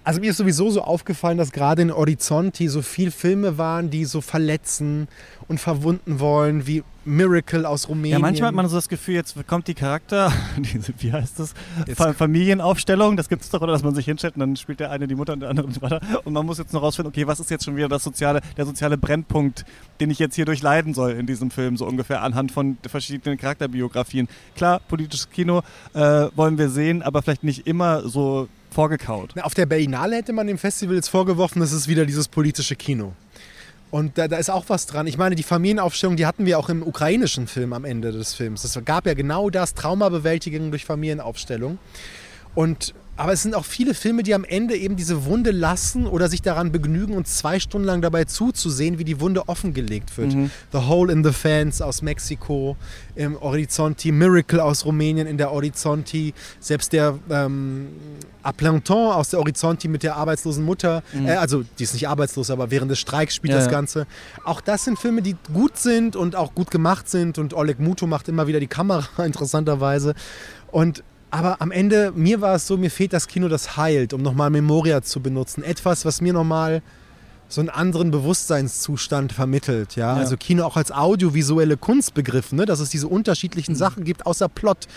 Also 0.03 0.19
mir 0.19 0.29
ist 0.29 0.37
sowieso 0.37 0.69
so 0.69 0.83
aufgefallen, 0.83 1.39
dass 1.39 1.51
gerade 1.51 1.81
in 1.81 1.91
Horizonti 1.91 2.67
so 2.67 2.83
viele 2.83 3.09
Filme 3.09 3.57
waren, 3.57 3.89
die 3.89 4.05
so 4.05 4.21
verletzen 4.21 5.07
und 5.47 5.59
verwunden 5.59 6.19
wollen, 6.19 6.67
wie 6.67 6.83
Miracle 7.05 7.65
aus 7.65 7.89
Rumänien. 7.89 8.13
Ja, 8.13 8.19
manchmal 8.19 8.49
hat 8.49 8.55
man 8.55 8.67
so 8.67 8.75
das 8.75 8.87
Gefühl, 8.87 9.15
jetzt 9.15 9.35
kommt 9.47 9.67
die 9.67 9.73
Charakter, 9.73 10.31
diese, 10.57 10.93
wie 10.99 11.11
heißt 11.11 11.39
das, 11.39 11.53
Fa 11.95 12.13
Familienaufstellung, 12.13 13.17
das 13.17 13.27
gibt 13.27 13.41
es 13.41 13.49
doch, 13.49 13.61
oder 13.61 13.71
dass 13.71 13.83
man 13.83 13.95
sich 13.95 14.05
hinstellt 14.05 14.35
und 14.35 14.41
dann 14.41 14.55
spielt 14.55 14.79
der 14.79 14.91
eine 14.91 15.07
die 15.07 15.15
Mutter 15.15 15.33
und 15.33 15.39
der 15.39 15.49
andere 15.49 15.67
den 15.67 15.79
Vater 15.79 15.99
und 16.23 16.33
man 16.33 16.45
muss 16.45 16.59
jetzt 16.59 16.73
noch 16.73 16.83
rausfinden, 16.83 17.11
okay, 17.11 17.25
was 17.25 17.39
ist 17.39 17.49
jetzt 17.49 17.65
schon 17.65 17.75
wieder 17.75 17.89
das 17.89 18.03
soziale, 18.03 18.41
der 18.57 18.65
soziale 18.65 18.97
Brennpunkt, 18.97 19.65
den 19.99 20.11
ich 20.11 20.19
jetzt 20.19 20.35
hier 20.35 20.45
durchleiden 20.45 20.93
soll 20.93 21.11
in 21.11 21.25
diesem 21.25 21.49
Film, 21.49 21.75
so 21.77 21.85
ungefähr 21.85 22.21
anhand 22.21 22.51
von 22.51 22.77
verschiedenen 22.87 23.37
Charakterbiografien. 23.37 24.27
Klar, 24.55 24.79
politisches 24.87 25.29
Kino 25.29 25.63
äh, 25.93 26.27
wollen 26.35 26.57
wir 26.57 26.69
sehen, 26.69 27.01
aber 27.01 27.21
vielleicht 27.21 27.43
nicht 27.43 27.65
immer 27.65 28.07
so 28.07 28.47
vorgekaut. 28.69 29.39
Auf 29.41 29.53
der 29.53 29.65
Berlinale 29.65 30.17
hätte 30.17 30.33
man 30.33 30.47
dem 30.47 30.57
Festival 30.57 30.95
jetzt 30.95 31.09
vorgeworfen, 31.09 31.59
das 31.59 31.71
ist 31.71 31.87
wieder 31.87 32.05
dieses 32.05 32.27
politische 32.27 32.75
Kino. 32.75 33.13
Und 33.91 34.17
da, 34.17 34.29
da, 34.29 34.37
ist 34.37 34.49
auch 34.49 34.65
was 34.69 34.85
dran. 34.85 35.05
Ich 35.05 35.17
meine, 35.17 35.35
die 35.35 35.43
Familienaufstellung, 35.43 36.15
die 36.15 36.25
hatten 36.25 36.45
wir 36.45 36.57
auch 36.57 36.69
im 36.69 36.81
ukrainischen 36.81 37.45
Film 37.45 37.73
am 37.73 37.83
Ende 37.83 38.13
des 38.13 38.33
Films. 38.33 38.63
Es 38.63 38.79
gab 38.85 39.05
ja 39.05 39.13
genau 39.13 39.49
das, 39.49 39.73
Traumabewältigung 39.73 40.71
durch 40.71 40.85
Familienaufstellung. 40.85 41.77
Und 42.55 42.93
aber 43.17 43.33
es 43.33 43.43
sind 43.43 43.53
auch 43.55 43.65
viele 43.65 43.93
Filme, 43.93 44.23
die 44.23 44.33
am 44.33 44.43
Ende 44.43 44.75
eben 44.75 44.95
diese 44.95 45.25
Wunde 45.25 45.51
lassen 45.51 46.07
oder 46.07 46.29
sich 46.29 46.41
daran 46.41 46.71
begnügen, 46.71 47.13
uns 47.13 47.37
zwei 47.37 47.59
Stunden 47.59 47.85
lang 47.85 48.01
dabei 48.01 48.23
zuzusehen, 48.23 48.99
wie 48.99 49.03
die 49.03 49.19
Wunde 49.19 49.47
offengelegt 49.47 50.17
wird. 50.17 50.33
Mhm. 50.33 50.49
The 50.71 50.79
Hole 50.79 51.11
in 51.11 51.23
the 51.23 51.31
Fence 51.31 51.81
aus 51.81 52.01
Mexiko, 52.01 52.77
im 53.15 53.39
Horizonti, 53.39 54.11
Miracle 54.11 54.59
aus 54.59 54.85
Rumänien 54.85 55.27
in 55.27 55.37
der 55.37 55.51
Horizonti, 55.51 56.33
selbst 56.59 56.93
der 56.93 57.19
ähm, 57.29 57.89
Aplanton 58.43 59.11
aus 59.11 59.29
der 59.29 59.39
Horizonti 59.39 59.87
mit 59.87 60.03
der 60.03 60.15
arbeitslosen 60.15 60.63
Mutter, 60.63 61.03
mhm. 61.13 61.27
äh, 61.27 61.33
also 61.33 61.63
die 61.77 61.83
ist 61.83 61.93
nicht 61.93 62.07
arbeitslos, 62.07 62.49
aber 62.49 62.71
während 62.71 62.89
des 62.89 62.99
Streiks 62.99 63.35
spielt 63.35 63.53
ja, 63.53 63.59
das 63.59 63.69
Ganze. 63.69 64.07
Auch 64.45 64.61
das 64.61 64.85
sind 64.85 64.97
Filme, 64.97 65.21
die 65.21 65.35
gut 65.53 65.77
sind 65.77 66.15
und 66.15 66.35
auch 66.35 66.55
gut 66.55 66.71
gemacht 66.71 67.09
sind 67.09 67.37
und 67.37 67.53
Oleg 67.53 67.79
Muto 67.79 68.07
macht 68.07 68.29
immer 68.29 68.47
wieder 68.47 68.59
die 68.59 68.67
Kamera, 68.67 69.05
interessanterweise. 69.25 70.15
Und 70.71 71.03
aber 71.31 71.61
am 71.61 71.71
Ende, 71.71 72.11
mir 72.13 72.41
war 72.41 72.55
es 72.55 72.67
so, 72.67 72.77
mir 72.77 72.91
fehlt 72.91 73.13
das 73.13 73.27
Kino, 73.27 73.47
das 73.47 73.77
heilt, 73.77 74.13
um 74.13 74.21
nochmal 74.21 74.49
Memoria 74.49 75.01
zu 75.01 75.21
benutzen. 75.21 75.63
Etwas, 75.63 76.05
was 76.05 76.21
mir 76.21 76.33
nochmal 76.33 76.81
so 77.47 77.61
einen 77.61 77.69
anderen 77.69 78.11
Bewusstseinszustand 78.11 79.33
vermittelt. 79.33 79.95
Ja? 79.95 80.15
ja? 80.15 80.19
Also 80.19 80.37
Kino 80.37 80.63
auch 80.65 80.77
als 80.77 80.91
audiovisuelle 80.91 81.77
Kunst 81.77 82.13
begriffen, 82.13 82.57
ne? 82.57 82.65
dass 82.65 82.79
es 82.79 82.89
diese 82.89 83.07
unterschiedlichen 83.07 83.75
Sachen 83.75 84.03
gibt, 84.03 84.25
außer 84.25 84.49
Plot. 84.49 84.87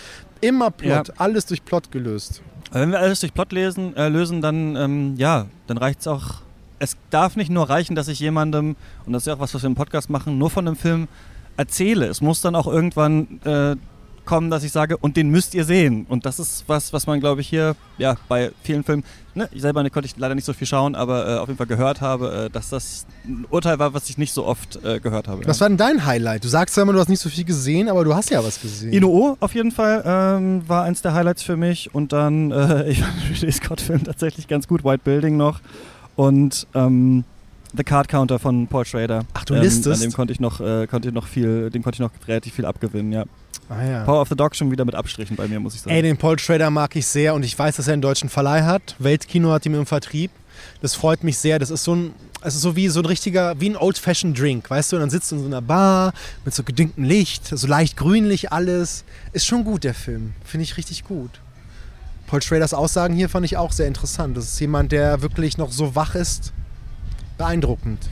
Immer 0.41 0.71
Plot, 0.71 1.07
ja. 1.07 1.13
alles 1.17 1.45
durch 1.45 1.63
Plot 1.63 1.91
gelöst. 1.91 2.41
Wenn 2.71 2.91
wir 2.91 2.99
alles 2.99 3.21
durch 3.21 3.33
Plot 3.33 3.51
lesen, 3.51 3.95
äh, 3.95 4.09
lösen, 4.09 4.41
dann 4.41 4.75
ähm, 4.75 5.15
ja, 5.17 5.45
dann 5.67 5.77
reicht 5.77 6.01
es 6.01 6.07
auch. 6.07 6.41
Es 6.77 6.97
darf 7.09 7.37
nicht 7.37 7.49
nur 7.49 7.69
reichen, 7.69 7.95
dass 7.95 8.09
ich 8.09 8.19
jemandem, 8.19 8.75
und 9.05 9.13
das 9.13 9.23
ist 9.23 9.27
ja 9.27 9.35
auch 9.35 9.39
was, 9.39 9.53
was 9.53 9.63
wir 9.63 9.67
im 9.67 9.75
Podcast 9.75 10.09
machen, 10.09 10.37
nur 10.37 10.49
von 10.49 10.67
einem 10.67 10.75
Film 10.75 11.07
erzähle. 11.55 12.07
Es 12.07 12.19
muss 12.19 12.41
dann 12.41 12.53
auch 12.53 12.67
irgendwann 12.67 13.39
äh, 13.45 13.77
kommen, 14.25 14.49
dass 14.49 14.63
ich 14.63 14.71
sage, 14.71 14.97
und 14.97 15.17
den 15.17 15.29
müsst 15.29 15.53
ihr 15.53 15.65
sehen. 15.65 16.05
Und 16.09 16.25
das 16.25 16.39
ist 16.39 16.65
was, 16.67 16.93
was 16.93 17.07
man, 17.07 17.19
glaube 17.19 17.41
ich, 17.41 17.47
hier 17.47 17.75
ja, 17.97 18.15
bei 18.27 18.51
vielen 18.63 18.83
Filmen, 18.83 19.03
ne, 19.33 19.47
ich 19.51 19.61
selber 19.61 19.87
konnte 19.89 20.07
ich 20.07 20.17
leider 20.17 20.35
nicht 20.35 20.45
so 20.45 20.53
viel 20.53 20.67
schauen, 20.67 20.95
aber 20.95 21.27
äh, 21.27 21.37
auf 21.37 21.47
jeden 21.47 21.57
Fall 21.57 21.67
gehört 21.67 22.01
habe, 22.01 22.45
äh, 22.45 22.49
dass 22.49 22.69
das 22.69 23.05
ein 23.25 23.45
Urteil 23.49 23.79
war, 23.79 23.93
was 23.93 24.09
ich 24.09 24.17
nicht 24.17 24.33
so 24.33 24.45
oft 24.45 24.83
äh, 24.83 24.99
gehört 24.99 25.27
habe. 25.27 25.45
Was 25.45 25.57
ja. 25.57 25.61
war 25.61 25.69
denn 25.69 25.77
dein 25.77 26.05
Highlight? 26.05 26.43
Du 26.43 26.47
sagst 26.47 26.75
ja 26.77 26.83
immer, 26.83 26.93
du 26.93 26.99
hast 26.99 27.09
nicht 27.09 27.21
so 27.21 27.29
viel 27.29 27.45
gesehen, 27.45 27.89
aber 27.89 28.03
du 28.03 28.13
hast 28.15 28.29
ja 28.29 28.43
was 28.43 28.61
gesehen. 28.61 28.91
Inoo 28.91 29.37
auf 29.39 29.53
jeden 29.53 29.71
Fall 29.71 30.03
ähm, 30.05 30.63
war 30.67 30.83
eins 30.83 31.01
der 31.01 31.13
Highlights 31.13 31.43
für 31.43 31.57
mich. 31.57 31.93
Und 31.93 32.13
dann, 32.13 32.51
äh, 32.51 32.89
ich 32.89 33.01
fand 33.01 33.21
den 33.21 33.33
Ridley 33.33 33.51
Scott-Film 33.51 34.03
tatsächlich 34.03 34.47
ganz 34.47 34.67
gut, 34.67 34.83
White 34.83 35.01
Building 35.03 35.37
noch. 35.37 35.59
Und 36.15 36.67
ähm, 36.73 37.23
The 37.75 37.83
Card 37.83 38.07
Counter 38.07 38.39
von 38.39 38.67
Paul 38.67 38.85
Schrader. 38.85 39.25
Ach, 39.33 39.43
du 39.43 39.53
listest? 39.55 39.87
Ähm, 39.87 39.93
an 39.93 39.99
dem 39.99 40.13
konnte 40.13 40.33
ich 40.33 40.39
noch, 40.39 40.61
äh, 40.61 40.87
konnte 40.87 41.09
ich 41.09 41.13
noch 41.13 41.27
viel, 41.27 41.69
dem 41.69 41.83
konnte 41.83 41.97
ich 41.97 41.99
noch 41.99 42.11
relativ 42.27 42.53
viel 42.53 42.65
abgewinnen, 42.65 43.11
ja. 43.11 43.25
Ah, 43.69 43.83
ja. 43.83 44.03
Power 44.03 44.21
of 44.21 44.29
the 44.29 44.35
Dog 44.35 44.55
schon 44.55 44.71
wieder 44.71 44.85
mit 44.85 44.93
Abstrichen 44.93 45.35
bei 45.35 45.47
mir, 45.47 45.59
muss 45.59 45.75
ich 45.75 45.81
sagen. 45.81 45.95
Ey, 45.95 46.01
den 46.01 46.17
Paul 46.17 46.37
Schrader 46.37 46.69
mag 46.69 46.95
ich 46.95 47.07
sehr 47.07 47.33
und 47.33 47.43
ich 47.43 47.57
weiß, 47.57 47.77
dass 47.77 47.87
er 47.87 47.93
einen 47.93 48.01
deutschen 48.01 48.29
Verleih 48.29 48.63
hat. 48.63 48.95
Weltkino 48.99 49.51
hat 49.51 49.65
ihn 49.65 49.73
im 49.73 49.85
Vertrieb. 49.85 50.31
Das 50.81 50.93
freut 50.93 51.23
mich 51.23 51.37
sehr. 51.37 51.57
Das 51.57 51.69
ist 51.69 51.83
so 51.83 51.95
ein, 51.95 52.13
es 52.41 52.55
ist 52.55 52.61
so 52.61 52.75
wie 52.75 52.87
so 52.89 52.99
ein 52.99 53.05
richtiger, 53.05 53.59
wie 53.59 53.69
ein 53.69 53.75
Old-Fashioned 53.75 54.39
Drink, 54.39 54.69
weißt 54.69 54.91
du? 54.91 54.97
Und 54.97 55.01
dann 55.01 55.09
sitzt 55.09 55.31
du 55.31 55.35
in 55.35 55.41
so 55.41 55.47
einer 55.47 55.61
Bar 55.61 56.13
mit 56.45 56.53
so 56.53 56.63
gedüngtem 56.63 57.03
Licht, 57.03 57.47
so 57.47 57.67
leicht 57.67 57.97
grünlich 57.97 58.51
alles. 58.51 59.03
Ist 59.33 59.47
schon 59.47 59.63
gut, 59.63 59.83
der 59.83 59.95
Film. 59.95 60.33
Finde 60.43 60.63
ich 60.63 60.77
richtig 60.77 61.03
gut. 61.03 61.31
Paul 62.27 62.41
Schraders 62.41 62.73
Aussagen 62.73 63.15
hier 63.15 63.29
fand 63.29 63.45
ich 63.45 63.57
auch 63.57 63.71
sehr 63.71 63.87
interessant. 63.87 64.37
Das 64.37 64.45
ist 64.45 64.59
jemand, 64.59 64.91
der 64.91 65.21
wirklich 65.21 65.57
noch 65.57 65.71
so 65.71 65.95
wach 65.95 66.15
ist 66.15 66.53
beeindruckend. 67.37 68.07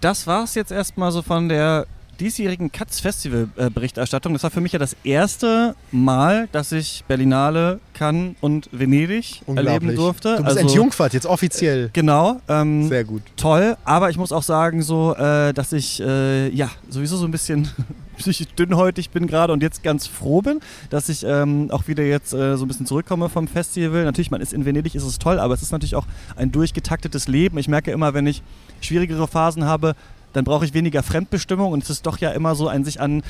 Das 0.00 0.26
war 0.26 0.44
es 0.44 0.54
jetzt 0.54 0.70
erstmal 0.72 1.12
so 1.12 1.22
von 1.22 1.48
der 1.48 1.86
diesjährigen 2.20 2.72
Katz 2.72 3.00
Festival 3.00 3.48
äh, 3.56 3.70
Berichterstattung. 3.70 4.32
Das 4.32 4.42
war 4.42 4.50
für 4.50 4.60
mich 4.60 4.72
ja 4.72 4.78
das 4.78 4.96
erste 5.04 5.74
Mal, 5.90 6.48
dass 6.52 6.72
ich 6.72 7.04
Berlinale, 7.06 7.80
Cannes 7.92 8.36
und 8.40 8.68
Venedig 8.72 9.42
erleben 9.46 9.94
durfte. 9.94 10.36
Du 10.36 10.44
bist 10.44 10.56
also, 10.56 10.60
entjungfert, 10.60 11.12
jetzt 11.14 11.26
offiziell. 11.26 11.90
Genau. 11.92 12.40
Ähm, 12.48 12.88
Sehr 12.88 13.04
gut. 13.04 13.22
Toll, 13.36 13.76
aber 13.84 14.10
ich 14.10 14.16
muss 14.16 14.32
auch 14.32 14.42
sagen, 14.42 14.82
so, 14.82 15.14
äh, 15.14 15.52
dass 15.52 15.72
ich 15.72 16.00
äh, 16.00 16.48
ja 16.48 16.70
sowieso 16.88 17.16
so 17.16 17.24
ein 17.26 17.30
bisschen 17.30 17.68
psychisch 18.16 18.46
dünnhäutig 18.58 19.10
bin 19.10 19.26
gerade 19.26 19.52
und 19.52 19.62
jetzt 19.62 19.82
ganz 19.82 20.06
froh 20.06 20.42
bin, 20.42 20.60
dass 20.90 21.08
ich 21.08 21.24
ähm, 21.24 21.70
auch 21.70 21.88
wieder 21.88 22.04
jetzt 22.04 22.32
äh, 22.32 22.56
so 22.56 22.64
ein 22.64 22.68
bisschen 22.68 22.86
zurückkomme 22.86 23.28
vom 23.28 23.48
Festival. 23.48 24.04
Natürlich, 24.04 24.30
man 24.30 24.40
ist 24.40 24.52
in 24.52 24.64
Venedig, 24.64 24.94
ist 24.94 25.04
es 25.04 25.18
toll, 25.18 25.38
aber 25.38 25.54
es 25.54 25.62
ist 25.62 25.72
natürlich 25.72 25.96
auch 25.96 26.06
ein 26.36 26.52
durchgetaktetes 26.52 27.28
Leben. 27.28 27.58
Ich 27.58 27.68
merke 27.68 27.90
immer, 27.90 28.14
wenn 28.14 28.26
ich 28.26 28.42
schwierigere 28.80 29.26
Phasen 29.26 29.64
habe, 29.64 29.94
dann 30.34 30.44
brauche 30.44 30.64
ich 30.64 30.74
weniger 30.74 31.02
Fremdbestimmung 31.02 31.72
und 31.72 31.82
es 31.82 31.90
ist 31.90 32.06
doch 32.06 32.18
ja 32.18 32.30
immer 32.30 32.54
so 32.54 32.68
ein 32.68 32.84
sich 32.84 33.00
an 33.00 33.22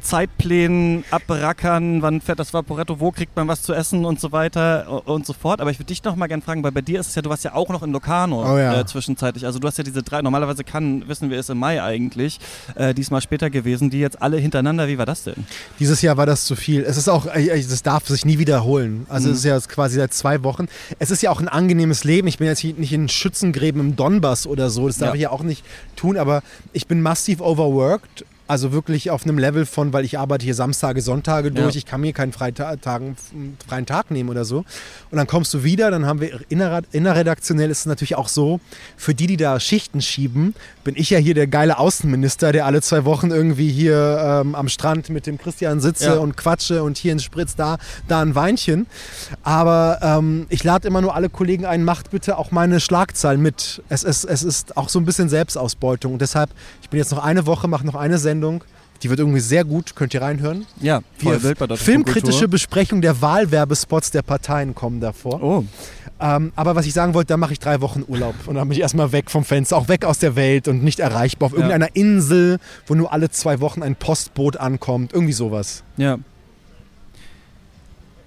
Zeitplänen 0.00 1.04
abrackern, 1.10 2.02
wann 2.02 2.20
fährt 2.20 2.38
das 2.38 2.54
Vaporetto, 2.54 3.00
wo 3.00 3.10
kriegt 3.10 3.36
man 3.36 3.48
was 3.48 3.62
zu 3.62 3.72
essen 3.72 4.04
und 4.04 4.20
so 4.20 4.32
weiter 4.32 5.02
und 5.06 5.26
so 5.26 5.32
fort. 5.32 5.60
Aber 5.60 5.70
ich 5.70 5.78
würde 5.78 5.86
dich 5.86 6.02
noch 6.04 6.16
mal 6.16 6.26
gerne 6.26 6.42
fragen, 6.42 6.62
weil 6.62 6.72
bei 6.72 6.80
dir 6.80 7.00
ist 7.00 7.08
es 7.08 7.14
ja, 7.14 7.22
du 7.22 7.30
warst 7.30 7.44
ja 7.44 7.54
auch 7.54 7.68
noch 7.68 7.82
in 7.82 7.92
Locarno 7.92 8.42
oh 8.42 8.58
ja. 8.58 8.80
äh, 8.80 8.86
zwischenzeitlich. 8.86 9.44
Also 9.44 9.58
du 9.58 9.66
hast 9.66 9.78
ja 9.78 9.84
diese 9.84 10.02
drei, 10.02 10.22
normalerweise 10.22 10.64
kann, 10.64 11.08
wissen 11.08 11.30
wir 11.30 11.38
es 11.38 11.48
im 11.48 11.58
Mai 11.58 11.82
eigentlich, 11.82 12.38
äh, 12.74 12.94
diesmal 12.94 13.20
später 13.20 13.50
gewesen, 13.50 13.90
die 13.90 13.98
jetzt 13.98 14.22
alle 14.22 14.38
hintereinander. 14.38 14.88
Wie 14.88 14.98
war 14.98 15.06
das 15.06 15.24
denn? 15.24 15.46
Dieses 15.78 16.02
Jahr 16.02 16.16
war 16.16 16.26
das 16.26 16.44
zu 16.44 16.56
viel. 16.56 16.82
Es 16.82 16.96
ist 16.96 17.08
auch, 17.08 17.26
es 17.26 17.82
darf 17.82 18.06
sich 18.06 18.24
nie 18.24 18.38
wiederholen. 18.38 19.06
Also 19.08 19.28
mhm. 19.28 19.34
es 19.34 19.38
ist 19.40 19.44
ja 19.44 19.58
quasi 19.60 19.96
seit 19.96 20.14
zwei 20.14 20.42
Wochen. 20.44 20.68
Es 20.98 21.10
ist 21.10 21.22
ja 21.22 21.30
auch 21.30 21.40
ein 21.40 21.48
angenehmes 21.48 22.04
Leben. 22.04 22.28
Ich 22.28 22.38
bin 22.38 22.46
jetzt 22.46 22.64
nicht 22.64 22.92
in 22.92 23.08
Schützengräben 23.08 23.80
im 23.80 23.96
Donbass 23.96 24.46
oder 24.46 24.70
so. 24.70 24.86
Das 24.86 24.98
darf 24.98 25.10
ja. 25.10 25.14
ich 25.14 25.20
ja 25.22 25.30
auch 25.30 25.42
nicht 25.42 25.64
tun. 25.96 26.16
Aber 26.16 26.42
ich 26.72 26.86
bin 26.86 27.02
massiv 27.02 27.40
overworked 27.40 28.24
also 28.48 28.72
wirklich 28.72 29.10
auf 29.10 29.24
einem 29.24 29.38
Level 29.38 29.66
von, 29.66 29.92
weil 29.92 30.06
ich 30.06 30.18
arbeite 30.18 30.44
hier 30.44 30.54
Samstage, 30.54 31.02
Sonntage 31.02 31.52
durch, 31.52 31.74
ja. 31.74 31.78
ich 31.78 31.86
kann 31.86 32.00
mir 32.00 32.14
keinen 32.14 32.32
Freitag, 32.32 32.78
freien 33.68 33.86
Tag 33.86 34.10
nehmen 34.10 34.30
oder 34.30 34.46
so. 34.46 34.64
Und 35.10 35.18
dann 35.18 35.26
kommst 35.26 35.52
du 35.52 35.64
wieder, 35.64 35.90
dann 35.90 36.06
haben 36.06 36.22
wir 36.22 36.40
inner, 36.48 36.80
innerredaktionell 36.90 37.70
ist 37.70 37.80
es 37.80 37.86
natürlich 37.86 38.16
auch 38.16 38.28
so, 38.28 38.58
für 38.96 39.14
die, 39.14 39.26
die 39.26 39.36
da 39.36 39.60
Schichten 39.60 40.00
schieben, 40.00 40.54
bin 40.82 40.94
ich 40.96 41.10
ja 41.10 41.18
hier 41.18 41.34
der 41.34 41.46
geile 41.46 41.78
Außenminister, 41.78 42.50
der 42.52 42.64
alle 42.64 42.80
zwei 42.80 43.04
Wochen 43.04 43.30
irgendwie 43.30 43.70
hier 43.70 44.42
ähm, 44.42 44.54
am 44.54 44.70
Strand 44.70 45.10
mit 45.10 45.26
dem 45.26 45.36
Christian 45.36 45.80
sitze 45.80 46.06
ja. 46.06 46.14
und 46.14 46.38
quatsche 46.38 46.82
und 46.82 46.96
hier 46.96 47.14
ein 47.14 47.20
Spritz, 47.20 47.54
da, 47.54 47.76
da 48.08 48.22
ein 48.22 48.34
Weinchen. 48.34 48.86
Aber 49.42 49.98
ähm, 50.00 50.46
ich 50.48 50.64
lade 50.64 50.88
immer 50.88 51.02
nur 51.02 51.14
alle 51.14 51.28
Kollegen 51.28 51.66
ein, 51.66 51.84
macht 51.84 52.10
bitte 52.10 52.38
auch 52.38 52.50
meine 52.50 52.80
Schlagzeilen 52.80 53.42
mit. 53.42 53.82
Es, 53.90 54.04
es, 54.04 54.24
es 54.24 54.42
ist 54.42 54.78
auch 54.78 54.88
so 54.88 54.98
ein 54.98 55.04
bisschen 55.04 55.28
Selbstausbeutung. 55.28 56.14
Und 56.14 56.22
deshalb, 56.22 56.48
ich 56.80 56.88
bin 56.88 56.96
jetzt 56.96 57.10
noch 57.10 57.22
eine 57.22 57.44
Woche, 57.44 57.68
mache 57.68 57.84
noch 57.84 57.94
eine 57.94 58.16
Sendung 58.16 58.37
Sendung. 58.38 58.64
Die 59.02 59.10
wird 59.10 59.20
irgendwie 59.20 59.40
sehr 59.40 59.64
gut, 59.64 59.94
könnt 59.94 60.12
ihr 60.14 60.22
reinhören. 60.22 60.66
Ja, 60.80 61.00
bei 61.22 61.38
Filmkritische 61.76 62.48
Besprechung 62.48 63.00
der 63.00 63.20
Wahlwerbespots 63.20 64.10
der 64.10 64.22
Parteien 64.22 64.74
kommen 64.74 65.00
davor. 65.00 65.42
Oh. 65.42 65.64
Ähm, 66.20 66.52
aber 66.56 66.74
was 66.74 66.84
ich 66.84 66.94
sagen 66.94 67.14
wollte, 67.14 67.28
da 67.28 67.36
mache 67.36 67.52
ich 67.52 67.60
drei 67.60 67.80
Wochen 67.80 68.02
Urlaub 68.08 68.34
und 68.46 68.56
dann 68.56 68.68
bin 68.68 68.76
ich 68.76 68.82
erstmal 68.82 69.12
weg 69.12 69.30
vom 69.30 69.44
Fenster, 69.44 69.76
auch 69.76 69.86
weg 69.86 70.04
aus 70.04 70.18
der 70.18 70.34
Welt 70.34 70.66
und 70.66 70.82
nicht 70.82 70.98
erreichbar 70.98 71.46
auf 71.46 71.52
irgendeiner 71.52 71.86
ja. 71.86 71.92
Insel, 71.94 72.58
wo 72.88 72.96
nur 72.96 73.12
alle 73.12 73.30
zwei 73.30 73.60
Wochen 73.60 73.84
ein 73.84 73.94
Postboot 73.94 74.56
ankommt. 74.56 75.12
Irgendwie 75.12 75.32
sowas. 75.32 75.84
Ja. 75.96 76.18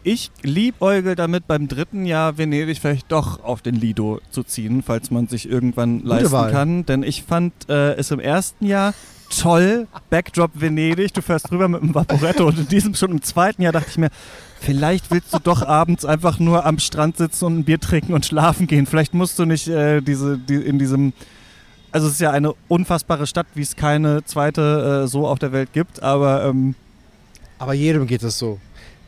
Ich 0.04 0.32
liebäugel 0.42 1.16
damit 1.16 1.48
beim 1.48 1.68
dritten 1.68 2.06
Jahr 2.06 2.38
Venedig 2.38 2.80
vielleicht 2.80 3.12
doch 3.12 3.44
auf 3.44 3.62
den 3.62 3.76
Lido 3.76 4.20
zu 4.32 4.44
ziehen, 4.44 4.84
falls 4.84 5.12
man 5.12 5.28
sich 5.28 5.48
irgendwann 5.50 5.98
Gute 5.98 6.08
leisten 6.08 6.32
Wahl. 6.32 6.52
kann. 6.52 6.86
Denn 6.86 7.04
ich 7.04 7.24
fand 7.24 7.54
äh, 7.70 7.94
es 7.96 8.10
im 8.10 8.20
ersten 8.20 8.66
Jahr 8.66 8.94
toll, 9.32 9.88
Backdrop 10.10 10.52
Venedig, 10.54 11.14
du 11.14 11.22
fährst 11.22 11.52
rüber 11.52 11.68
mit 11.68 11.82
dem 11.82 11.96
Vaporetto 11.96 12.46
und 12.48 12.60
in 12.60 12.68
diesem 12.68 12.94
schon 12.96 13.12
im 13.12 13.22
zweiten 13.22 13.62
Jahr 13.62 13.72
dachte 13.72 13.90
ich 13.90 13.98
mir, 13.98 14.10
vielleicht 14.60 15.10
willst 15.12 15.34
du 15.34 15.40
doch 15.40 15.66
abends 15.66 16.06
einfach 16.06 16.40
nur 16.40 16.66
am 16.66 16.80
Strand 16.80 17.18
sitzen 17.18 17.46
und 17.46 17.60
ein 17.60 17.64
Bier 17.64 17.80
trinken 17.80 18.14
und 18.14 18.26
schlafen 18.26 18.68
gehen. 18.68 18.86
Vielleicht 18.86 19.14
musst 19.14 19.40
du 19.40 19.46
nicht 19.46 19.68
äh, 19.68 20.02
diese, 20.02 20.38
die, 20.38 20.56
in 20.56 20.78
diesem. 20.80 21.14
Also 21.92 22.08
es 22.08 22.14
ist 22.14 22.22
ja 22.22 22.32
eine 22.32 22.54
unfassbare 22.68 23.28
Stadt, 23.28 23.48
wie 23.54 23.62
es 23.62 23.76
keine 23.76 24.24
zweite 24.24 25.04
äh, 25.04 25.08
so 25.08 25.28
auf 25.28 25.40
der 25.40 25.52
Welt 25.52 25.74
gibt, 25.74 26.02
aber 26.04 26.46
ähm, 26.46 26.76
Aber 27.60 27.74
jedem 27.74 28.08
geht 28.08 28.24
es 28.24 28.40
so. 28.40 28.60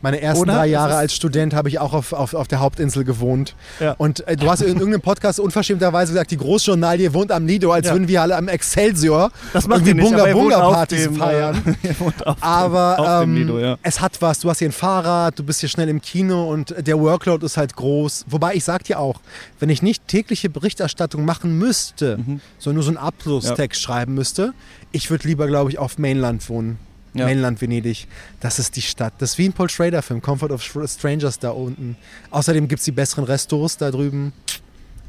Meine 0.04 0.20
ersten 0.20 0.42
Oder? 0.42 0.56
drei 0.56 0.66
Jahre 0.66 0.96
als 0.96 1.14
Student 1.14 1.54
habe 1.54 1.70
ich 1.70 1.78
auch 1.78 1.94
auf, 1.94 2.12
auf, 2.12 2.34
auf 2.34 2.46
der 2.46 2.60
Hauptinsel 2.60 3.04
gewohnt. 3.04 3.54
Ja. 3.80 3.92
Und 3.96 4.28
äh, 4.28 4.36
du 4.36 4.50
hast 4.50 4.60
in 4.60 4.68
irgendeinem 4.68 5.00
Podcast 5.00 5.40
unverschämterweise 5.40 6.12
gesagt, 6.12 6.30
die 6.30 6.36
Großjournalie 6.36 7.14
wohnt 7.14 7.32
am 7.32 7.46
Nido, 7.46 7.72
als 7.72 7.86
Ja. 7.86 7.94
würden 7.94 8.06
wir 8.06 8.20
alle 8.20 8.36
am 8.36 8.48
Excelsior 8.48 9.30
das 9.54 9.66
macht 9.66 9.86
irgendwie 9.86 10.04
Bunga-Bunga-Partys 10.04 11.08
feiern. 11.16 11.76
Äh, 11.82 11.94
wohnt 11.98 12.26
auf 12.26 12.36
Aber 12.42 13.22
ähm, 13.22 13.34
Lido, 13.34 13.58
ja. 13.58 13.78
es 13.82 14.02
hat 14.02 14.20
was. 14.20 14.40
Du 14.40 14.50
hast 14.50 14.58
hier 14.58 14.68
ein 14.68 14.72
Fahrrad, 14.72 15.38
du 15.38 15.42
bist 15.42 15.60
hier 15.60 15.70
schnell 15.70 15.88
im 15.88 16.02
Kino 16.02 16.50
und 16.50 16.74
der 16.86 17.00
Workload 17.00 17.46
ist 17.46 17.56
halt 17.56 17.74
groß. 17.74 18.26
Wobei 18.28 18.54
ich 18.56 18.64
sag 18.64 18.84
dir 18.84 18.98
auch, 19.00 19.20
wenn 19.58 19.70
ich 19.70 19.80
nicht 19.80 20.06
tägliche 20.06 20.50
Berichterstattung 20.50 21.24
machen 21.24 21.56
müsste, 21.58 22.18
Mhm. 22.18 22.40
sondern 22.58 22.74
nur 22.74 22.82
so 22.84 22.90
einen 22.90 22.98
Abschlusstext 22.98 23.80
schreiben 23.80 24.12
müsste, 24.12 24.52
ich 24.92 25.10
würde 25.10 25.26
lieber, 25.26 25.46
glaube 25.46 25.70
ich, 25.70 25.78
auf 25.78 25.96
Mainland 25.96 26.46
wohnen. 26.50 26.78
Ja. 27.14 27.26
Mainland 27.26 27.60
Venedig. 27.60 28.08
Das 28.40 28.58
ist 28.58 28.76
die 28.76 28.82
Stadt. 28.82 29.14
Das 29.18 29.32
ist 29.32 29.38
wie 29.38 29.48
ein 29.48 29.52
Paul 29.52 29.70
Schrader-Film, 29.70 30.20
Comfort 30.20 30.50
of 30.50 30.62
Strangers 30.62 31.38
da 31.38 31.50
unten. 31.50 31.96
Außerdem 32.30 32.68
gibt 32.68 32.80
es 32.80 32.84
die 32.84 32.92
besseren 32.92 33.24
Restos 33.24 33.76
da 33.76 33.90
drüben. 33.90 34.32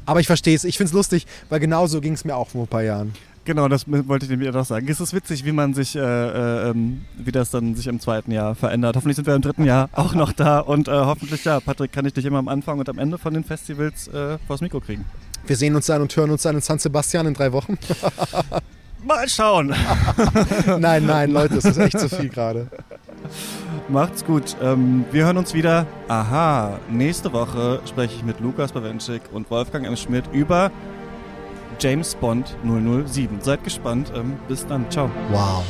Aber 0.06 0.20
ich 0.20 0.28
verstehe 0.28 0.54
es. 0.54 0.64
Ich 0.64 0.76
finde 0.76 0.90
es 0.90 0.94
lustig, 0.94 1.26
weil 1.48 1.58
genau 1.60 1.86
so 1.88 2.00
ging 2.00 2.12
es 2.12 2.24
mir 2.24 2.36
auch 2.36 2.48
vor 2.48 2.62
ein 2.62 2.68
paar 2.68 2.82
Jahren. 2.82 3.12
Genau, 3.44 3.68
das 3.68 3.84
wollte 3.88 4.24
ich 4.24 4.30
nämlich 4.30 4.52
auch 4.52 4.64
sagen. 4.64 4.88
Es 4.88 5.00
ist 5.00 5.14
witzig, 5.14 5.44
wie 5.44 5.52
man 5.52 5.72
sich, 5.72 5.94
äh, 5.94 6.00
äh, 6.00 6.70
ähm, 6.70 7.02
wie 7.16 7.30
das 7.30 7.50
dann 7.52 7.76
sich 7.76 7.86
im 7.86 8.00
zweiten 8.00 8.32
Jahr 8.32 8.56
verändert. 8.56 8.96
Hoffentlich 8.96 9.14
sind 9.14 9.26
wir 9.26 9.36
im 9.36 9.42
dritten 9.42 9.64
Jahr 9.64 9.88
auch 9.92 10.14
noch 10.14 10.32
da 10.32 10.58
und 10.58 10.88
äh, 10.88 10.90
hoffentlich, 10.90 11.44
ja, 11.44 11.60
Patrick, 11.60 11.92
kann 11.92 12.04
ich 12.06 12.12
dich 12.12 12.24
immer 12.24 12.38
am 12.38 12.48
Anfang 12.48 12.80
und 12.80 12.88
am 12.88 12.98
Ende 12.98 13.18
von 13.18 13.34
den 13.34 13.44
Festivals 13.44 14.08
äh, 14.08 14.38
vors 14.48 14.60
Mikro 14.60 14.80
kriegen. 14.80 15.04
Wir 15.46 15.56
sehen 15.56 15.76
uns 15.76 15.86
dann 15.86 16.02
und 16.02 16.16
hören 16.16 16.30
uns 16.30 16.42
dann 16.42 16.56
in 16.56 16.60
San 16.60 16.80
Sebastian 16.80 17.26
in 17.28 17.34
drei 17.34 17.52
Wochen. 17.52 17.78
Mal 19.04 19.28
schauen. 19.28 19.74
nein, 20.78 21.06
nein, 21.06 21.30
Leute, 21.30 21.56
es 21.56 21.64
ist 21.64 21.78
echt 21.78 21.98
zu 21.98 22.08
viel 22.08 22.28
gerade. 22.28 22.68
Macht's 23.88 24.24
gut. 24.24 24.56
Ähm, 24.60 25.04
wir 25.12 25.24
hören 25.24 25.36
uns 25.36 25.54
wieder. 25.54 25.86
Aha, 26.08 26.78
nächste 26.90 27.32
Woche 27.32 27.80
spreche 27.86 28.16
ich 28.16 28.24
mit 28.24 28.40
Lukas 28.40 28.72
Bawenschik 28.72 29.22
und 29.32 29.50
Wolfgang 29.50 29.86
M. 29.86 29.96
Schmidt 29.96 30.24
über 30.32 30.70
James 31.78 32.14
Bond 32.14 32.56
007. 32.64 33.40
Seid 33.40 33.62
gespannt. 33.64 34.12
Ähm, 34.14 34.36
bis 34.48 34.66
dann. 34.66 34.90
Ciao. 34.90 35.10
Wow. 35.30 35.62